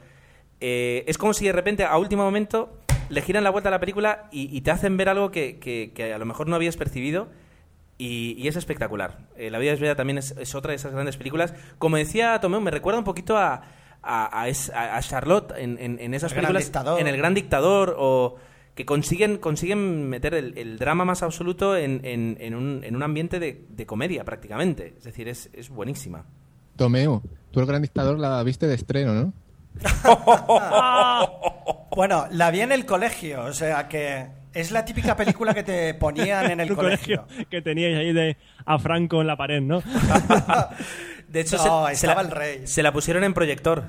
[0.60, 2.78] eh, es como si de repente a último momento
[3.08, 5.92] le giran la vuelta a la película y, y te hacen ver algo que, que-
[5.96, 7.30] que a lo mejor no habías percibido
[7.98, 9.18] y, y es espectacular.
[9.38, 11.54] Eh, la vida es bella también es, es otra de esas grandes películas.
[11.78, 13.62] Como decía Tomeu, me recuerda un poquito a,
[14.02, 16.64] a, a es- a- Charlotte en, en- en esas El Gran películas.
[16.66, 17.00] Dictador.
[17.00, 18.36] En El Gran Dictador o
[18.76, 23.04] que consiguen, consiguen meter el, el drama más absoluto en, en- en un, en un
[23.04, 24.94] ambiente de, de comedia prácticamente.
[24.98, 26.26] Es decir, es, es buenísima.
[26.76, 29.34] Tomeo, tú el gran dictador la viste de estreno, ¿no?
[31.96, 35.94] Bueno, la vi en el colegio, o sea que es la típica película que te
[35.94, 37.26] ponían en el colegio.
[37.28, 39.84] colegio que teníais ahí de a Franco en la pared, ¿no?
[41.28, 42.62] De hecho, No, se, la, el rey.
[42.68, 43.84] se la pusieron en proyector.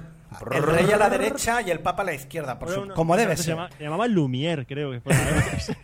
[0.51, 3.17] El rey a la derecha y el papa a la izquierda, por su- Bueno, como
[3.17, 3.55] debe se ser.
[3.55, 5.15] llama- Se llamaba Lumière, creo que fue.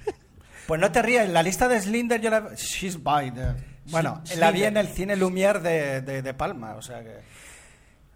[0.66, 2.50] Pues no te rías, la lista de Slinder yo la...
[2.56, 3.54] She's by the-
[3.90, 4.54] Bueno, Sí, la sí.
[4.54, 7.18] vi en el cine Lumière de, de- de Palma, o sea que...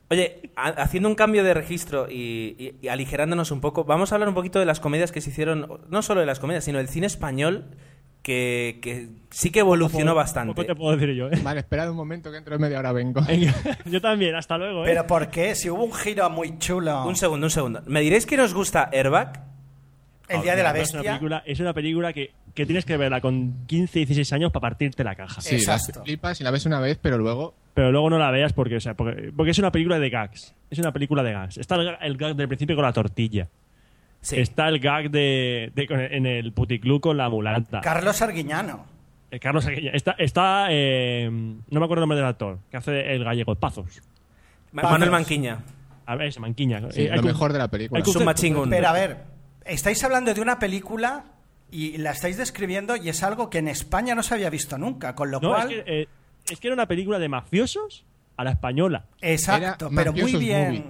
[0.08, 4.14] Oye, ha- haciendo un cambio de registro y, y- y aligerándonos un poco, vamos a
[4.14, 6.78] hablar un poquito de las comedias que se hicieron, no solo de las comedias, sino
[6.78, 7.64] del cine español,
[8.22, 10.64] que, que sí que evolucionó Poco bastante.
[10.64, 11.40] te puedo decir yo, ¿eh?
[11.44, 13.20] Vale, esperad un momento que entro en media hora vengo.
[13.84, 14.88] Yo también, hasta luego, ¿eh?
[14.88, 15.54] ¿Pero por qué?
[15.54, 17.04] Si hubo un giro muy chulo...
[17.06, 17.82] Un segundo, un segundo.
[17.86, 19.44] ¿Me diréis que nos gusta Airbag?
[20.28, 21.12] El Día de la Es una Bestia.
[21.12, 25.04] película, es una película que, que tienes que verla con 15, 16 años para partirte
[25.04, 25.40] la caja.
[25.40, 26.02] Sí, la Exacto.
[26.02, 28.80] flipas y la ves una vez, pero luego Pero luego no la veas porque, o
[28.80, 30.54] sea, porque, porque es una película de gags.
[30.70, 31.58] Es una película de gags.
[31.58, 33.46] Está el, el gag del principio con la tortilla.
[34.22, 34.40] Sí.
[34.40, 37.80] Está el gag de, en el puticlub con la mulata.
[37.82, 38.84] Carlos Arguiñano.
[39.30, 39.90] Eh, Carlos Aguilla.
[39.92, 44.00] Está, está eh, no me acuerdo el nombre del actor, que hace el gallego, Pazos.
[44.72, 44.90] Vamos.
[44.90, 45.58] Manuel Manquiña.
[46.06, 46.80] A ver, ese manquiña.
[46.90, 48.02] sí, Eh, lo mejor de la película.
[48.70, 49.16] Pero a ver,
[49.64, 51.24] estáis hablando de una película
[51.70, 55.14] y la estáis describiendo y es algo que en España no se había visto nunca,
[55.14, 55.68] con lo No, es cual...
[55.68, 56.08] que, eh,
[56.50, 58.04] es que era una película de mafiosos
[58.36, 59.06] a la española.
[59.20, 60.68] Exacto, Era pero muy bien.
[60.68, 60.84] Movie.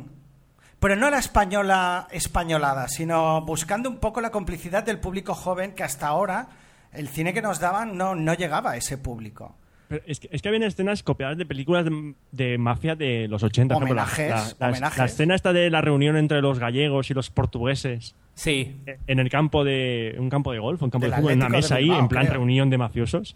[0.78, 5.82] Pero no la española españolada, sino buscando un poco la complicidad del público joven que
[5.82, 6.48] hasta ahora
[6.92, 9.56] el cine que nos daban no, no llegaba a ese público.
[9.88, 13.42] Pero es, que, es que habían escenas copiadas de películas de, de mafia de los
[13.42, 13.74] 80.
[13.74, 17.14] por ejemplo, la- Homenajes, la, la escena esta de la reunión entre los gallegos y
[17.14, 18.76] los portugueses Sí.
[19.06, 21.48] en el campo de un campo de golf, un campo Del de fútbol, en una
[21.48, 22.34] mesa ahí, Bilbao, en plan creo.
[22.34, 23.34] reunión de mafiosos.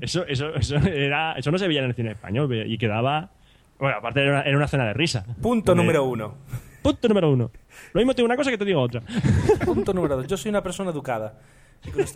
[0.00, 3.30] Eso, eso, eso, era, eso no se veía en el cine español y quedaba...
[3.78, 5.26] Bueno, aparte era una, era una escena de risa.
[5.42, 6.34] Punto número uno.
[6.82, 7.50] Punto número uno.
[7.92, 9.02] Lo mismo te digo una cosa que te digo otra.
[9.66, 10.26] Punto número dos.
[10.26, 11.38] Yo soy una persona educada.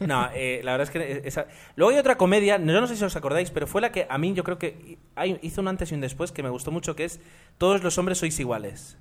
[0.01, 1.47] No, eh, la verdad es que esa...
[1.77, 4.17] Luego hay otra comedia, no, no sé si os acordáis, pero fue la que a
[4.17, 4.97] mí yo creo que
[5.43, 7.21] hizo un antes y un después que me gustó mucho, que es
[7.59, 8.97] Todos los hombres sois iguales.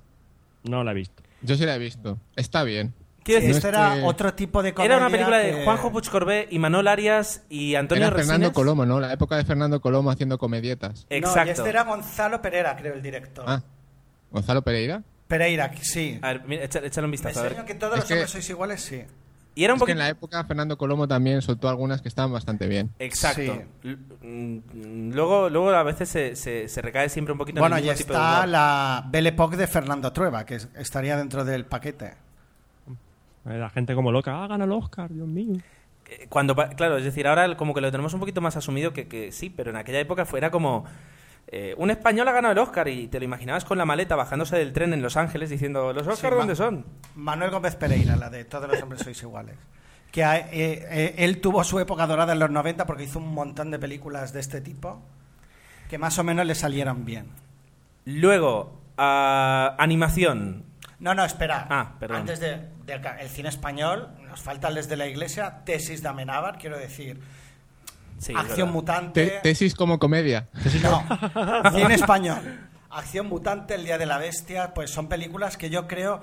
[0.64, 1.22] No la he visto.
[1.42, 2.18] Yo sí la he visto.
[2.36, 2.94] Está bien.
[3.22, 5.92] Quiero decir, esto es era que- otro tipo de comedia era una película de Juanjo
[5.92, 8.54] Puig Corbé y Manuel Arias y Antonio Era Fernando Resines.
[8.54, 8.98] Colomo, ¿no?
[8.98, 11.06] La época de Fernando Colomo haciendo comedietas.
[11.10, 11.50] No, y Exacto.
[11.50, 13.44] este era Gonzalo Pereira, creo, el director.
[13.46, 13.62] Ah,
[14.30, 15.02] Gonzalo Pereira.
[15.28, 16.18] Pereira, sí.
[16.22, 17.38] A ver, mira, échale, échale un Me vistazo.
[17.40, 17.52] a ver.
[17.52, 19.02] enseño que todos Es los que- hombres sois iguales, sí.
[19.60, 19.92] Y era un Es que poquito...
[19.92, 22.90] en la época Fernando Colomo también soltó algunas que estaban bastante bien.
[22.98, 23.62] Exacto.
[23.82, 23.96] Sí.
[24.22, 27.86] Mm, Luego, luego a veces se, se, se recae siempre un poquito Bueno, en el
[27.88, 31.44] y mismo tipo de está la Belle Époque de Fernando Trueba, que es- estaría dentro
[31.44, 32.14] del paquete.
[33.46, 35.56] Eh, La gente como loca, ah, gana el Oscar, Dios mío.
[36.08, 39.08] Eh, Cuando, claro, es decir, ahora como que lo tenemos un poquito más asumido que,
[39.08, 40.84] que sí, pero en aquella época fuera como...
[41.52, 44.56] eh, un español ha ganado el Oscar y te lo imaginabas con la maleta bajándose
[44.56, 46.86] del tren en Los Ángeles diciendo, ¿los Oscar Sí, dónde ma- son?
[47.16, 49.56] Manuel Gómez Pereira, la de Todos los hombres sois iguales.
[50.12, 53.70] Que eh, eh, él tuvo su época dorada en los 90 porque hizo un montón
[53.70, 55.02] de películas de este tipo
[55.88, 57.28] que más o menos le salieron bien.
[58.04, 58.80] Luego,
[59.78, 60.64] animación.
[60.98, 61.66] No, no, espera.
[61.70, 62.18] Ah, perdón.
[62.18, 66.08] Antes de, del ca- el cine español, nos falta el desde la iglesia, tesis de
[66.08, 67.20] Amenábar, quiero decir,
[68.20, 69.26] Sí, acción mutante.
[69.26, 70.48] Te- tesis como comedia.
[70.82, 71.02] No,
[71.72, 72.38] cine español.
[72.92, 76.20] Acción Mutante, El Día de la Bestia, pues son películas que yo creo,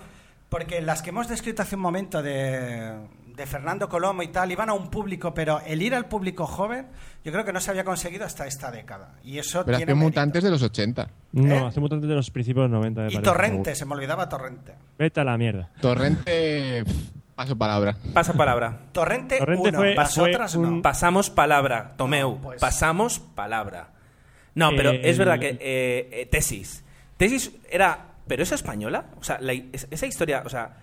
[0.50, 2.94] porque las que hemos descrito hace un momento de,
[3.26, 6.88] de Fernando Colomo y tal, iban a un público, pero el ir al público joven,
[7.24, 9.14] yo creo que no se había conseguido hasta esta década.
[9.24, 10.20] Y eso Pero tiene Acción mérito.
[10.20, 11.10] Mutantes de los 80.
[11.32, 11.66] No, ¿Eh?
[11.68, 13.02] hace mutantes de los principios de los 90.
[13.02, 14.74] me Y parece, Torrente, se me olvidaba Torrente.
[15.00, 15.70] Vete a la mierda.
[15.80, 16.84] Torrente.
[16.84, 17.96] pff, Paso palabra.
[18.14, 18.80] Pasa palabra.
[18.92, 20.82] Torrente, Torrente uno, fue- las fue otras un- no.
[20.82, 22.32] Pasamos palabra, Tomeu.
[22.36, 23.92] No, pues- Pasamos palabra.
[24.56, 26.84] No, pero Eh, es verdad el- que eh, eh, tesis.
[27.16, 29.06] Tesis era, pero es española.
[29.22, 30.78] O sea, la- es- esa historia, o sea,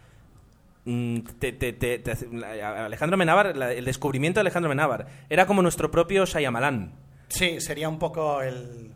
[0.84, 5.06] mm, te- te- te- te hace- la- Alejandro Menábar, la- el descubrimiento de Alejandro Menábar,
[5.28, 6.92] era como nuestro propio Shyamalan.
[7.28, 8.92] Sí, sería un poco el...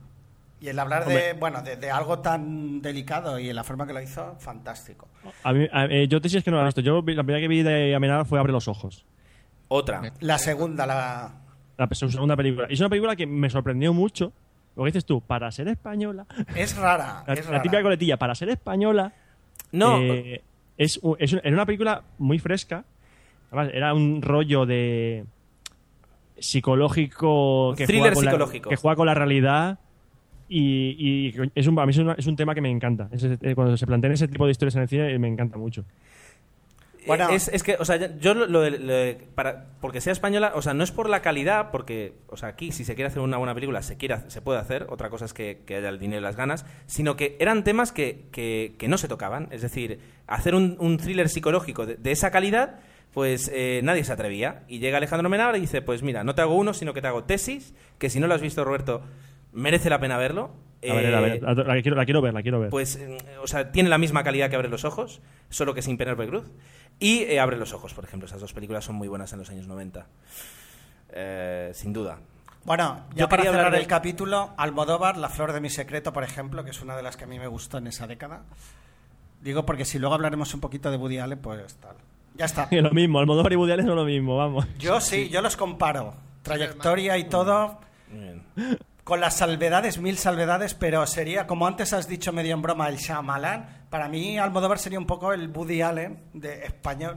[0.60, 3.93] Y el hablar de, bueno, de, de algo tan delicado y en la forma que
[3.93, 5.06] lo hizo, fantástico.
[5.44, 6.80] A mí, a- eh, yo tesis que no la he visto.
[6.80, 9.05] Yo vi- la primera que vi de Amenábar fue Abre los ojos.
[9.68, 10.12] Otra.
[10.20, 11.32] La segunda, la...
[11.76, 12.66] La segunda película.
[12.68, 14.32] Y es una película que me sorprendió mucho.
[14.74, 16.26] Lo que dices tú, para ser española.
[16.56, 17.62] Es rara, La, es la rara.
[17.62, 19.12] típica coletilla, para ser española.
[19.70, 20.43] No, eh,
[20.76, 22.85] es, es era una película muy fresca.
[23.52, 25.24] Además, era un rollo de
[26.39, 28.70] psicológico que Thriller juega con la- psicológico.
[28.70, 29.78] que juega con la realidad
[30.48, 33.54] y, y es un, a mí es, una- es un tema que me encanta eh,
[33.54, 35.84] cuando se plantean ese tipo de historias en el cine eh, me encanta mucho
[37.06, 37.30] Bueno.
[37.30, 40.52] es, es que, o sea, yo lo, lo de- lo de- para, porque sea española,
[40.54, 43.20] o sea, no es por la calidad, porque, o sea, aquí si se quiere hacer
[43.22, 45.98] una buena película, se quiere, se puede hacer, otra cosa es que, que haya el
[45.98, 49.62] dinero y las ganas, sino que eran temas que, que, que no se tocaban, es
[49.62, 52.80] decir, hacer un, un thriller psicológico de, de esa calidad,
[53.14, 54.64] pues eh, nadie se atrevía.
[54.68, 57.06] Y llega Alejandro Menábar y dice, pues mira, no te hago uno, sino que te
[57.08, 59.02] hago tesis, que si no lo has visto, Roberto,
[59.52, 60.50] merece la pena verlo.
[60.88, 62.96] a ver, a ver, Eh, la, la quiero, la quiero ver la quiero ver pues,
[62.96, 65.20] eh, o sea, tiene la misma calidad que Abre los Ojos,
[65.50, 66.44] solo que sin Penélope Cruz.
[67.00, 68.26] Y eh, Abre los Ojos, por ejemplo.
[68.26, 70.06] Esas dos películas son muy buenas en los años 90.
[71.10, 72.18] Eh, sin duda.
[72.64, 76.12] Bueno, ya Yo para quería cerrar de- el capítulo, Almodóvar, La flor de mi secreto,
[76.12, 78.42] por ejemplo, que es una de las que a mí me gustó en esa década.
[79.40, 81.96] Digo porque si luego hablaremos un poquito de Woody Allen, pues tal.
[82.34, 82.68] Ya está.
[82.70, 86.14] lo mismo Almodóvar y Woody Allen son lo mismo vamos Yo sí, yo los comparo.
[86.42, 87.78] Trayectoria y todo,
[88.10, 88.42] Muy bien.
[89.09, 92.98] con las salvedades, mil salvedades, pero sería, como antes has dicho medio en broma, el
[92.98, 93.86] Shyamalan.
[93.89, 97.16] Para mí, Almodóvar sería un poco el Woody Allen de español.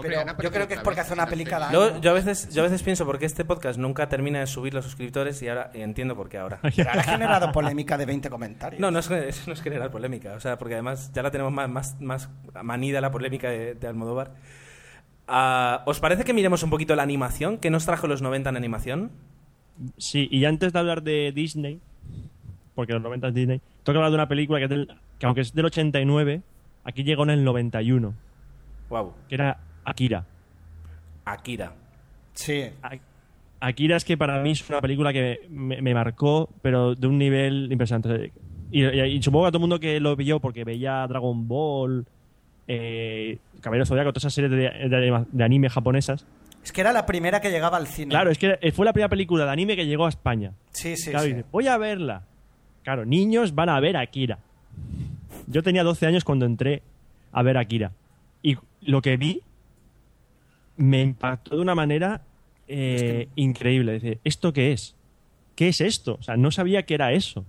[0.00, 1.50] Pero yo creo que es porque hace una en la peli serie.
[1.50, 2.00] cada Luego, año.
[2.00, 4.72] yo, a veces, yo a veces pienso por qué este podcast nunca termina de subir
[4.72, 6.60] los suscriptores y ahora y entiendo por qué ahora.
[6.76, 8.80] Pero ahora ha generado polémica de 20 comentarios.
[8.80, 11.52] No, no es, eso no es generar polémica, o sea, porque además ya la tenemos
[11.52, 12.28] más, más, más
[12.62, 14.34] manida la polémica de, de Almodóvar.
[15.26, 17.58] Ah, ¿Os parece que miremos un poquito la animación?
[17.58, 19.10] ¿Qué nos trajo los 90 en animación?
[19.98, 21.80] Sí, y antes de hablar de Disney,
[22.74, 24.88] porque los 90 es Disney, tengo que hablar de una película que, es del-
[25.18, 26.42] que aunque es del 89,
[26.84, 28.14] aquí llegó en el 91,
[28.88, 29.12] Wow.
[29.28, 30.24] que era Akira.
[31.24, 31.72] Akira.
[32.34, 32.64] Sí.
[32.82, 32.98] A-
[33.60, 37.18] Akira es que para mí es una película que me, me marcó, pero de un
[37.18, 38.32] nivel impresionante.
[38.70, 41.46] Y, y- y supongo que a todo el mundo que lo vio porque veía Dragon
[41.48, 42.06] Ball,
[42.68, 46.26] eh, Caballero Zodiaco, todas esas series de, de anime japonesas.
[46.66, 48.10] Es que era la primera que llegaba al cine.
[48.10, 50.50] Claro, es que fue la primera película de anime que llegó a España.
[50.72, 51.32] Sí, sí, Claro, sí.
[51.34, 52.24] dice, voy a verla.
[52.82, 54.40] Claro, niños van a ver Akira.
[55.46, 56.82] Yo tenía 12 años cuando entré
[57.30, 57.92] a ver Akira.
[58.42, 59.42] Y lo que vi
[60.76, 62.22] me impactó de una manera
[62.66, 63.92] eh, increíble.
[64.00, 64.96] Dice, ¿esto qué es?
[65.54, 66.16] ¿Qué es esto?
[66.18, 67.44] O sea, no sabía que era eso.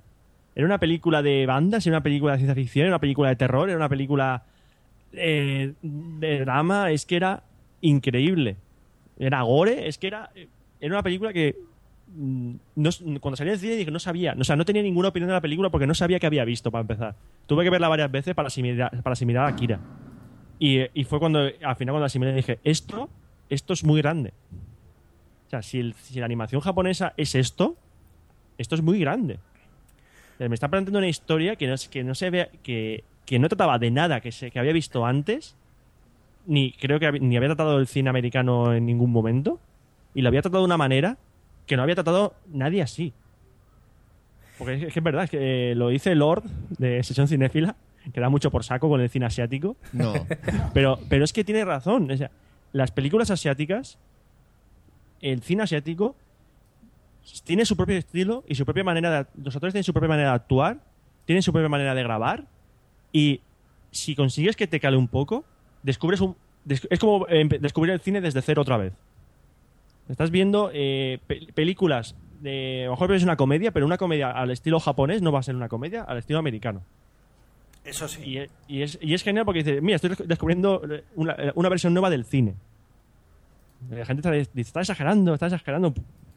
[0.56, 3.36] Era una película de bandas, era una película de ciencia ficción, era una película de
[3.36, 4.44] terror, era una película
[5.12, 6.92] eh, de drama.
[6.92, 7.42] Es que era
[7.82, 8.58] increíble.
[9.20, 10.30] Era gore, es que era,
[10.80, 11.56] era una película que
[12.16, 12.90] mm, no,
[13.20, 15.42] cuando salí del cine dije no sabía, o sea, no tenía ninguna opinión de la
[15.42, 17.16] película porque no sabía que había visto para empezar.
[17.48, 19.80] Tuve que verla varias veces para asimilar, para asimilar a Akira.
[20.60, 23.10] Y, y fue cuando, al final, cuando asimilé, dije, esto,
[23.50, 24.34] esto es muy grande.
[25.48, 27.76] O sea, si, el- si la animación japonesa es esto,
[28.58, 29.36] esto es muy grande.
[30.36, 33.40] O sea, Me está planteando una historia que no, que no se vea, que, que
[33.40, 35.56] no trataba de nada que, se, que había visto antes,
[36.48, 39.60] ni creo que ni había tratado el cine americano en ningún momento,
[40.16, 41.18] y lo había tratado de una manera
[41.68, 43.14] que no había tratado nadie así.
[44.58, 46.44] Porque es, es que es verdad, es que eh, lo dice Lord
[46.80, 47.76] de Sesión Cinéfila,
[48.12, 50.14] que da mucho por saco con el cine asiático, No.
[50.74, 52.10] pero, pero es que tiene razón.
[52.10, 52.32] O sea,
[52.72, 54.00] las películas asiáticas,
[55.22, 56.16] el cine asiático,
[57.44, 59.44] tiene su propio estilo y su propia manera de.
[59.44, 60.80] Los actores tienen su propia manera de actuar,
[61.26, 62.46] tienen su propia manera de grabar.
[63.12, 63.42] Y
[63.92, 65.44] si consigues que te cale un poco,
[65.84, 66.36] descubres un.
[66.68, 68.94] es como eh, descubrir el cine desde cero otra vez.
[70.10, 72.16] Estás viendo eh, pe- películas.
[72.42, 75.40] De, a lo mejor es una comedia, pero una comedia al estilo japonés no va
[75.40, 76.84] a ser una comedia al estilo americano.
[77.84, 78.22] Eso sí.
[78.24, 80.82] Y es, y es, y es genial porque dice, mira, estoy descubriendo
[81.16, 82.54] una, una versión nueva del cine.
[83.90, 85.94] La gente está, está exagerando, está exagerando.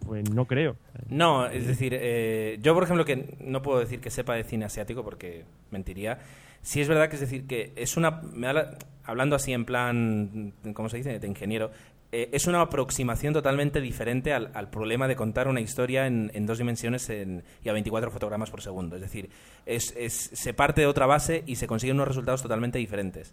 [0.06, 0.76] Pues no creo.
[1.08, 4.64] No, es decir, eh, yo por ejemplo que no puedo decir que sepa de cine
[4.64, 6.18] asiático porque mentiría.
[6.62, 8.46] Sí es verdad que es decir que es una, me
[9.04, 11.18] hablando así en plan, ¿cómo se dice?
[11.18, 11.70] De ingeniero,
[12.12, 16.44] eh, es una aproximación totalmente diferente al, al problema de contar una historia en, en
[16.46, 18.96] dos dimensiones en- y a 24 fotogramas por segundo.
[18.96, 19.30] Es decir,
[19.64, 23.32] es, es- se parte de otra base y se consiguen unos resultados totalmente diferentes.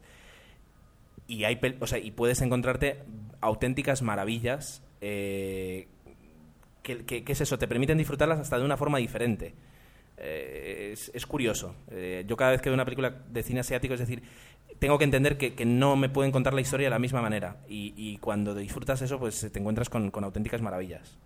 [1.27, 3.03] Y, hay, o sea, y puedes encontrarte
[3.41, 5.87] auténticas maravillas eh,
[6.83, 7.57] ¿qué, qué- qué es eso?
[7.57, 9.53] Te permiten disfrutarlas hasta de una forma diferente.
[10.17, 11.75] Eh, es, es curioso.
[11.91, 14.23] Eh, yo cada vez que veo una película de cine asiático, es decir,
[14.79, 17.57] tengo que entender que, que no me pueden contar la historia de la misma manera.
[17.69, 21.17] Y, y cuando disfrutas eso, pues te encuentras con, con auténticas maravillas.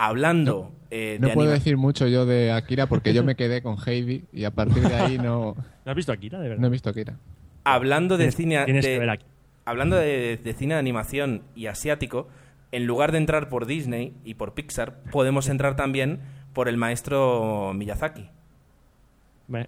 [0.00, 3.76] Hablando eh, No de puedo decir mucho yo de Akira porque yo me quedé con
[3.84, 6.60] Heidi y a partir de ahí no, ¿No has visto Akira, de verdad?
[6.60, 7.16] no he visto Akira.
[7.64, 9.26] Hablando de cine tienes de- que ver aquí.
[9.64, 12.28] hablando de, de cine de animación y asiático,
[12.70, 16.20] en lugar de entrar por Disney y por Pixar, podemos entrar también
[16.58, 18.26] por el maestro Miyazaki.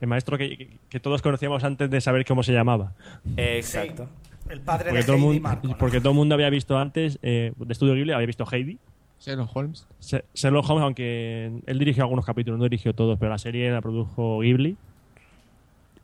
[0.00, 2.94] El maestro que, que- que todos conocíamos antes de saber cómo se llamaba.
[3.36, 4.08] Exacto.
[4.48, 5.68] El padre Porque de todo, Heidi mundo, Marco.
[5.68, 5.78] ¿no?
[5.78, 8.76] porque todo el mundo había visto antes, eh, de Estudio Ghibli, había visto Heidi.
[9.20, 9.86] Sherlock Holmes.
[10.00, 13.80] Se- Sherlock Holmes, aunque él dirigió algunos capítulos, no dirigió todos, pero la serie la
[13.80, 14.76] produjo Ghibli.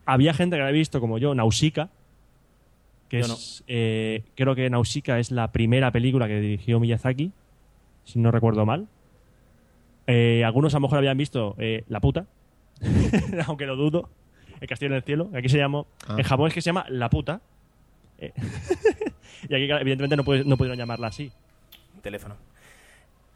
[0.04, 1.88] Había gente que había visto, como yo, Nausicaa,
[3.08, 7.32] que Yo es, eh, creo que Nausicaa es la primera película que dirigió Miyazaki,
[8.04, 8.86] si no recuerdo mal.
[10.06, 12.26] Eh, algunos a lo mejor habían visto eh, La puta,
[13.46, 14.08] aunque lo dudo.
[14.60, 15.84] El castillo en el cielo, aquí se llama.
[16.08, 16.14] Ah.
[16.18, 17.40] En Japón es que se llama La puta.
[18.18, 18.32] Eh,
[19.48, 21.30] y aquí, evidentemente, no, puede- no pudieron llamarla así.
[22.02, 22.36] teléfono.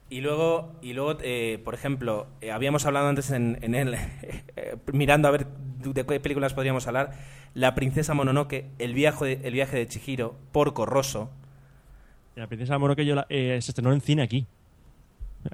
[0.08, 3.94] Y luego, y luego eh, por ejemplo, eh, habíamos hablado antes en, en el,
[4.56, 7.12] eh, mirando a ver de qué películas podríamos hablar,
[7.54, 11.30] La princesa Mononoke, El viaje de, el viaje de Chihiro, Porco Rosso.
[12.34, 14.46] La princesa Mononoke yo la- eh, se estrenó en cine aquí.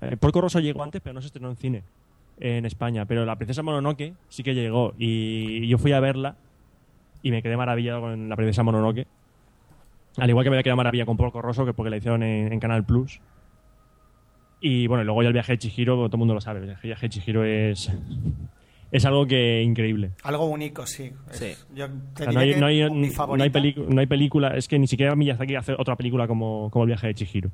[0.01, 1.83] Eh, Porco Rosso llegó antes, pero no se estrenó en cine
[2.39, 3.05] en España.
[3.07, 4.95] Pero la princesa Mononoke sí que llegó.
[4.99, 6.37] Y yo fui a verla
[7.23, 9.07] y me quedé maravillado con la princesa Mononoke.
[10.19, 12.53] Al igual que me había quedado maravillado con Porco Rosso, que porque la hicieron en,
[12.53, 13.21] en Canal Plus.
[14.61, 16.61] Y bueno, y luego ya el viaje de Chihiro, todo el mundo lo sabe.
[16.61, 17.93] El viaje de Chihiro es,
[18.91, 20.13] es algo que increíble.
[20.23, 21.13] Algo único, sí.
[21.31, 21.45] Sí.
[21.47, 25.15] Es- Yo te O sea, diré no, hay, no hay película, es que ni siquiera
[25.15, 27.51] Miyazaki hace otra película como, como El viaje de Chihiro.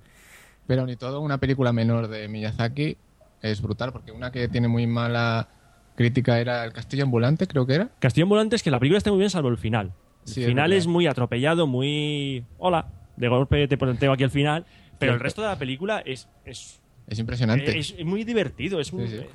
[0.67, 2.97] Pero ni todo, una película menor de Miyazaki
[3.43, 5.49] es brutal, porque una que tiene muy mala
[5.97, 7.91] crítica era El Castillo Ambulante, creo que era.
[7.99, 9.93] Castillo Ambulante es que la película está muy bien salvo el final.
[10.27, 12.45] El Sí, es final es muy atropellado, muy...
[12.59, 12.87] Hola,
[13.17, 14.65] de golpe te planteo aquí el final,
[14.99, 17.77] pero el resto de la película es, es, Es impresionante.
[17.77, 18.79] es, es muy divertido.
[18.79, 19.27] Es, muy- Sí, sí.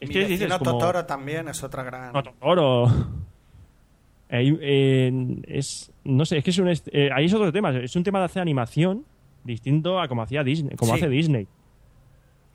[0.00, 0.72] es Mi que dices como...
[0.78, 2.12] Totoro también es otra gran...
[2.12, 2.86] No, Totoro.
[4.32, 7.70] Eh, es, no sé, es que es un, eh, ahí es otro tema.
[7.76, 9.04] Es un tema de hacer animación
[9.44, 10.98] distinto a como hacía Disney, como Sí.
[10.98, 11.46] hace Disney.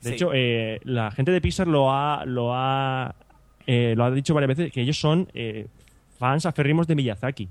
[0.02, 0.14] De Sí.
[0.14, 3.14] hecho, eh, la gente de Pixar lo ha, lo ha,
[3.66, 5.66] eh, lo ha dicho varias veces que ellos son eh,
[6.18, 7.48] fans aférrimos de Miyazaki.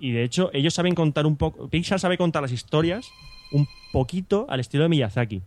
[0.00, 1.68] Y de hecho, ellos saben contar un poco.
[1.68, 3.10] Pixar sabe contar las historias
[3.52, 5.42] un poquito al estilo de Miyazaki.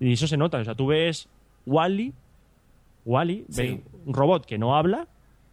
[0.00, 0.58] Y eso se nota.
[0.58, 1.28] O sea, tú ves
[1.66, 2.12] Wally,
[3.04, 3.80] Wally, Sí.
[4.06, 5.06] un robot que no habla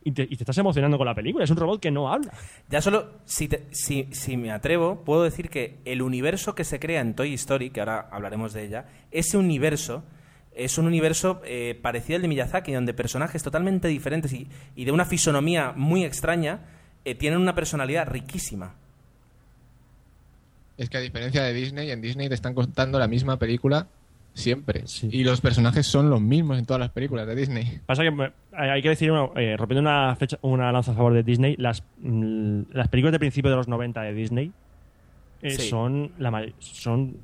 [0.06, 1.44] y te, y te estás emocionando con la película.
[1.44, 2.32] Es un robot que no habla.
[2.69, 6.80] Ya solo, si, te- si, si me atrevo, puedo decir que el universo que se
[6.80, 10.03] crea en Toy Story, que ahora hablaremos de ella, ese universo
[10.53, 14.91] es un universo eh, parecido al de Miyazaki, donde personajes totalmente diferentes y, y de
[14.94, 16.61] una fisonomía muy extraña
[17.03, 18.76] eh, tienen una personalidad riquísima.
[20.77, 23.88] Es que a diferencia de Disney, en Disney te están contando la misma película
[24.35, 24.83] siempre.
[24.85, 25.09] Sí.
[25.11, 27.79] Y los personajes son los mismos en todas las películas de Disney.
[27.87, 31.13] Pasa que me- hay que decir, una- eh, rompiendo una, fecha, una lanza a favor
[31.13, 34.51] de Disney, las, mm, las películas de principio de los 90 de Disney
[35.41, 35.69] eh, Sí.
[35.69, 37.17] son, la, son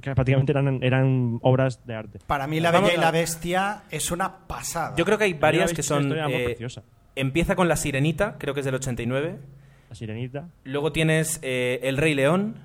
[0.00, 2.18] que prácticamente eran, eran obras de arte.
[2.26, 4.94] Para mí La Bella y la Bestia es una pasada.
[4.96, 6.12] Yo creo que hay varias que son...
[6.12, 6.82] eh, preciosa.
[7.16, 9.38] empieza con La Sirenita, creo que es del 89.
[9.88, 10.48] La Sirenita.
[10.64, 12.56] Luego tienes eh, El Rey León.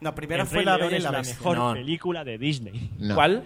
[0.00, 1.36] No, primero El fue Rey La León Bella y es la la Bestia.
[1.36, 1.72] mejor No.
[1.74, 2.90] película de Disney.
[2.98, 3.14] No.
[3.14, 3.42] ¿Cuál?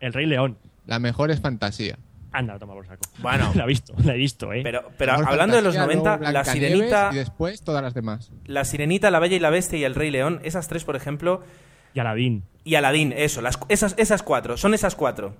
[0.00, 0.56] El Rey León.
[0.86, 1.98] La mejor es fantasía.
[2.30, 3.02] Anda, toma por saco.
[3.20, 3.50] Bueno.
[3.54, 4.60] la he visto, la he visto, ¿eh?
[4.62, 7.82] Pero, pero Mejor hablando de los fantasía, 90, luego La Blancanieves Sirenita, Y después todas
[7.82, 8.30] las demás.
[8.46, 11.42] La Sirenita, La Bella y la Bestia y El Rey León, esas tres, por ejemplo,
[11.94, 12.44] Y Aladdin.
[12.64, 15.34] y Aladín, eso, las, esas, esas cuatro, son esas cuatro.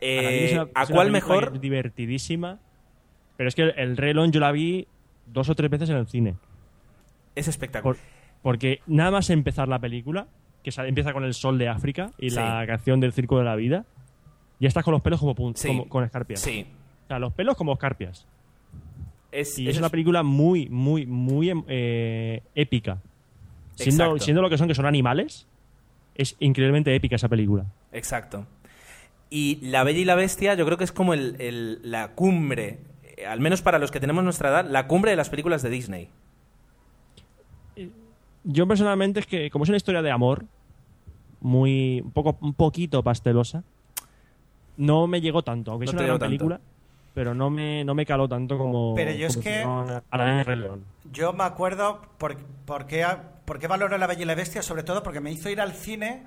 [0.00, 1.60] Eh, Aladdin es una- ¿A es una cuál película mejor?
[1.60, 2.58] divertidísima.
[3.36, 4.86] Pero es que el Rey León yo la vi
[5.26, 6.34] dos o tres veces en el cine.
[7.34, 7.96] Es espectacular.
[7.96, 8.13] Por-
[8.44, 10.28] porque nada más empezar la película,
[10.62, 12.36] que sale- empieza con el sol de África y Sí.
[12.36, 13.86] la canción del Circo de la Vida,
[14.60, 15.66] ya estás con los pelos como, Sí.
[15.68, 16.40] como- con escarpias.
[16.40, 16.66] Sí.
[17.04, 18.26] O sea, los pelos como escarpias.
[19.32, 22.98] Es, Y es- es una película muy, muy, muy em- eh, épica.
[23.76, 25.48] Siendo, siendo lo que son, que son animales,
[26.14, 27.64] es increíblemente épica esa película.
[27.92, 28.46] Exacto.
[29.30, 32.78] Y La Bella y la Bestia, yo creo que es como el, el- la cumbre,
[33.16, 35.70] eh, al menos para los que tenemos nuestra edad, la cumbre de las películas de
[35.70, 36.08] Disney.
[38.44, 40.44] Yo personalmente es que, como es una historia de amor,
[41.40, 43.64] muy un poco un poquito pastelosa,
[44.76, 46.60] no me llegó tanto, aunque No es una gran película,
[47.14, 48.94] pero no me, no me caló tanto como.
[48.94, 50.84] Pero yo es que- hicieron a la de Rey León.
[51.12, 53.06] Yo me acuerdo por, por, qué,
[53.44, 55.72] por qué valoro La Bella y la Bestia, sobre todo porque me hizo ir al
[55.72, 56.22] cine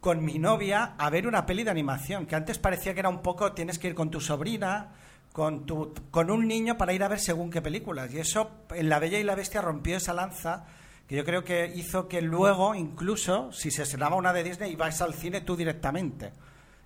[0.00, 3.22] con mi novia a ver una peli de animación, que antes parecía que era un
[3.22, 4.88] poco, tienes que ir con tu sobrina,
[5.32, 8.12] con, tu, con un niño para ir a ver según qué películas.
[8.12, 10.66] Y eso en La Bella y la Bestia rompió esa lanza
[11.12, 15.02] que yo creo que hizo que luego, incluso, si se estrenaba una de Disney, ibas
[15.02, 16.32] al cine tú directamente.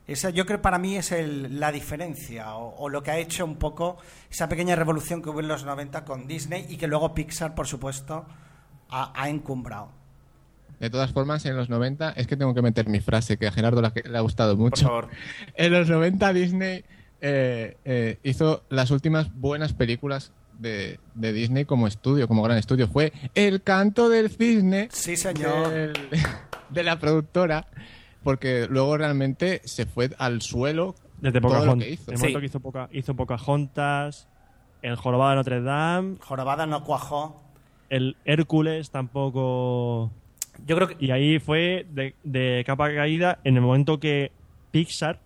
[0.09, 3.19] Esa, yo creo que para mí es el- la diferencia o, o lo que ha
[3.19, 3.99] hecho un poco
[4.29, 7.69] esa pequeña revolución que hubo en los 90 con Disney y que luego Pixar, por
[7.69, 8.27] supuesto,
[8.89, 9.91] ha, ha encumbrado.
[10.81, 13.53] De todas formas, en los 90, es que tengo que meter mi frase, que a
[13.53, 14.87] Gerardo la- le ha gustado Por mucho.
[14.87, 15.09] favor.
[15.55, 16.85] En los 90 Disney
[17.21, 22.89] eh, eh, hizo las últimas buenas películas de, de Disney como estudio, como gran estudio.
[22.89, 25.69] Fue El canto del cisne Sí, señor.
[25.71, 25.93] del-
[26.71, 27.67] de la productora,
[28.23, 32.11] porque luego realmente se fue al suelo Desde todo lo que hizo.
[32.11, 32.23] El Sí.
[32.23, 34.29] momento que hizo, Poca, hizo Pocahontas,
[34.83, 37.43] el Jorobado de Notre Dame, Jorobada no cuajó.
[37.89, 40.11] el Hércules tampoco.
[40.67, 44.33] Yo creo que Y ahí fue de, de capa caída en el momento que
[44.73, 45.21] Pixar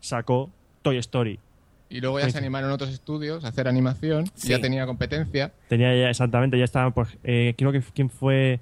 [0.00, 0.50] sacó
[0.82, 1.38] Toy Story.
[1.90, 2.30] Y luego ya Sí.
[2.32, 4.48] se animaron otros estudios a hacer animación, y Sí.
[4.48, 5.52] ya tenía competencia.
[5.68, 8.60] Tenía ya exactamente, ya estaban, pues, eh, creo que quién fue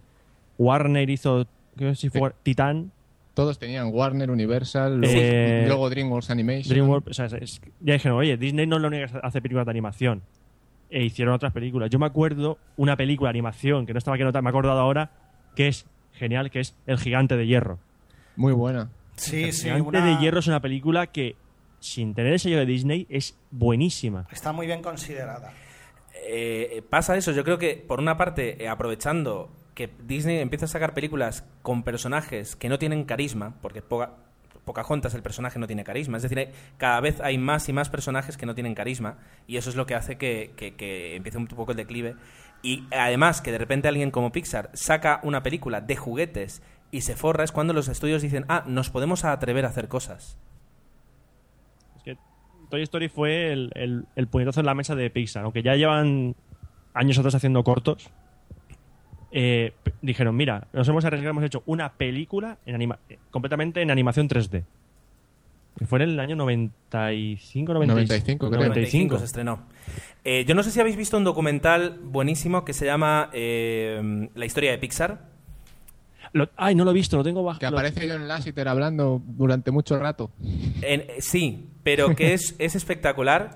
[0.57, 1.47] Warner hizo,
[1.77, 2.91] creo que sí fue Titán,
[3.35, 6.71] Todos tenían Warner, Universal, luego, Eh, luego DreamWorks Animation.
[6.71, 9.41] DreamWorks, o sea, es- es- ya dijeron, oye, Disney no es la única que hace
[9.41, 10.23] películas de animación.
[10.91, 11.89] E hicieron otras películas.
[11.91, 14.81] Yo me acuerdo una película de animación que no estaba aquí anotada, me he acordado
[14.81, 15.13] ahora,
[15.55, 17.79] que es genial, que es El Gigante de Hierro.
[18.35, 18.89] Muy buena.
[19.15, 19.63] Sí, El sí.
[19.69, 21.37] Gigante una- de Hierro es una película que,
[21.81, 24.27] sin tener el sello de Disney, es buenísima.
[24.33, 25.53] Está muy bien considerada.
[26.31, 27.33] eh, pasa eso.
[27.33, 31.85] Yo creo que, por una parte, eh, aprovechando que Disney empieza a sacar películas con
[31.85, 34.17] personajes que no tienen carisma, porque Poca-
[34.65, 36.17] Pocahontas el personaje no tiene carisma.
[36.19, 39.57] Es decir, hay- cada vez hay más y más personajes que no tienen carisma y
[39.57, 42.17] eso es lo que hace que, que- que empiece un poco el declive.
[42.63, 46.61] Y además que de repente alguien como Pixar saca una película de juguetes
[46.91, 50.37] y se forra es cuando los estudios dicen, ah, nos podemos atrever a hacer cosas.
[52.71, 55.45] Toy Story fue el, el, el puñetazo en la mesa de Pixar.
[55.45, 56.35] Aunque ya llevan
[56.95, 58.11] años atrás haciendo cortos,
[59.31, 59.73] eh,
[60.03, 62.99] dijeron, mira, nos hemos arriesgado, hemos hecho una película en anima-
[63.31, 64.65] completamente en animación 3D.
[65.79, 68.61] Que fue en el año 95, 95, creo.
[68.63, 69.61] 95 se estrenó.
[70.25, 74.45] Eh, yo no sé si habéis visto un documental buenísimo que se llama eh, La
[74.45, 75.29] historia de Pixar.
[76.33, 77.61] Lo- ay, no lo he visto, lo tengo bajo.
[77.61, 80.31] Que aparece John Lasseter hablando durante mucho rato.
[80.83, 83.55] En- eh, sí, pero que es, es espectacular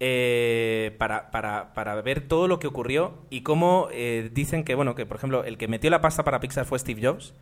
[0.00, 4.94] eh, para, para- para ver todo lo que ocurrió y cómo eh, dicen que, bueno,
[4.94, 7.34] que por ejemplo, el que metió la pasta para Pixar fue Steve Jobs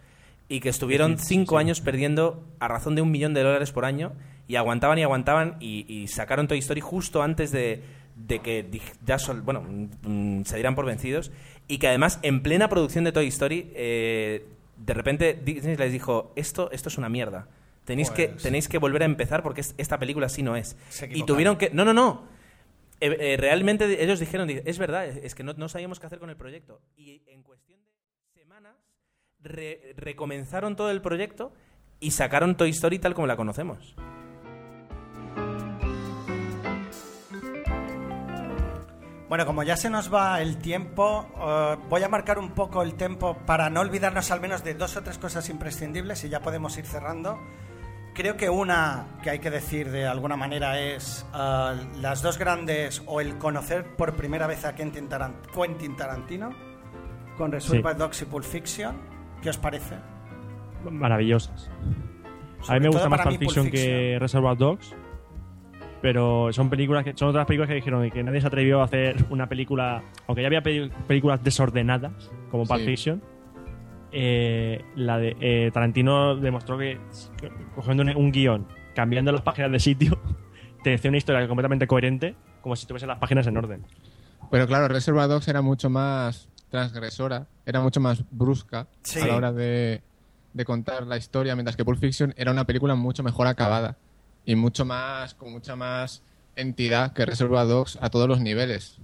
[0.48, 4.12] y que estuvieron cinco años perdiendo a razón de un millón de dólares por año
[4.48, 7.82] y aguantaban y aguantaban y, y sacaron Toy Story justo antes de,
[8.14, 8.64] de que
[9.04, 9.62] ya bueno,
[10.02, 11.32] mm, se dieran por vencidos
[11.68, 14.46] y que además en plena producción de Toy Story eh,
[14.76, 17.48] de repente Disney les dijo esto, esto es una mierda.
[17.86, 20.76] Tenéis, que, Pues- tenéis que volver a empezar porque es- esta película así no es.
[21.08, 21.70] Y tuvieron que...
[21.70, 22.28] No, no, no.
[23.00, 26.06] Eh, eh, realmente ellos dijeron, di- es verdad, es, es que no, no sabíamos qué
[26.06, 26.80] hacer con el proyecto.
[26.96, 27.90] Y en cuestión de
[28.40, 28.74] semanas
[29.40, 31.52] re- recomenzaron todo el proyecto
[32.00, 33.94] y sacaron Toy Story tal como la conocemos.
[39.28, 42.94] Bueno, como ya se nos va el tiempo, eh, voy a marcar un poco el
[42.94, 46.76] tiempo para no olvidarnos al menos de dos o tres cosas imprescindibles y ya podemos
[46.78, 47.38] ir cerrando.
[48.16, 53.02] Creo que una que hay que decir de alguna manera es eh, las dos grandes
[53.06, 56.50] o el conocer por primera vez a Quentin, Taran- Quentin Tarantino
[57.36, 58.96] con Reservoir Dogs y Pulp Fiction.
[59.42, 59.96] ¿Qué os parece?
[60.90, 61.68] maravillosas.
[62.68, 64.16] a mí me gusta más Pulp Fiction que.
[64.18, 64.94] Reservoir Dogs,
[66.00, 69.26] pero son películas que son otras películas que dijeron que nadie se atrevió a hacer
[69.28, 72.86] una película, aunque ya había películas desordenadas como Pulp Sí.
[72.86, 73.22] Fiction.
[74.12, 76.98] Eh, la de eh, Tarantino demostró que
[77.74, 80.18] cogiendo un, un guion, cambiando las páginas de sitio,
[80.82, 83.84] te decía una historia completamente coherente, como si tuviese las páginas en orden.
[84.50, 89.20] Pero claro, Reservoir Dogs era mucho más transgresora, era mucho más brusca Sí.
[89.20, 90.02] a la hora de,
[90.52, 93.96] de contar la historia, mientras que Pulp Fiction era una película mucho mejor acabada
[94.44, 96.22] y mucho más, con mucha más
[96.54, 98.98] entidad que Reservoir Dogs a todos los niveles.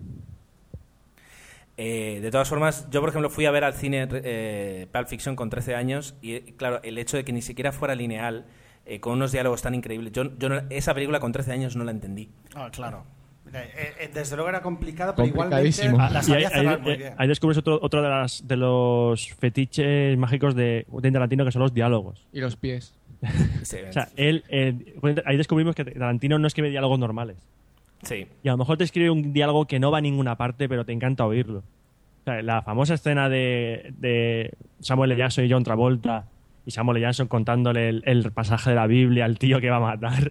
[1.84, 5.34] Eh, de todas formas, yo por ejemplo fui a ver al cine eh, Pulp Fiction
[5.34, 8.44] con 13 años y claro, el hecho de que ni siquiera fuera lineal,
[8.86, 11.82] eh, con unos diálogos tan increíbles, yo, yo no- esa película con 13 años no
[11.82, 12.28] la entendí.
[12.54, 13.04] Ah, claro.
[14.14, 15.98] Desde luego era complicado, pero igualmente Complicadísimo.
[15.98, 17.14] la ahí, sabía cerrar ahí- muy bien.
[17.18, 21.62] ahí descubres otro, otro de, las, de los fetiches mágicos de Quentin Tarantino, que son
[21.62, 22.24] los diálogos.
[22.32, 22.94] Y los pies.
[23.64, 24.94] Sí, O sea, él, eh,
[25.26, 27.36] ahí descubrimos que Tarantino no escribe diálogos normales.
[28.02, 28.26] Sí.
[28.42, 30.84] Y a lo mejor te escribe un diálogo que no va a ninguna parte, pero
[30.84, 31.58] te encanta oírlo.
[31.60, 35.18] O sea, la famosa escena de, de Samuel L.
[35.18, 36.26] Jackson y John Travolta
[36.64, 37.06] y Samuel L.
[37.06, 40.30] Jackson contándole el, el pasaje de la Biblia al tío que va a matar.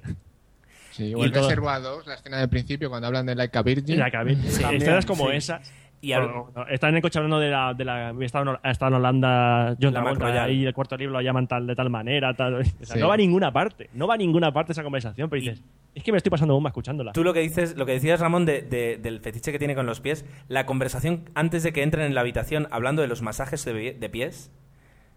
[0.92, 3.58] Sí, o Y el todo- Reservoir Dogs, la escena del principio cuando hablan de Like
[3.58, 3.98] a Virgin.
[4.00, 5.36] La cabi- también, escenas como sí.
[5.38, 5.72] esas.
[6.04, 7.74] Y al- Bueno, no, está en el coche hablando de la.
[7.76, 8.50] De la ha, estado
[8.90, 12.34] en, Holanda John Travolta y el cuarto libro lo llaman tal, de tal manera.
[12.34, 13.00] Tal, o sea, Sí.
[13.00, 13.90] No va a ninguna parte.
[13.94, 15.62] No va a ninguna parte esa conversación, pero dices,
[15.94, 17.12] es que me estoy pasando bomba escuchándola.
[17.12, 19.86] Tú lo que dices, lo que decías Ramón de- de- del fetiche que tiene con
[19.86, 23.64] los pies, la conversación antes de que entren en la habitación hablando de los masajes
[23.64, 24.52] de, de pies.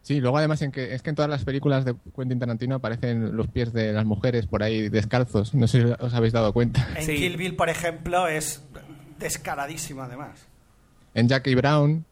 [0.03, 3.35] Sí, luego además en que, es que en todas las películas de Quentin Tarantino aparecen
[3.39, 5.55] los pies de las mujeres por ahí descalzos.
[5.55, 6.87] No sé si os habéis dado cuenta.
[6.95, 7.17] En Sí.
[7.17, 8.69] Kill Bill, por ejemplo, es
[9.19, 10.47] descaradísimo además.
[11.15, 12.05] En Jackie Brown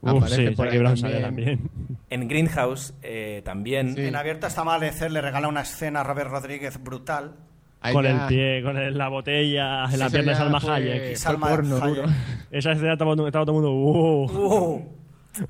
[0.00, 1.12] Uf, aparece sí, por Jackie ahí Brown también.
[1.12, 1.70] sale también.
[2.10, 3.94] En Greenhouse eh, también.
[3.96, 4.02] Sí.
[4.06, 7.32] En Abierto hasta Amanecer le regala una escena a Robert Rodríguez brutal.
[7.80, 10.72] Ahí con ya- el pie, con el- la botella, en la pierna de Salma fue-
[10.74, 11.16] Hayek.
[11.16, 11.96] Salma porno Hayek.
[11.96, 12.08] duro.
[12.50, 13.72] Esa escena estaba, estaba todo el mundo.
[13.72, 14.24] "Uh".
[14.30, 14.82] Uh,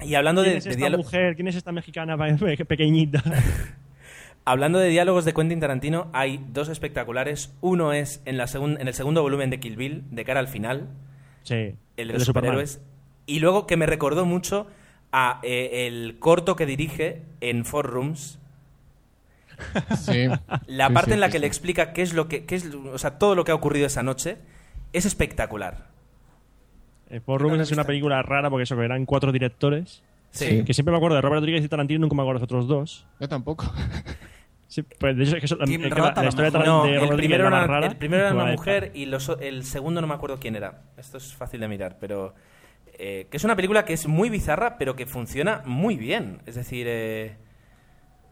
[0.04, 1.34] Y hablando ¿Quién de, es de esta diálogo- mujer?
[1.36, 3.22] ¿Quién es esta mexicana pe- pequeñita?
[4.44, 7.54] hablando de diálogos de Quentin Tarantino, hay dos espectaculares.
[7.60, 10.48] Uno es en, la segun- en el segundo volumen de Kill Bill, de cara al
[10.48, 10.88] final,
[11.42, 11.74] Sí.
[11.96, 12.80] el de los superhéroes.
[13.26, 14.66] Y luego que me recordó mucho
[15.12, 18.38] a eh, el corto que dirige en Four Rooms,
[19.98, 20.26] Sí.
[20.66, 22.56] La Sí, parte sí, en la sí, que le explica qué es lo que, qué
[22.56, 24.36] es, o sea, todo lo que ha ocurrido esa noche
[24.92, 25.86] es espectacular.
[27.10, 30.02] Eh, Four Rooms es una película rara porque eso, que eran cuatro directores.
[30.32, 30.64] Sí.
[30.64, 32.66] Que siempre me acuerdo de Robert Rodríguez y Tarantino, nunca me acuerdo de los otros
[32.68, 33.06] dos.
[33.20, 33.72] Yo tampoco.
[34.66, 36.88] Sí, pues de hecho es que eso- es que la, la historia de, No, de
[36.88, 37.86] el Robert Rodríguez primero, era, más rara.
[37.86, 40.82] el primero era una mujer y los- el segundo no me acuerdo quién era.
[40.96, 42.34] Esto es fácil de mirar, pero
[42.98, 46.38] eh, que es una película que es muy bizarra, pero que funciona muy bien.
[46.46, 47.36] Es decir, eh,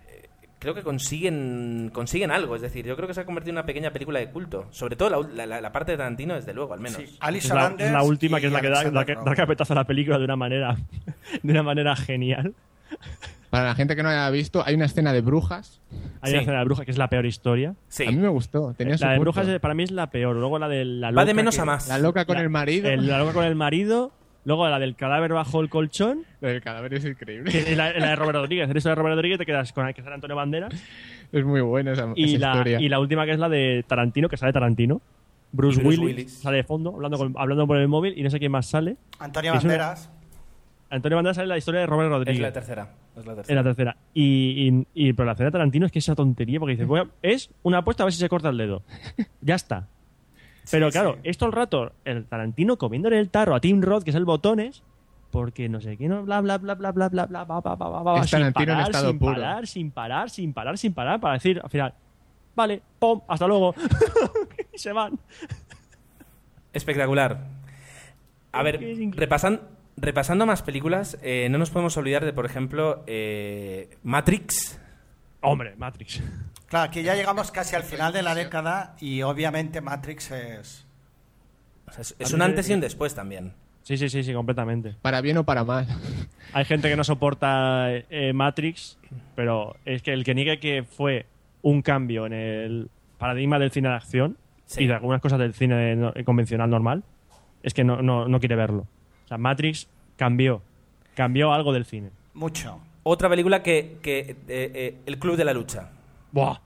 [0.08, 0.28] eh,
[0.58, 2.54] creo que consiguen consiguen algo.
[2.56, 4.66] Es decir, yo creo que se ha convertido en una pequeña película de culto.
[4.70, 6.98] Sobre todo la, la- la parte de Tarantino, desde luego, al menos.
[6.98, 9.34] Sí, Alice Es la, la última, que es la que da, da, que- da Rowe.
[9.36, 10.76] carpetazo a la película de una manera,
[11.42, 12.54] de una manera genial.
[13.50, 15.82] Para la gente que no haya visto, hay una escena de brujas.
[16.22, 16.34] Hay Sí.
[16.36, 17.74] una escena de bruja que es la peor historia.
[17.88, 18.04] Sí.
[18.06, 18.72] A mí me gustó.
[18.74, 19.32] Tenía su La de punto.
[19.32, 20.36] brujas eh, para mí es la peor.
[20.36, 21.86] Luego la de la Va loca de menos que- a más.
[21.88, 22.88] La loca con la- el marido.
[22.88, 24.12] el- la loca con el marido.
[24.44, 26.24] Luego la del cadáver bajo el colchón.
[26.40, 27.50] Lo del cadáver es increíble.
[27.52, 28.68] Que es la, la de Robert Rodríguez.
[28.68, 30.72] En eso de Robert Rodríguez te quedas con el que sale Antonio Banderas.
[31.30, 32.80] Es muy buena esa, Y esa la, historia.
[32.80, 35.00] y la última que es la de Tarantino, que sale Tarantino.
[35.52, 36.32] Bruce, Willis, Willis.
[36.40, 38.96] sale de fondo, hablando, con- hablando por el móvil y no sé quién más sale.
[39.18, 40.10] Antonio Es una- Banderas.
[40.90, 42.40] Antonio Banderas sale la historia de Robert Es Rodríguez.
[42.42, 42.90] la tercera.
[43.16, 43.60] Es la En tercera.
[43.60, 43.96] la tercera.
[44.14, 47.00] Y, y, y- pero la escena de Tarantino es que esa tontería, porque dices, voy
[47.00, 48.82] a- es una apuesta a ver si se corta el dedo.
[49.40, 49.88] ya está.
[50.70, 51.20] Pero Sí, claro, sí.
[51.24, 54.82] esto el rato, el Tarantino comiéndole el tarro a Tim Roth, que es el botones,
[55.30, 57.86] porque no sé qué, no, bla, bla, bla, bla, bla, bla, bla, bla, bla, bla,
[58.02, 59.34] bla, sin en parar, sin puro.
[59.34, 61.94] parar, sin parar, sin parar, sin parar, para decir al final,
[62.54, 63.74] vale, pum, hasta luego.
[64.74, 65.18] y se van.
[66.72, 67.38] Espectacular.
[68.52, 69.60] A ver, repasan-
[69.96, 74.78] repasando más películas, eh, no nos podemos olvidar de, por ejemplo, eh, Matrix.
[75.40, 76.22] Hombre, Matrix.
[76.72, 80.86] Claro, aquí ya llegamos casi al final de la década y obviamente Matrix es...
[81.86, 83.52] O sea, es, un antes y un después también.
[83.82, 84.94] Sí, sí, sí, sí, completamente.
[85.02, 85.86] Para bien o para mal.
[86.54, 88.96] Hay gente que no soporta eh, Matrix,
[89.36, 91.26] pero es que el que niegue que fue
[91.60, 92.88] un cambio en el
[93.18, 94.84] paradigma del cine de acción Sí.
[94.84, 97.02] y de algunas cosas del cine no- convencional normal,
[97.62, 98.86] es que no, no, no quiere verlo.
[99.26, 100.62] O sea, Matrix cambió,
[101.14, 102.08] cambió algo del cine.
[102.32, 102.80] Mucho.
[103.02, 103.98] Otra película que...
[104.00, 105.90] que eh, eh, el Club de la Lucha.
[106.32, 106.58] ¡Buah!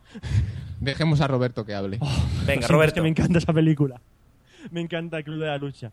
[0.81, 1.99] Dejemos a Roberto que hable.
[1.99, 2.95] Venga, Lo siento, Es Roberto.
[2.97, 4.01] que me encanta esa película.
[4.71, 5.91] Me encanta el Club de la Lucha.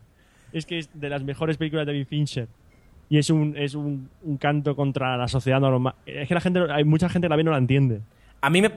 [0.52, 2.48] Es que es de las mejores películas de David Fincher.
[3.08, 5.94] Y es un, es un, un canto contra la sociedad normal.
[6.06, 8.00] Es que la gente, hay mucha gente que la ve y no la entiende.
[8.40, 8.70] A mí me...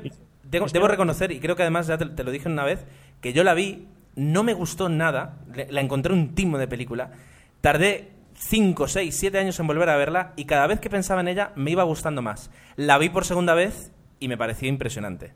[0.49, 2.85] Debo, debo reconocer, y creo que además ya te, te lo dije una vez,
[3.19, 7.11] que yo la vi, no me gustó nada, le- la encontré un timo de película,
[7.59, 11.27] tardé 5, 6, 7 años en volver a verla y cada vez que pensaba en
[11.27, 12.49] ella me iba gustando más.
[12.77, 15.33] La vi por segunda vez y me pareció impresionante.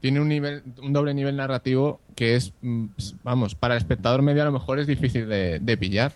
[0.00, 2.86] Tiene un nivel, un doble nivel narrativo que es, mm,
[3.22, 6.12] vamos, para el espectador medio a lo mejor es difícil de, de pillar,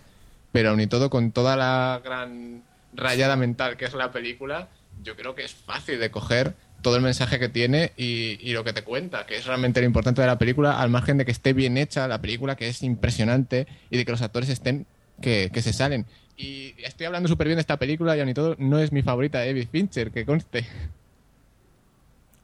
[0.52, 2.62] pero aun y todo con toda la gran
[2.94, 4.68] rayada mental que es la película,
[5.02, 8.62] yo creo que es fácil de coger todo el mensaje que tiene y, y lo
[8.62, 11.32] que te cuenta, que es realmente lo importante de la película, al margen de que
[11.32, 14.86] esté bien hecha la película, que es impresionante, y de que los actores estén
[15.20, 16.06] que, que se salen.
[16.36, 19.02] Y estoy hablando súper bien de esta película y aun y todo no es mi
[19.02, 20.66] favorita de David Fincher, que conste.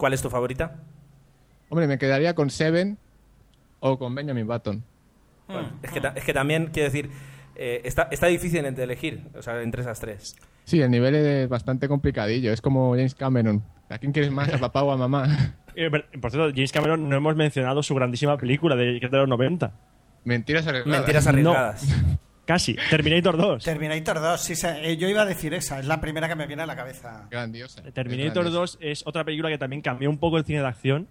[0.01, 0.77] ¿Cuál es tu favorita?
[1.69, 2.97] Hombre, me quedaría con Seven
[3.81, 4.83] o con Benjamin Button.
[5.47, 7.11] Bueno, es, que, es que también, quiero decir,
[7.55, 10.37] eh, está, está difícil de elegir, o sea, entre esas tres.
[10.65, 12.51] Sí, el nivel es bastante complicadillo.
[12.51, 13.63] Es como James Cameron.
[13.91, 14.51] ¿A quién quieres más?
[14.55, 15.55] ¿A papá o a mamá?
[15.75, 19.71] Eh, por cierto, James Cameron no hemos mencionado su grandísima película de los 90.
[20.25, 20.99] Mentiras arriesgadas.
[20.99, 21.87] Mentiras arriesgadas.
[22.51, 22.75] Casi.
[22.91, 23.63] Terminator 2.
[23.65, 26.49] Terminator 2, sí, se- eh, yo iba a decir esa, es la primera que me
[26.49, 27.29] viene a la cabeza.
[27.31, 27.81] Grandiosa.
[27.93, 31.07] Terminator Es 2 es otra película que también cambió un poco el cine de acción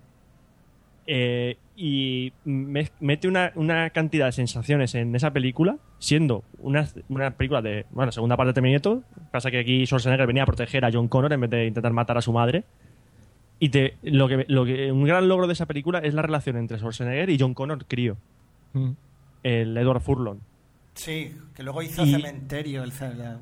[1.07, 7.31] eh, y me- mete una, una cantidad de sensaciones en esa película, siendo una, una
[7.31, 9.01] película de, bueno, segunda parte de Terminator,
[9.31, 12.17] pasa que aquí Schwarzenegger venía a proteger a John Connor en vez de intentar matar
[12.17, 12.65] a su madre.
[13.59, 16.57] Y te, lo que, lo que, un gran logro de esa película es la relación
[16.57, 18.17] entre Schwarzenegger y John Connor crío,
[18.73, 18.91] Mm.
[19.43, 20.39] el Edward Furlong.
[20.95, 22.83] Sí, que luego hizo Y- Cementerio.
[22.83, 23.37] El, ce- la-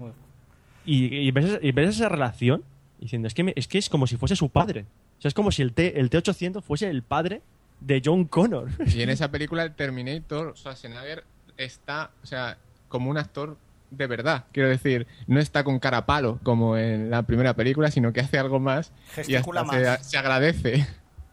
[0.86, 2.64] Y, y ves, esa- y ves esa relación
[3.00, 4.86] diciendo, es que, me- es que es como si fuese su padre.
[5.18, 7.42] O sea, es como si el, T, el T-800 fuese el padre
[7.80, 8.70] de John Connor.
[8.96, 11.24] Y en esa película, el Terminator, Schwarzenegger
[11.58, 12.58] está, o sea,
[12.88, 13.58] como un actor
[13.90, 14.46] de verdad.
[14.52, 18.20] Quiero decir, no está con cara a palo como en la primera película, sino que
[18.20, 20.10] hace algo más y Gesticula hasta se, más.
[20.12, 20.88] se agradece.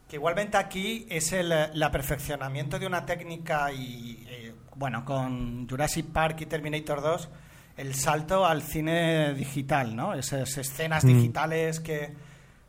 [0.09, 5.69] Que igualmente aquí es el, eh, la perfeccionamiento de una técnica y, eh, bueno, con
[5.69, 7.29] Jurassic Park y Terminator 2,
[7.77, 10.15] el salto al cine digital, ¿no?
[10.15, 12.13] Esas escenas digitales que,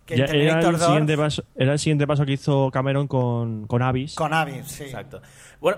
[0.07, 3.67] Ya era, Terminator el 2 siguiente paso, era el siguiente paso que hizo Cameron con,
[3.67, 4.15] con Avis.
[4.15, 4.83] con Avis, sí.
[4.83, 5.21] Exacto.
[5.59, 5.77] Bueno,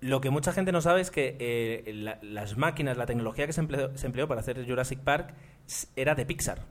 [0.00, 3.52] lo que mucha gente no sabe es que eh, la- las máquinas, la tecnología que
[3.52, 5.34] se empleó, se empleó para hacer Jurassic Park
[5.94, 6.62] era de Pixar.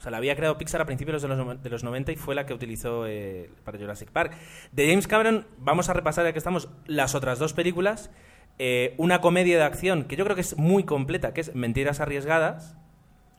[0.00, 2.34] O sea, la había creado Pixar a principios de los, de los 90 y fue
[2.34, 4.32] la que utilizó eh, para Jurassic Park.
[4.72, 8.10] De James Cameron, vamos a repasar, ya que estamos, las otras dos películas.
[8.58, 12.00] Eh, una comedia de acción que yo creo que es muy completa, que es Mentiras
[12.00, 12.76] Arriesgadas,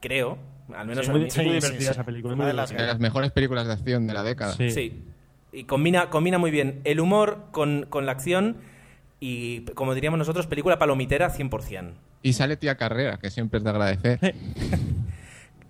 [0.02, 0.38] creo.
[0.76, 1.92] Al menos Sí, a muy, mí- es muy sí, divertida sí.
[1.92, 2.36] esa película.
[2.36, 4.54] Una de las De las mejores películas de acción de la década.
[4.54, 4.70] Sí.
[4.70, 5.04] Sí.
[5.52, 8.58] Y combina, combina muy bien el humor con, con la acción
[9.20, 11.92] y, como diríamos nosotros, película palomitera 100%.
[12.22, 14.36] Y sale Tía Carrera, que siempre es de agradecer.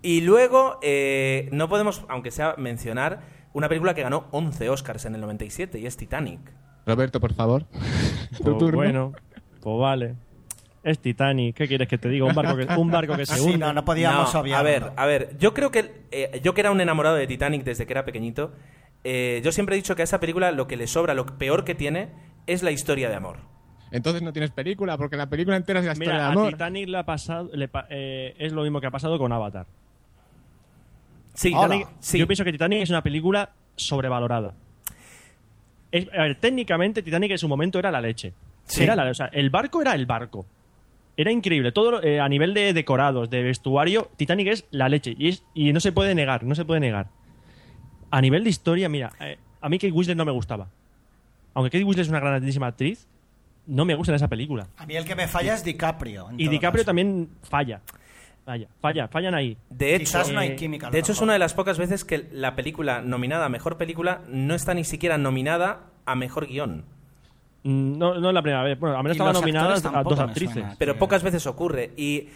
[0.02, 3.20] Y luego, eh, no podemos, aunque sea, mencionar
[3.52, 6.40] una película que ganó 11 Oscars en el 97 y es Titanic.
[6.86, 7.64] Roberto, por favor.
[8.38, 8.76] Tu Pues turno.
[8.76, 9.12] bueno,
[9.60, 10.14] pues vale.
[10.82, 12.24] Es Titanic, ¿qué quieres que te diga?
[12.24, 13.58] Un barco que, un barco que se Sí, hunde.
[13.58, 14.68] no, no podíamos No, obviarlo.
[14.68, 17.62] A ver, a ver, yo creo que eh, yo que era un enamorado de Titanic
[17.62, 18.52] desde que era pequeñito,
[19.04, 21.64] eh, yo siempre he dicho que a esa película lo que le sobra, lo peor
[21.64, 22.08] que tiene,
[22.48, 23.36] es la historia de amor.
[23.92, 26.52] Entonces no tienes película, porque la película entera es la historia Mira, de a amor.
[26.52, 29.66] Titanic le ha pasado, le eh, es lo mismo que ha pasado con Avatar.
[31.34, 31.74] Sí, Hola.
[31.76, 32.18] Titanic- sí.
[32.18, 34.54] Yo pienso que Titanic es una película sobrevalorada.
[35.90, 38.32] Es- a ver, técnicamente Titanic en su momento era la leche.
[38.64, 38.82] Sí.
[38.84, 40.46] Era la- o sea, el barco era el barco.
[41.16, 41.72] Era increíble.
[41.72, 45.14] Todo eh, a nivel de decorados, de vestuario, Titanic es la leche.
[45.18, 47.08] Y, es, y no se puede negar, no se puede negar.
[48.10, 50.68] A nivel de historia, mira, eh, a mí Kate Winslet no me gustaba.
[51.54, 53.06] Aunque Kate Winslet es una grandísima actriz,
[53.66, 54.68] no me gusta en esa película.
[54.78, 56.28] A mí el que me falla es DiCaprio.
[56.38, 56.86] Y DiCaprio caso.
[56.86, 57.82] también falla.
[58.44, 59.56] Falla, falla, fallan ahí.
[59.70, 60.90] De hecho, Quizás no hay eh, química.
[60.90, 64.22] de hecho es una de las pocas veces que la película nominada a mejor película
[64.28, 66.84] no está ni siquiera nominada a mejor guion.
[67.62, 68.78] Mm, No, no es la primera vez.
[68.80, 70.54] Bueno, al menos Y los nominadas actores a tampoco dos me actrices.
[70.54, 70.74] suena.
[70.78, 71.92] Pero pocas veces ocurre.
[71.96, 72.28] Y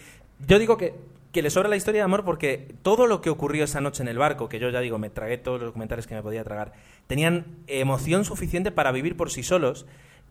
[0.47, 0.93] yo digo que,
[1.33, 4.07] que le sobra la historia de amor porque todo lo que ocurrió esa noche en
[4.07, 6.71] el barco, que yo ya digo, me tragué todos los documentales que me podía tragar,
[7.07, 9.85] tenían emoción suficiente para vivir por sí solos.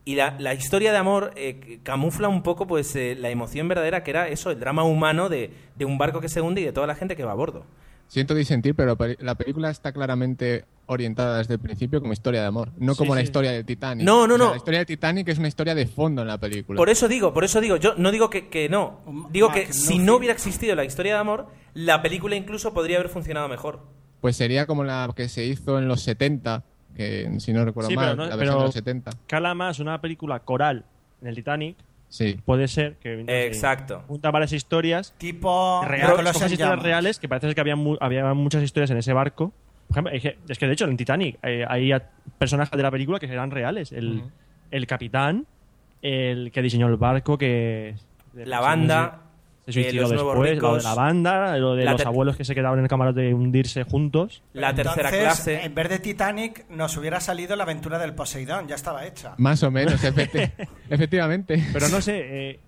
[0.06, 4.04] Y la, la historia de amor eh, camufla un poco pues eh, la emoción verdadera
[4.04, 6.72] que era eso, el drama humano de, de un barco que se hunde y de
[6.72, 7.66] toda la gente que va a bordo.
[8.06, 12.70] Siento disentir, pero la película está claramente orientada desde el principio como historia de amor,
[12.78, 13.24] no Sí, como la sí.
[13.24, 14.06] historia del Titanic.
[14.06, 14.50] No, no, O sea, no.
[14.52, 16.76] La historia del Titanic es una historia de fondo en la película.
[16.76, 19.00] Por eso digo, por eso digo, yo no digo que, que no,
[19.32, 23.08] digo que si no hubiera existido la historia de amor, la película incluso podría haber
[23.08, 23.80] funcionado mejor.
[24.20, 26.62] Pues sería como la que se hizo en los 70,
[26.96, 29.10] que si no recuerdo Sí, mal, pero no- la versión pero- de los 70.
[29.26, 30.84] Cala más una película coral
[31.22, 31.76] en el Titanic.
[32.08, 32.38] Sí.
[32.44, 33.24] Puede ser que.
[33.46, 34.02] Exacto.
[34.06, 36.82] Junta varias historias Tipo reales, historias llamas.
[36.82, 39.52] reales que parece que había, mu- había muchas historias en ese barco.
[39.88, 42.08] Por ejemplo, es que, es de hecho en Titanic eh, hay a-
[42.38, 43.90] personajes de la película que eran reales.
[43.92, 44.22] El,
[44.70, 45.46] el capitán,
[46.02, 47.94] el que diseñó el barco, que.
[48.34, 49.22] La banda,
[49.68, 52.36] Se eh, suicidó los nuevos después, lo de ricos, la banda, lo de los abuelos
[52.36, 54.42] que se quedaron en el camarote de hundirse juntos.
[54.52, 55.64] la tercera Entonces, clase.
[55.64, 59.34] En vez de Titanic, nos hubiera salido la aventura del Poseidón, ya estaba hecha.
[59.38, 60.52] Más o menos, efecti-
[60.90, 61.62] efectivamente.
[61.72, 62.16] Pero no sé.
[62.18, 62.60] eh,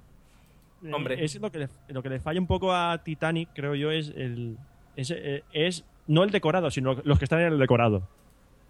[0.84, 1.24] eh, Hombre.
[1.24, 4.12] Es lo que, le, lo que le falla un poco a Titanic, creo yo, es
[4.16, 4.56] el.
[4.96, 8.08] Es, eh, es no el decorado, sino los que están en el decorado.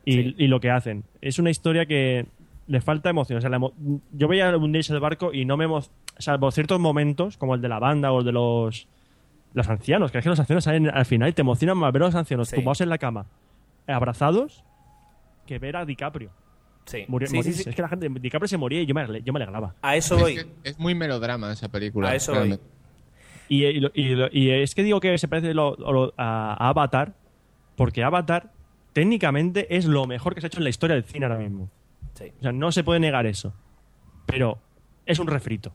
[0.04, 0.34] Y, Sí.
[0.38, 1.04] y lo que hacen.
[1.20, 2.26] Es una historia que
[2.66, 3.38] le falta emoción.
[3.38, 3.72] O sea, la emo-
[4.12, 5.86] yo veía hundirse el barco y no me emo-
[6.18, 8.88] Salvo ciertos momentos, como el de la banda o el de los.
[9.54, 12.02] Los ancianos, que es que los ancianos salen al final y te emocionan más ver
[12.02, 12.56] a los ancianos Sí.
[12.56, 13.26] tumbados en la cama,
[13.86, 14.62] abrazados,
[15.46, 16.30] que ver a DiCaprio.
[16.84, 17.04] Sí.
[17.08, 17.62] Murió- Sí, sí, morirse.
[17.64, 17.70] sí.
[17.70, 19.74] Es que la gente, DiCaprio se moría y yo me, yo me alegraba.
[19.82, 20.34] A eso Es, voy.
[20.36, 22.10] que es muy melodrama esa película.
[22.10, 22.64] A eso realmente.
[23.48, 26.52] Y, y lo- y lo- y es que digo que se parece lo- lo- a,
[26.52, 27.14] a Avatar,
[27.76, 28.52] porque Avatar
[28.92, 31.70] técnicamente es lo mejor que se ha hecho en la historia del cine ahora mismo.
[32.14, 32.32] Sí.
[32.38, 33.54] O sea, no se puede negar eso.
[34.26, 34.58] Pero
[35.06, 35.72] es un refrito.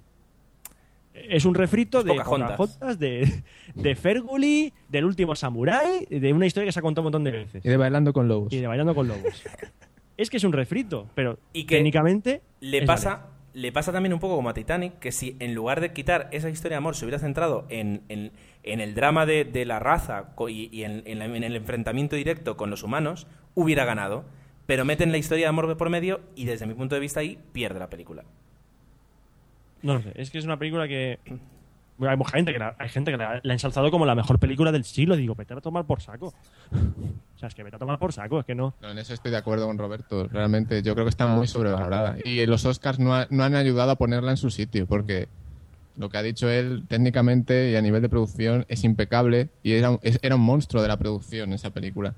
[1.13, 2.57] Es un refrito Es de Pocahontas.
[2.57, 3.43] Pocahontas, de,
[3.75, 7.31] de Ferguli, del último Samurai, de una historia que se ha contado un montón de
[7.31, 7.63] veces.
[7.65, 8.51] Y de Bailando con Lobos.
[8.51, 9.43] Y de Bailando con Lobos.
[10.17, 14.19] es que es un refrito, pero Y que técnicamente Le pasa, le pasa también un
[14.19, 17.05] poco como a Titanic, que si en lugar de quitar esa historia de amor se
[17.05, 18.31] hubiera centrado en, en-
[18.63, 22.15] en el drama de, de la raza y, y en, en la- en el enfrentamiento
[22.15, 24.25] directo con los humanos, hubiera ganado.
[24.65, 27.37] Pero meten la historia de amor por medio y desde mi punto de vista ahí
[27.51, 28.23] pierde la película.
[29.83, 31.19] No lo sé, es que es una película que.
[31.95, 34.39] Bueno, hay gente que la, hay gente que la, la ha ensalzado como la mejor
[34.39, 35.15] película del siglo.
[35.15, 36.33] Digo, vete a tomar por saco.
[37.35, 38.73] O sea, es que vete a tomar por saco, es que no.
[38.79, 40.27] No, en eso estoy de acuerdo con Roberto.
[40.29, 42.15] Realmente yo creo que está muy sobrevalorada.
[42.23, 45.27] Y los Oscars no, ha- no han ayudado a ponerla en su sitio, porque
[45.97, 49.89] lo que ha dicho él técnicamente y a nivel de producción es impecable y era,
[49.89, 52.13] un- es- era un monstruo de la producción esa película.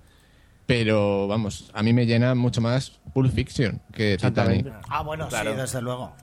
[0.68, 4.18] Pero vamos, a mí me llena mucho más Pulp Fiction que.
[4.18, 4.68] Titanic.
[4.90, 5.54] Ah, bueno, Claro.
[5.54, 6.14] sí, desde luego.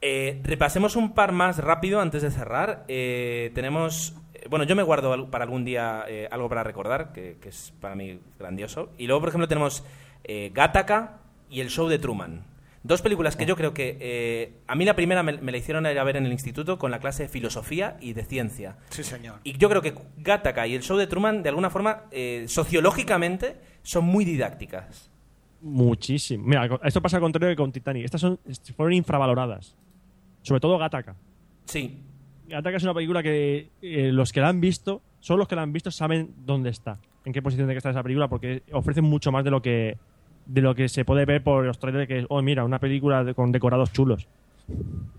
[0.00, 2.84] Eh, repasemos un par más rápido antes de cerrar.
[2.88, 4.14] Eh, tenemos.
[4.34, 7.72] eh, Bueno, yo me guardo para algún día eh, algo para recordar, que, que es
[7.80, 8.90] para mí grandioso.
[8.98, 9.84] Y luego, por ejemplo, tenemos
[10.24, 11.18] eh, Gattaca
[11.50, 12.44] y el show de Truman.
[12.84, 13.96] Dos películas que yo creo que.
[14.00, 16.78] eh, a mí la primera me, me la hicieron ir a ver en el instituto
[16.78, 18.76] con la clase de filosofía y de ciencia.
[18.90, 19.40] Sí, señor.
[19.42, 23.56] Y yo creo que Gattaca y el show de Truman, de alguna forma, eh, sociológicamente,
[23.82, 25.10] son muy didácticas.
[25.60, 26.44] Muchísimo.
[26.46, 28.04] Mira, esto pasa al contrario que con Titanic.
[28.04, 28.38] Estas son,
[28.76, 29.76] fueron infravaloradas.
[30.48, 31.14] Sobre todo Gattaca.
[31.66, 32.00] Sí,
[32.48, 35.62] Gattaca es una película que eh, los que la han visto, solo los que la
[35.62, 39.02] han visto saben dónde está, en qué posición tiene que estar esa película, porque ofrece
[39.02, 39.98] mucho más de lo que
[40.46, 43.22] de lo que se puede ver por los trailers que es, oh, mira, una película
[43.22, 44.26] de- con decorados chulos.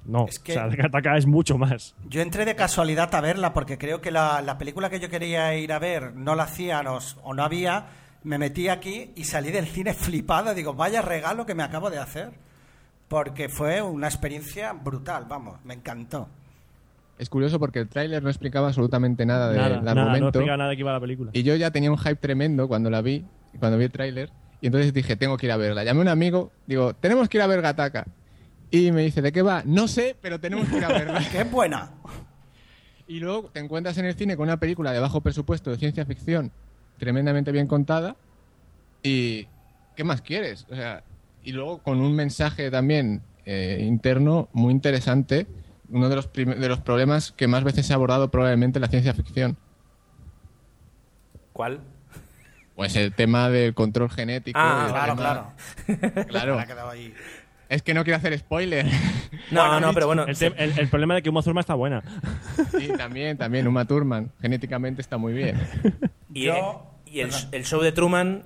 [0.05, 1.95] No, Es que- o sea, Gattaca es mucho más.
[2.09, 5.55] Yo entré de casualidad a verla porque creo que la, la película que yo quería
[5.55, 7.85] ir a ver no la hacían o, o no había.
[8.23, 10.55] Me metí aquí y salí del cine flipada.
[10.55, 12.31] Digo, vaya regalo que me acabo de hacer.
[13.09, 16.29] Porque fue una experiencia brutal, vamos, me encantó.
[17.17, 20.39] Es curioso porque el tráiler no explicaba absolutamente nada del argumento.
[20.39, 21.31] no nada de qué iba la película.
[21.33, 23.25] Y yo ya tenía un hype tremendo cuando la vi,
[23.59, 24.29] cuando vi el tráiler,
[24.61, 25.83] y entonces dije, tengo que ir a verla.
[25.83, 28.05] Llamé a un amigo, digo, tenemos que ir a ver Gataca.
[28.71, 29.63] Y me dice, ¿de qué va?
[29.65, 31.21] No sé, pero tenemos que ir a verla.
[31.31, 31.91] ¡Qué buena!
[33.09, 36.05] y luego te encuentras en el cine con una película de bajo presupuesto de ciencia
[36.05, 36.51] ficción,
[36.99, 38.15] tremendamente bien contada,
[39.01, 39.47] y
[39.95, 40.67] ¿qué más quieres?
[40.69, 41.03] O sea,
[41.49, 45.47] y luego con un mensaje también eh, interno muy interesante,
[45.89, 48.87] uno de los, de los problemas que más veces se ha abordado probablemente en la
[48.87, 49.57] ciencia ficción.
[51.53, 51.79] ¿Cuál?
[52.75, 54.59] Pues el tema del control genético.
[54.61, 56.63] Ah, el Claro, tema- claro.
[56.65, 56.99] Claro.
[57.67, 58.85] Es que no quiero hacer spoiler.
[59.51, 59.93] No, Bueno, no, dicho.
[59.93, 60.25] pero bueno.
[60.27, 62.01] El, el- el problema de que Uma Thurman está buena.
[62.77, 63.67] Sí, también, también.
[63.67, 64.31] Uma Thurman.
[64.41, 65.55] Genéticamente está muy bien.
[66.33, 66.53] Y, Yo-
[67.05, 68.43] eh, y el, el show de Truman.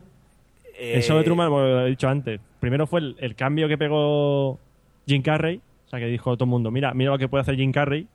[0.77, 3.77] eh, El show de Truman, como he dicho antes, primero fue el, el cambio que
[3.77, 4.57] pegó
[5.05, 5.57] Jim Carrey.
[5.85, 8.07] O sea, que dijo todo el mundo, mira, mira lo que puede hacer Jim Carrey.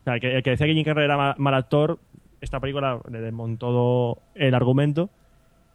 [0.00, 1.98] O sea, que, el que decía que Jim Carrey era ma- mal, actor,
[2.40, 5.10] esta película le desmontó el argumento.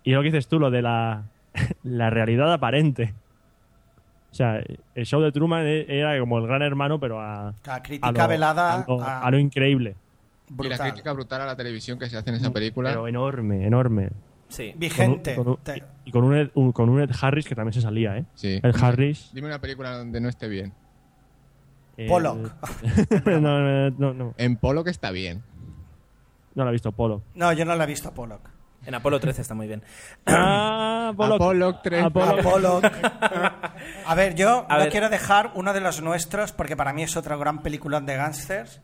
[0.04, 1.26] Y lo que dices tú, lo de la,
[1.84, 3.14] la realidad aparente.
[4.32, 4.60] O sea,
[4.96, 8.12] el show de Truman e- era como el gran hermano, pero a, La a crítica
[8.24, 9.96] lo, velada a lo- a- a lo increíble.
[10.60, 12.90] Y la crítica brutal a la televisión que se hace en esa película.
[12.90, 14.10] Pero enorme, enorme.
[14.54, 14.68] Sí.
[14.68, 15.36] Con un- Vigente.
[15.36, 15.58] con un-
[16.06, 18.26] y con un, Ed, un- con un Ed Harris que también se salía, ¿eh?
[18.36, 18.60] Sí.
[18.62, 19.30] El Harris.
[19.34, 20.74] Dime una película donde no esté bien.
[21.98, 22.52] eh, Pollock.
[23.26, 25.44] no, no, no, no, En que está bien.
[26.56, 27.24] no lo he visto, Polo.
[27.36, 28.50] No, yo no la he visto a Pollock.
[28.86, 29.82] En Apolo 13 está muy bien.
[30.26, 31.36] Ah, Pollock.
[31.42, 32.04] Apollo 3.
[32.06, 32.40] Apollo.
[32.40, 32.86] A Pollock.
[34.06, 34.90] A ver, yo A no ver.
[34.92, 38.82] quiero dejar uno de los nuestros, porque para mí es otro gran peliculón de gángsters,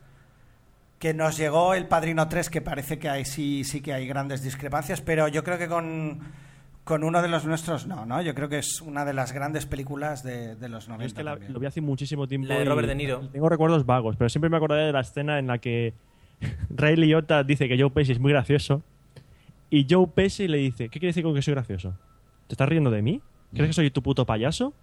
[1.00, 4.42] que nos llegó El Padrino 3, que parece que hay, sí, sí que hay grandes
[4.44, 6.20] discrepancias, pero yo creo que con,
[6.84, 8.20] con uno de los nuestros no, ¿no?
[8.22, 11.24] Yo creo que es una de las grandes películas de, de los 90 Es que
[11.24, 12.48] la- lo vi hace muchísimo tiempo.
[12.48, 13.20] La de y Robert De Niro.
[13.32, 15.94] Tengo recuerdos vagos, pero siempre me acordaré de la escena en la que
[16.70, 18.82] Ray Liotta dice que Joe Pesci es muy gracioso
[19.70, 21.94] y Joe Pesci le dice, ¿qué quiere decir con que soy gracioso?
[22.46, 23.20] ¿Te estás riendo de mí?
[23.54, 24.74] ¿Crees que soy tu puto payaso?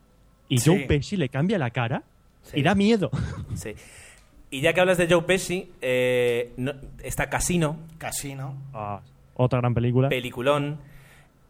[0.49, 0.69] Y Sí.
[0.69, 2.02] Joe Pesci le cambia la cara
[2.41, 2.60] Sí.
[2.60, 3.11] y da miedo.
[3.53, 3.73] Sí.
[4.49, 8.55] Y ya que hablas de Joe Pesci, eh, no- está Casino, Casino.
[8.73, 9.01] Ah,
[9.35, 10.09] otra gran película.
[10.09, 10.77] peliculón.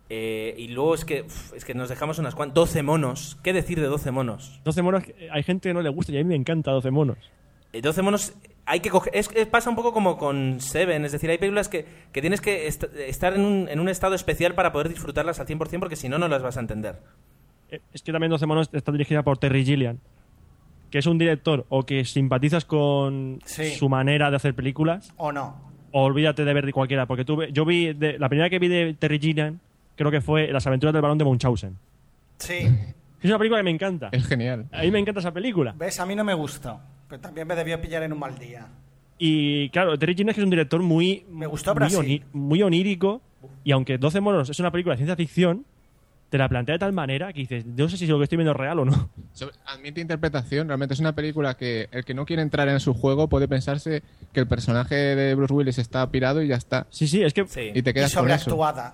[0.09, 2.55] eh, y luego es que, uf, es que nos dejamos unas cuantas.
[2.55, 3.37] 12 monos.
[3.43, 4.61] ¿Qué decir de 12 monos?
[4.63, 6.91] 12 monos, eh, hay gente que no le gusta y a mí me encanta 12
[6.91, 7.17] monos.
[7.73, 8.33] Eh, 12 monos
[8.65, 9.13] hay que coger.
[9.13, 12.39] Es, es- pasa un poco como con Seven, es decir, hay películas que, que tienes
[12.39, 15.97] que est- estar en un, en un estado especial para poder disfrutarlas al 100% porque
[15.97, 16.95] si no, no las vas a entender.
[17.69, 19.97] Eh, Es que también 12 monos está dirigida por Terry Gilliam,
[20.91, 23.71] que es un director o que simpatizas con Sí.
[23.71, 25.55] su manera de hacer películas ¿O no?
[25.91, 28.67] o olvídate de ver de cualquiera, porque tú, yo vi, de- la primera que vi
[28.67, 29.59] de Terry Gilliam
[29.95, 31.77] creo que fue Las aventuras del balón de Munchausen.
[32.39, 32.59] Sí.
[33.19, 34.09] Es una película que me encanta.
[34.11, 34.67] Es genial.
[34.71, 35.73] A mí me encanta esa película.
[35.75, 35.99] ¿Ves?
[35.99, 36.79] A mí no me gustó.
[37.09, 38.67] Pero también me debió pillar en un mal día.
[39.17, 43.21] Y claro, Terry Gilliam es que es un director muy, Me gustó muy, muy onírico.
[43.63, 45.65] Y aunque 12 monos es una película de ciencia ficción,
[46.29, 48.51] te la plantea de tal manera que dices, no sé si lo que estoy viendo
[48.51, 49.09] es real o no.
[49.33, 50.67] Sobre- admite interpretación.
[50.67, 54.03] Realmente es una película que el que no quiere entrar en su juego puede pensarse
[54.33, 56.85] que el personaje de Bruce Willis está pirado y ya está.
[56.89, 57.71] Sí, sí, es que Sí.
[57.73, 58.49] Y te Y quedas con eso.
[58.49, 58.93] sobreactuada.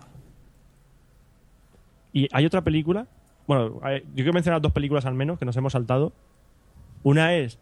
[2.11, 3.07] Y hay otra película.
[3.47, 6.13] Bueno, hay- yo quiero mencionar dos películas al menos que nos hemos saltado.
[7.01, 7.57] Una es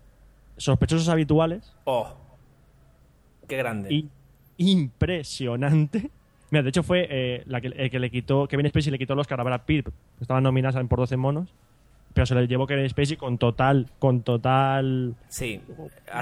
[0.57, 1.73] Sospechosos Habituales.
[1.85, 2.13] Oh.
[3.47, 3.93] Qué grande.
[3.93, 4.09] Y
[4.57, 6.11] impresionante.
[6.51, 9.15] Mira, de hecho fue eh, la que, el que le quitó, Kevin Spacey le quitó
[9.15, 9.89] los Oscar a Brad Pitt.
[10.19, 11.53] Estaban nominadas por 12 monos.
[12.13, 15.61] Pero se le llevó Kevin Spacey con total, con total Sí.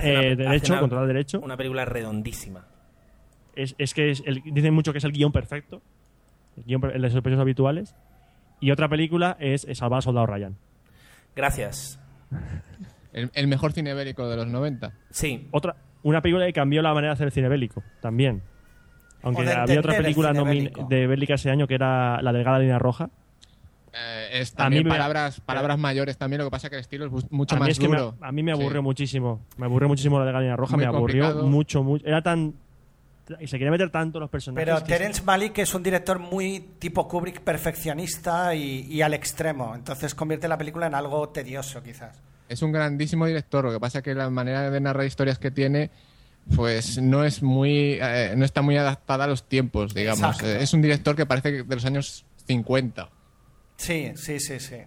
[0.04, 1.40] eh, derecho, con total derecho.
[1.40, 2.68] Una película redondísima.
[3.56, 5.82] Es, es que es el- dicen mucho que es el guion perfecto.
[6.58, 7.96] El, guion el de Sospechosos Habituales.
[8.60, 10.56] Y otra película es, es Salvar al Soldado Ryan.
[11.36, 12.00] Gracias.
[13.12, 14.94] El, el mejor cine bélico de los 90.
[15.10, 15.48] Sí.
[15.50, 18.44] Otra, una película que cambió la manera de hacer el cine bélico, también.
[19.24, 20.84] Aunque de había otra película nomin- bélico.
[20.90, 23.10] de bélica ese año que era La Delgada Línea Roja.
[23.94, 25.42] Eh, es A mí me- palabras,
[25.78, 27.98] mayores también, lo que pasa que el estilo es mucho a más es que me-
[27.98, 28.16] duro.
[28.22, 28.62] a mí me Sí.
[28.62, 29.42] aburrió muchísimo.
[29.58, 31.48] Me aburrió muchísimo La Delgada Línea Roja, Muy me aburrió complicado.
[31.50, 32.06] mucho, mucho.
[32.06, 32.54] Era tan...
[33.40, 34.66] Y se quería meter tanto los personajes.
[34.66, 39.76] Pero Terence Malick es un director muy tipo Kubrick perfeccionista y, y al extremo.
[39.76, 42.20] Entonces convierte la película en algo tedioso, quizás.
[42.48, 45.92] Es un grandísimo director, lo que pasa que la manera de narrar historias que tiene
[46.56, 50.20] pues no es muy eh, no está muy adaptada a los tiempos, digamos.
[50.20, 50.48] Exacto.
[50.48, 53.10] Eh, Es un director que parece que de los años 50.
[53.78, 54.78] Sí, sí, sí, sí.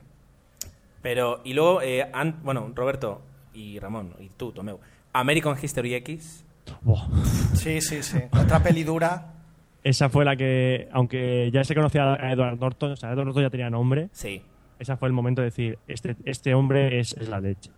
[1.01, 2.07] Pero, y luego, eh,
[2.43, 3.23] bueno, Roberto,
[3.55, 4.79] y Ramón, y tú, Tomeu.
[5.13, 6.45] American History X.
[7.55, 8.19] Sí, sí, sí.
[8.31, 9.35] Otra peli dura.
[9.83, 13.43] Esa fue la que, aunque ya se conocía a Edward Norton, o sea, Edward Norton
[13.43, 14.41] ya tenía nombre, Sí.
[14.79, 17.71] ese fue el momento de decir, este, este hombre es, es la leche.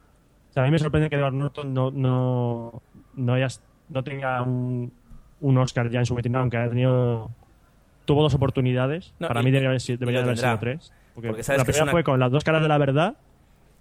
[0.51, 2.83] O sea, a mí me sorprende que Edward Norton no, no,
[3.15, 3.49] no, haya-
[3.89, 4.93] no tenga un,
[5.41, 7.31] un Oscar ya en su veterinario, aunque haya tenido...
[8.05, 9.15] Tuvo dos oportunidades.
[9.19, 10.61] No, Para y- mí debería, haber sido- debería lo haber sido tendrá.
[10.79, 10.93] tres.
[11.15, 13.15] Porque, Porque sabes la que primera una- fue con las dos caras de la verdad,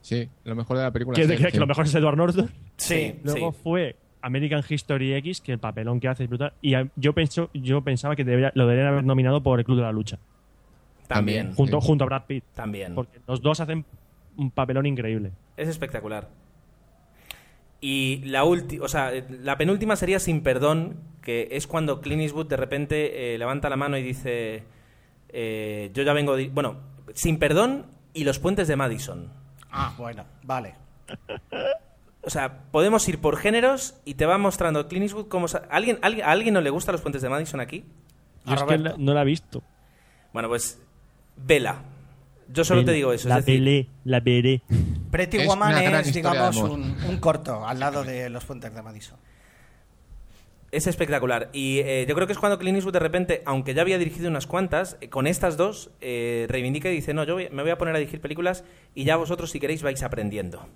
[0.01, 1.15] Sí, lo mejor de la película.
[1.15, 2.49] que, es que- lo mejor es Edward Norton.
[2.77, 3.15] Sí.
[3.23, 3.57] Luego Sí.
[3.63, 6.53] fue American History X, que el papelón que hace es brutal.
[6.61, 9.84] Y yo, penso, yo pensaba que debería- lo deberían haber nominado por el Club de
[9.84, 10.19] la Lucha,
[11.07, 11.47] También.
[11.47, 11.55] También.
[11.55, 11.88] junto, Sí.
[11.88, 12.43] junto a Brad Pitt.
[12.53, 12.95] También.
[12.95, 13.84] Porque los dos hacen
[14.38, 15.31] un papelón increíble.
[15.57, 16.27] Es espectacular.
[17.85, 19.11] Y la última, o sea,
[19.41, 23.76] la penúltima sería Sin Perdón, que es cuando Clint Eastwood de repente eh, levanta la
[23.76, 24.64] mano y dice,
[25.27, 26.47] eh, yo ya vengo, de...
[26.47, 26.77] bueno,
[27.14, 29.27] Sin Perdón y los puentes de Madison.
[29.69, 30.76] Ah, bueno, vale.
[32.22, 35.49] O sea, podemos ir por géneros y te va mostrando Clint Eastwood cómo...
[35.49, 37.84] sa- ¿Alguien, alguien, ¿A alguien no le gustan los puentes de Madison aquí?
[38.45, 39.61] Yo es que no la he visto.
[40.31, 40.81] Bueno, pues
[41.35, 41.84] vela.
[42.53, 43.27] Yo solo te digo eso.
[43.27, 44.61] La es decir, la veré.
[45.11, 49.17] Pretty Es Woman es, digamos, un, un corto al lado de los puentes de Madison.
[50.71, 51.49] Es espectacular.
[51.53, 54.27] Y eh, yo creo que es cuando Clint Eastwood de repente, aunque ya había dirigido
[54.30, 57.71] unas cuantas, eh, con estas dos eh, reivindica y dice, no, yo voy- me voy
[57.71, 58.63] a poner a dirigir películas
[58.95, 60.67] y ya vosotros si queréis vais aprendiendo.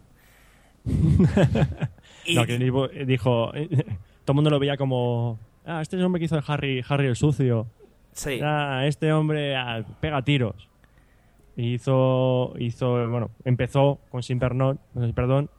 [2.26, 3.52] y, No, dijo, dijo-
[4.26, 6.84] todo el mundo lo veía como, ah, este es el hombre que hizo de Harry,
[6.88, 7.68] Harry el sucio.
[8.14, 10.67] sí, Ah, este hombre ah, pega tiros.
[11.58, 14.80] Y hizo, hizo, bueno, empezó con Sin Perdón,
[15.14, 15.50] Perdón,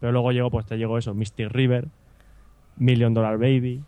[0.00, 1.86] pero luego llegó, pues te llegó eso, Mystic River,
[2.78, 3.82] Million Dollar Baby,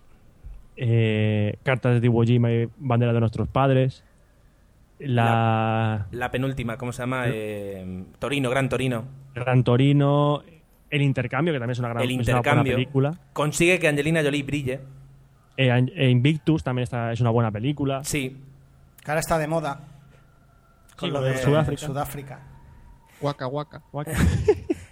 [0.77, 4.05] eh, Cartas de Iwo Jima y Bandera de nuestros padres,
[4.99, 7.25] la, la penúltima, ¿cómo se llama?
[7.27, 9.05] Eh, Torino, Gran Torino.
[9.35, 10.43] Gran Torino,
[10.91, 12.75] El Intercambio, que también es una gran El es una buena intercambio.
[12.75, 13.19] película.
[13.33, 14.81] Consigue que Angelina Jolie brille.
[15.57, 18.05] Eh, eh, Invictus también está, es una buena película.
[18.05, 18.37] Sí.
[19.03, 19.81] Que ahora está de moda.
[20.97, 21.87] Con lo de Sudáfrica.
[21.87, 22.41] Sudáfrica.
[23.21, 23.83] Guaca, guaca.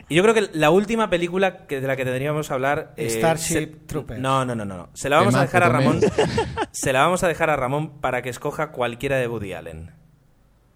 [0.08, 2.92] Y yo creo que la última película que, de la que tendríamos que hablar...
[2.98, 4.20] eh, Starship se- Troopers.
[4.20, 4.76] No, no, no, no.
[4.76, 4.88] no.
[4.92, 6.00] Se la vamos a dejar a Ramón.
[6.70, 9.90] se la vamos a dejar a Ramón para que escoja cualquiera de Woody Allen.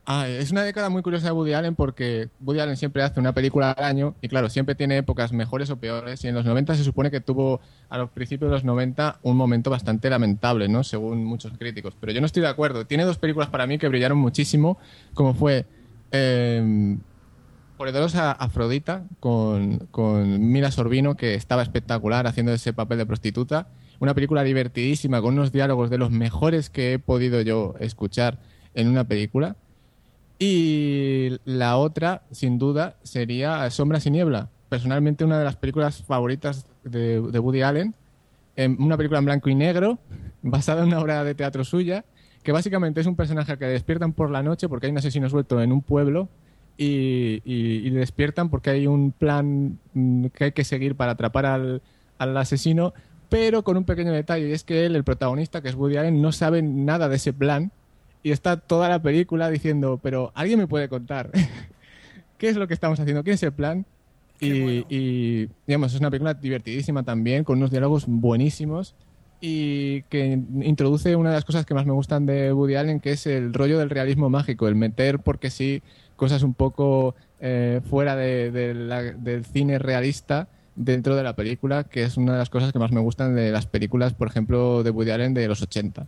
[0.08, 3.32] Ah, es una década muy curiosa de Woody Allen porque Woody Allen siempre hace una
[3.32, 6.76] película al año y claro, siempre tiene épocas mejores o peores y en los 90
[6.76, 10.84] se supone que tuvo a los principios de los 90 un momento bastante lamentable, ¿no?
[10.84, 11.96] Según muchos críticos.
[11.98, 12.86] Pero yo no estoy de acuerdo.
[12.86, 14.78] Tiene dos películas para mí que brillaron muchísimo,
[15.12, 15.66] como fue
[16.12, 16.96] eh,
[17.78, 23.66] Afrodita con, con Mira Sorbino, que estaba espectacular haciendo ese papel de prostituta.
[23.98, 28.38] Una película divertidísima, con unos diálogos de los mejores que he podido yo escuchar
[28.74, 29.56] en una película.
[30.38, 34.50] Y la otra, sin duda, sería Sombras y Niebla.
[34.68, 37.94] Personalmente, una de las películas favoritas de, Woody Allen.
[38.56, 39.98] En una película en blanco y negro,
[40.42, 42.04] basada en una obra de teatro suya,
[42.42, 45.60] que básicamente es un personaje que despiertan por la noche porque hay un asesino suelto
[45.60, 46.28] en un pueblo
[46.76, 51.82] y, despiertan porque hay un plan mm, que hay que seguir para atrapar al,
[52.18, 52.94] al asesino,
[53.28, 56.22] pero con un pequeño detalle, y es que él, el protagonista, que es Woody Allen,
[56.22, 57.72] no sabe nada de ese plan
[58.26, 61.30] y está toda la película diciendo, pero alguien me puede contar
[62.38, 63.86] qué es lo que estamos haciendo, qué es el plan.
[64.40, 68.94] Y, y, digamos, es una película divertidísima también, con unos diálogos buenísimos
[69.40, 73.12] y que introduce una de las cosas que más me gustan de Woody Allen, que
[73.12, 75.82] es el rollo del realismo mágico, el meter, porque sí,
[76.16, 81.84] cosas un poco eh, fuera de- de la- del cine realista dentro de la película,
[81.84, 84.82] que es una de las cosas que más me gustan de las películas, por ejemplo,
[84.82, 86.06] de Woody Allen de los 80.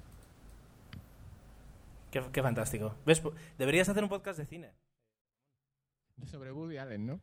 [2.11, 2.95] Qué, qué fantástico.
[3.05, 3.23] ¿Ves?
[3.59, 4.73] Deberías hacer un podcast de cine.
[6.27, 7.21] Sobre Woody Allen, ¿no?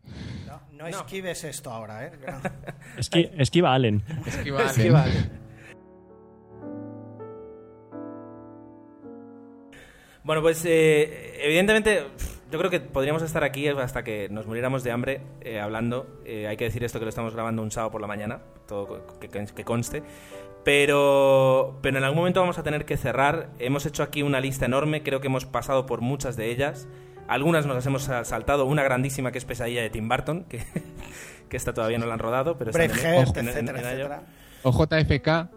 [0.48, 2.12] No, no esquives esto ahora, ¿eh?
[2.98, 4.02] Esqui- esquiva Allen.
[4.26, 4.74] Esquiva Allen.
[4.74, 5.12] Sí, vale.
[10.24, 12.03] Bueno, pues eh, evidentemente
[12.52, 16.22] yo creo que podríamos estar aquí hasta que nos muriéramos de hambre eh, hablando.
[16.26, 19.20] Eh, hay que decir esto que lo estamos grabando un sábado por la mañana, todo
[19.20, 20.02] que- que conste.
[20.66, 23.50] Pero, pero en algún momento vamos a tener que cerrar.
[23.60, 26.88] Hemos hecho aquí una lista enorme, creo que hemos pasado por muchas de ellas.
[27.28, 30.64] Algunas nos las hemos saltado, una grandísima que es Pesadilla de Tim Burton, que,
[31.50, 33.86] que esta todavía no la han rodado, pero está en- Braveheart, en- en- etcétera, en
[33.86, 34.24] etcétera.
[34.64, 35.50] O JFK,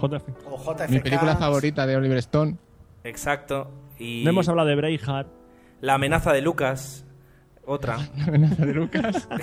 [0.00, 0.28] JF.
[0.50, 0.90] O JFK.
[0.90, 2.56] mi película favorita de Oliver Stone.
[3.04, 3.70] Exacto.
[3.98, 5.28] Y No hemos hablado de Braveheart.
[5.82, 7.04] La amenaza de Lucas,
[7.66, 7.98] otra.
[8.16, 9.28] La amenaza de Lucas.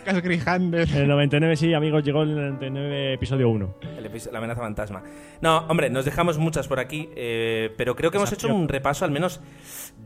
[0.00, 0.88] Lucas Grijander.
[0.96, 3.74] El 99, sí, amigos, llegó el 99 episodio 1.
[3.98, 5.02] El episodio- la amenaza fantasma.
[5.40, 9.04] No, hombre, nos dejamos muchas por aquí, eh, pero creo que hemos hecho un repaso
[9.04, 9.40] al menos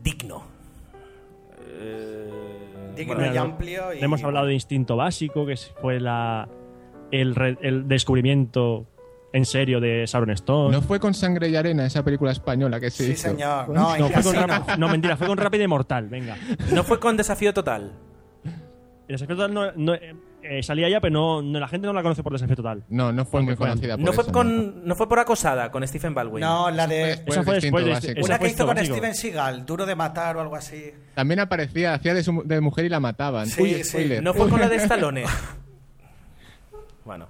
[0.03, 0.45] digno.
[1.81, 2.31] Eh,
[2.97, 3.93] Digno bueno, y amplio.
[3.95, 6.49] Y, Hemos hablado de Instinto Básico, que fue la,
[7.11, 8.87] el, re- el descubrimiento
[9.33, 10.73] en serio de Sharon Stone.
[10.77, 13.31] ¿No fue con Sangre y Arena esa película española que se Sí, hizo?
[13.31, 13.69] señor.
[13.69, 14.37] No, fue con
[14.79, 16.37] no, mentira, fue con Rápido y Mortal, venga.
[16.73, 17.93] No fue con Desafío Total.
[19.07, 21.93] El desafío total no, no- eh, eh, salía ya, pero no, no- la gente no
[21.93, 22.85] la conoce por desafío total.
[22.89, 25.71] No, no fue muy fue conocida por No fue, eso, con, no fue por Acosada,
[25.71, 26.41] con Stephen Baldwin.
[26.41, 27.17] No, la de.
[27.27, 28.21] Fue Esa fue después de- Básico.
[28.21, 28.95] esa Una que hizo con básico.
[28.97, 30.93] Steven Seagal, Duro de Matar o algo así.
[31.15, 33.47] También aparecía, hacía de, su- de mujer y la mataban.
[33.47, 34.09] Sí, Uy, sí.
[34.23, 35.25] No fue con la de Stallone.
[37.05, 37.27] bueno.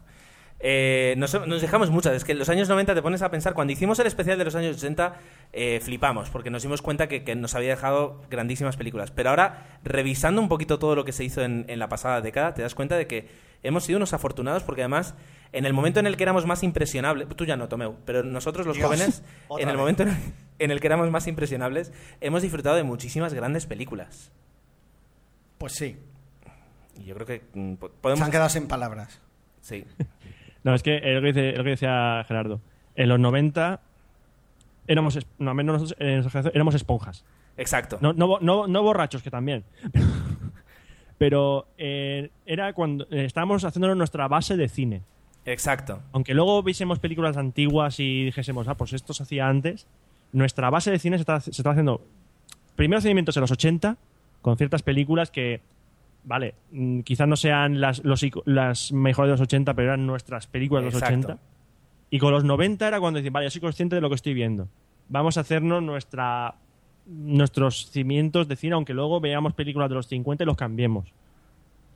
[0.66, 2.14] Eh, nos, nos dejamos muchas.
[2.14, 3.52] Es que en los años 90 te pones a pensar.
[3.52, 5.14] Cuando hicimos el especial de los años 80,
[5.52, 9.10] eh, flipamos, porque nos dimos cuenta que, que nos había dejado grandísimas películas.
[9.10, 12.54] Pero ahora, revisando un poquito todo lo que se hizo en, en la pasada década,
[12.54, 13.28] te das cuenta de que
[13.62, 15.14] hemos sido unos afortunados, porque además,
[15.52, 17.28] en el momento en el que éramos más impresionables.
[17.36, 19.22] Tú ya no, Tomeu, pero nosotros los Dios, jóvenes,
[19.58, 20.16] en el momento en,
[20.58, 21.92] en el que éramos más impresionables,
[22.22, 24.32] hemos disfrutado de muchísimas grandes películas.
[25.58, 25.98] Pues sí.
[26.98, 28.22] Y yo creo que mm, po- Se podemos.
[28.24, 29.20] han quedado sin palabras.
[29.60, 29.84] Sí.
[30.64, 32.60] No, es que es lo que, dice, es lo que decía Gerardo.
[32.96, 33.80] En los 90
[34.86, 37.24] éramos, no, menos nosotros en nuestra generación éramos esponjas.
[37.56, 37.98] Exacto.
[38.00, 39.64] No, no, no, no borrachos, que también.
[41.18, 45.02] Pero eh, era cuando eh, estábamos haciéndonos nuestra base de cine.
[45.44, 46.00] Exacto.
[46.12, 49.86] Aunque luego viésemos películas antiguas y dijésemos, ah, pues esto se hacía antes,
[50.32, 52.00] nuestra base de cine se está, se está haciendo
[52.74, 53.96] primeros seguimientos en los 80,
[54.42, 55.60] con ciertas películas que,
[56.24, 60.46] vale, mm, quizás no sean las, los las mejores de los 80, pero eran nuestras
[60.46, 61.26] películas de los Exacto.
[61.28, 61.42] 80.
[62.10, 64.34] Y con los 90 era cuando decís, vale, yo soy consciente de lo que estoy
[64.34, 64.68] viendo.
[65.08, 66.54] Vamos a hacernos nuestra,
[67.06, 71.12] nuestros cimientos de cine, aunque luego veamos películas de los 50 y los cambiemos.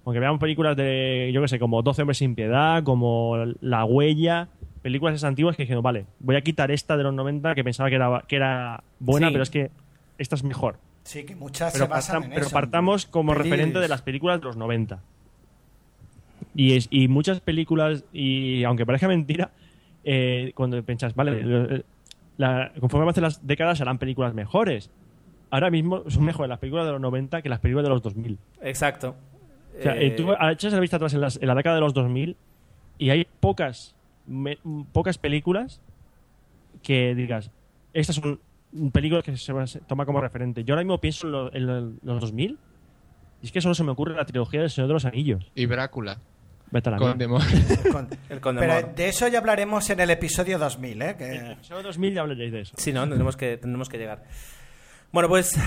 [0.05, 4.48] Aunque veamos películas de, yo qué sé, como 12 hombres sin piedad, como La huella,
[4.82, 7.88] películas esas antiguas que dijeron, vale, voy a quitar esta de los 90 que pensaba
[7.90, 9.32] que era, que era buena, Sí.
[9.32, 9.70] pero es que
[10.16, 10.78] esta es mejor.
[11.09, 12.52] Sí, que muchas Pero, se basan partam- en pero eso.
[12.55, 15.01] partamos como Pelis- referente de las películas de los 90.
[16.55, 19.51] Y, es, y muchas películas, y aunque parezca mentira,
[20.05, 21.82] eh, cuando piensas, vale, eh,
[22.36, 24.90] la- conforme avancen las décadas serán películas mejores.
[25.51, 28.39] Ahora mismo son mejores las películas de los 90 que las películas de los 2000.
[28.60, 29.16] Exacto.
[29.78, 31.80] O sea, Eh, eh, tú echas la vista atrás en, las- en la década de
[31.80, 32.36] los 2000
[32.98, 33.94] y hay pocas,
[34.26, 34.59] me-
[34.93, 35.80] pocas películas
[36.82, 37.51] que digas,
[37.94, 38.40] estas son
[38.93, 40.65] películas que se, se toma como referente.
[40.65, 42.59] Yo ahora mismo pienso en, lo- en lo- los 2000
[43.43, 45.51] y es que solo se me ocurre la trilogía del Señor de los Anillos.
[45.55, 46.19] Y Brácula.
[46.70, 47.20] Vete a la Con
[48.28, 51.05] El Pero de eso ya hablaremos en el episodio 2000, ¿eh?
[51.05, 51.16] En el
[51.47, 51.53] Que...
[51.53, 52.74] episodio 2000 ya hablaréis de eso.
[52.77, 54.24] Sí, no, tendremos que, tendremos que llegar.
[55.11, 55.59] Bueno, pues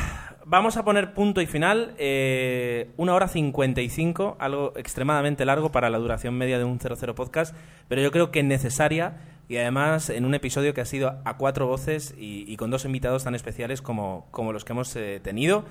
[0.45, 1.95] vamos a poner punto y final.
[1.97, 7.55] Eh, una hora 55, algo extremadamente largo para la duración media de un 00 podcast,
[7.87, 9.13] pero yo creo que necesaria
[9.51, 12.85] y además en un episodio que ha sido a cuatro voces y, y con dos
[12.85, 15.65] invitados tan especiales como, como los que hemos eh, tenido.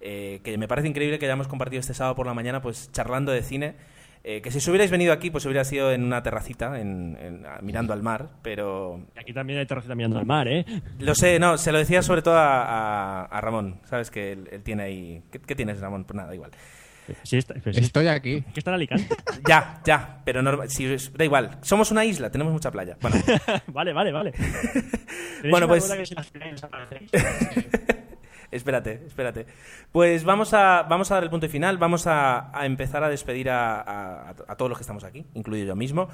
[0.00, 3.32] eh, que me parece increíble que hayamos compartido este sábado por la mañana pues charlando
[3.32, 3.74] de cine.
[4.26, 7.46] eh, que si os hubierais venido aquí, pues hubiera sido en una terracita, en- en-
[7.62, 10.64] mirando al mar, pero aquí también hay terracita mirando al mar, ¿eh?
[10.98, 14.10] lo sé, no, se lo decía sobre todo a, a- a Ramón, ¿sabes?
[14.10, 15.22] Que él, él tiene ahí...
[15.30, 16.04] ¿Qué, qué tienes, Ramón?
[16.04, 16.50] Pues nada, igual.
[17.22, 18.42] Sí, está, pero sí, Estoy aquí.
[18.52, 19.08] que está en Alicante.
[19.48, 21.58] Ya, ya, pero norma- si da igual.
[21.62, 22.96] Somos una isla, tenemos mucha playa.
[23.00, 23.16] Bueno,
[23.68, 24.32] vale, vale, vale.
[24.32, 26.04] ¿Tenéis Bueno, pues- que
[28.50, 29.46] espérate, espérate.
[29.92, 33.50] Pues vamos a, vamos a dar el punto final, vamos a, a empezar a despedir
[33.50, 36.08] a, a- a todos los que estamos aquí, incluido yo mismo.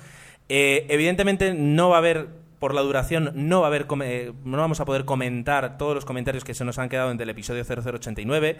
[0.48, 2.28] Eh, evidentemente no va a haber,
[2.60, 6.04] por la duración, no va a haber, come- no vamos a poder comentar todos los
[6.04, 8.58] comentarios que se nos han quedado en el episodio 0089.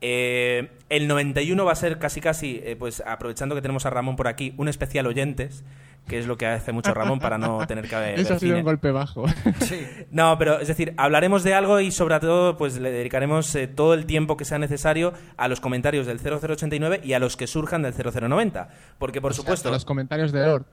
[0.00, 4.14] Eh, el 91 va a ser casi casi, eh, pues aprovechando que tenemos a Ramón
[4.14, 5.64] por aquí, un especial oyentes,
[6.06, 8.50] que es lo que hace mucho Ramón para no tener que ver Eso ha sido
[8.50, 8.58] cine.
[8.60, 9.24] un golpe bajo.
[9.60, 9.86] Sí.
[10.10, 13.92] No, pero es decir, hablaremos de algo y sobre todo pues le dedicaremos eh, todo
[13.94, 17.82] el tiempo que sea necesario a los comentarios del 0089 y a los que surjan
[17.82, 18.68] del 0090.
[18.98, 20.64] Porque por O sea, supuesto, hasta los comentarios de Lord.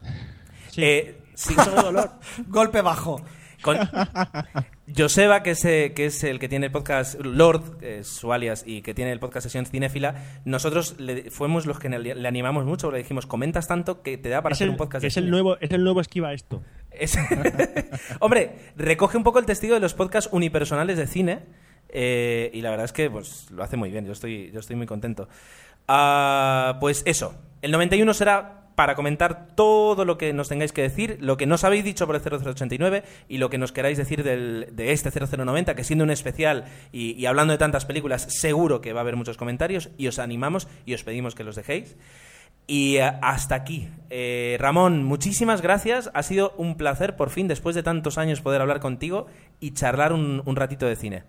[1.36, 1.54] Eh,
[2.36, 3.22] sí, Golpe bajo.
[3.62, 3.78] con
[4.96, 8.64] Joseba, que es, eh, que es el que tiene el podcast Lord, es su alias,
[8.68, 12.66] y que tiene el podcast Sesión Cinéfila, nosotros le, fuimos los que le, le animamos
[12.66, 15.08] mucho, le dijimos, comentas tanto que te da para es hacer el, un podcast de
[15.08, 15.32] es el cine".
[15.32, 17.18] nuevo es el nuevo esquiva esto Es-
[18.20, 21.40] Hombre, recoge un poco el testigo de los podcasts unipersonales de cine
[21.90, 24.76] eh, y la verdad es que pues, lo hace muy bien, yo estoy, yo estoy
[24.76, 25.28] muy contento.
[25.88, 31.18] Ah, pues eso, el 91 será para comentar todo lo que nos tengáis que decir,
[31.22, 34.68] lo que nos habéis dicho por el 0089 y lo que nos queráis decir del-
[34.74, 39.00] de este 0090, que siendo un especial y, hablando de tantas películas, seguro que va
[39.00, 41.96] a haber muchos comentarios y os animamos y os pedimos que los dejéis.
[42.68, 43.90] Y eh, hasta aquí.
[44.10, 46.10] Eh, Ramón, muchísimas gracias.
[46.14, 49.28] Ha sido un placer por fin, después de tantos años, poder hablar contigo
[49.60, 51.24] y charlar un ratito de cine.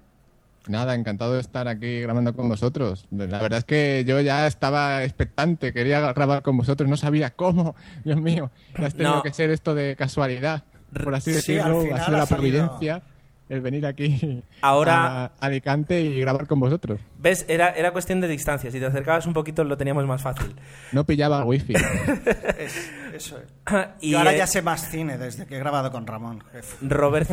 [0.69, 3.07] Nada, encantado de estar aquí grabando con vosotros.
[3.11, 7.77] La verdad es que yo ya estaba expectante, quería grabar con vosotros, no sabía cómo.
[8.05, 9.23] Dios mío, ha tenido No.
[9.23, 10.65] que ser esto de casualidad,
[11.05, 13.03] por así Sí, decirlo, ha sido la providencia
[13.49, 16.99] el venir aquí Ahora- a Alicante y grabar con vosotros.
[17.17, 17.45] ¿Ves?
[17.49, 18.73] Era, era cuestión de distancia.
[18.73, 20.53] Si te acercabas un poquito lo teníamos más fácil.
[20.91, 21.75] No pillaba wifi.
[22.59, 23.45] Es- eso es.
[24.01, 26.43] y Yo ahora eh, ya sé más cine desde que he grabado con Ramón.
[26.51, 26.77] jefe.
[26.89, 27.31] Robert,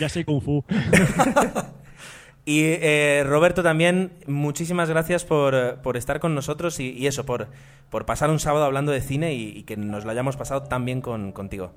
[0.00, 0.64] ya sé Kung Fu.
[2.50, 7.26] Y eh, Roberto también, muchísimas gracias por, eh, por estar con nosotros y, y eso,
[7.26, 7.48] por,
[7.90, 10.84] por pasar un sábado hablando de cine y, y que nos lo hayamos pasado tan
[10.84, 11.72] bien con, contigo.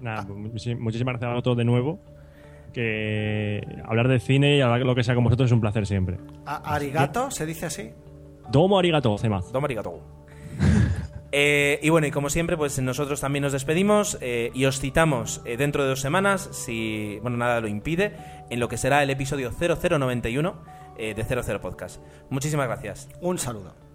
[0.00, 2.00] Nada, muchis- muchísimas gracias a vosotros de nuevo.
[2.72, 6.18] Que hablar de cine y hablar lo que sea con vosotros es un placer siempre.
[6.44, 7.90] ¿Arigato se dice así?
[8.50, 9.50] Domo arigato, Zemaz.
[9.52, 10.00] Domo arigatou.
[11.30, 15.42] Eh, y bueno, y como siempre, pues nosotros también nos despedimos eh, y os citamos
[15.44, 18.14] eh, dentro de dos semanas, si bueno nada lo impide,
[18.50, 20.64] en lo que será el episodio 0091
[20.96, 22.00] eh, de 00 Podcast.
[22.30, 23.08] Muchísimas gracias.
[23.20, 23.87] Un saludo.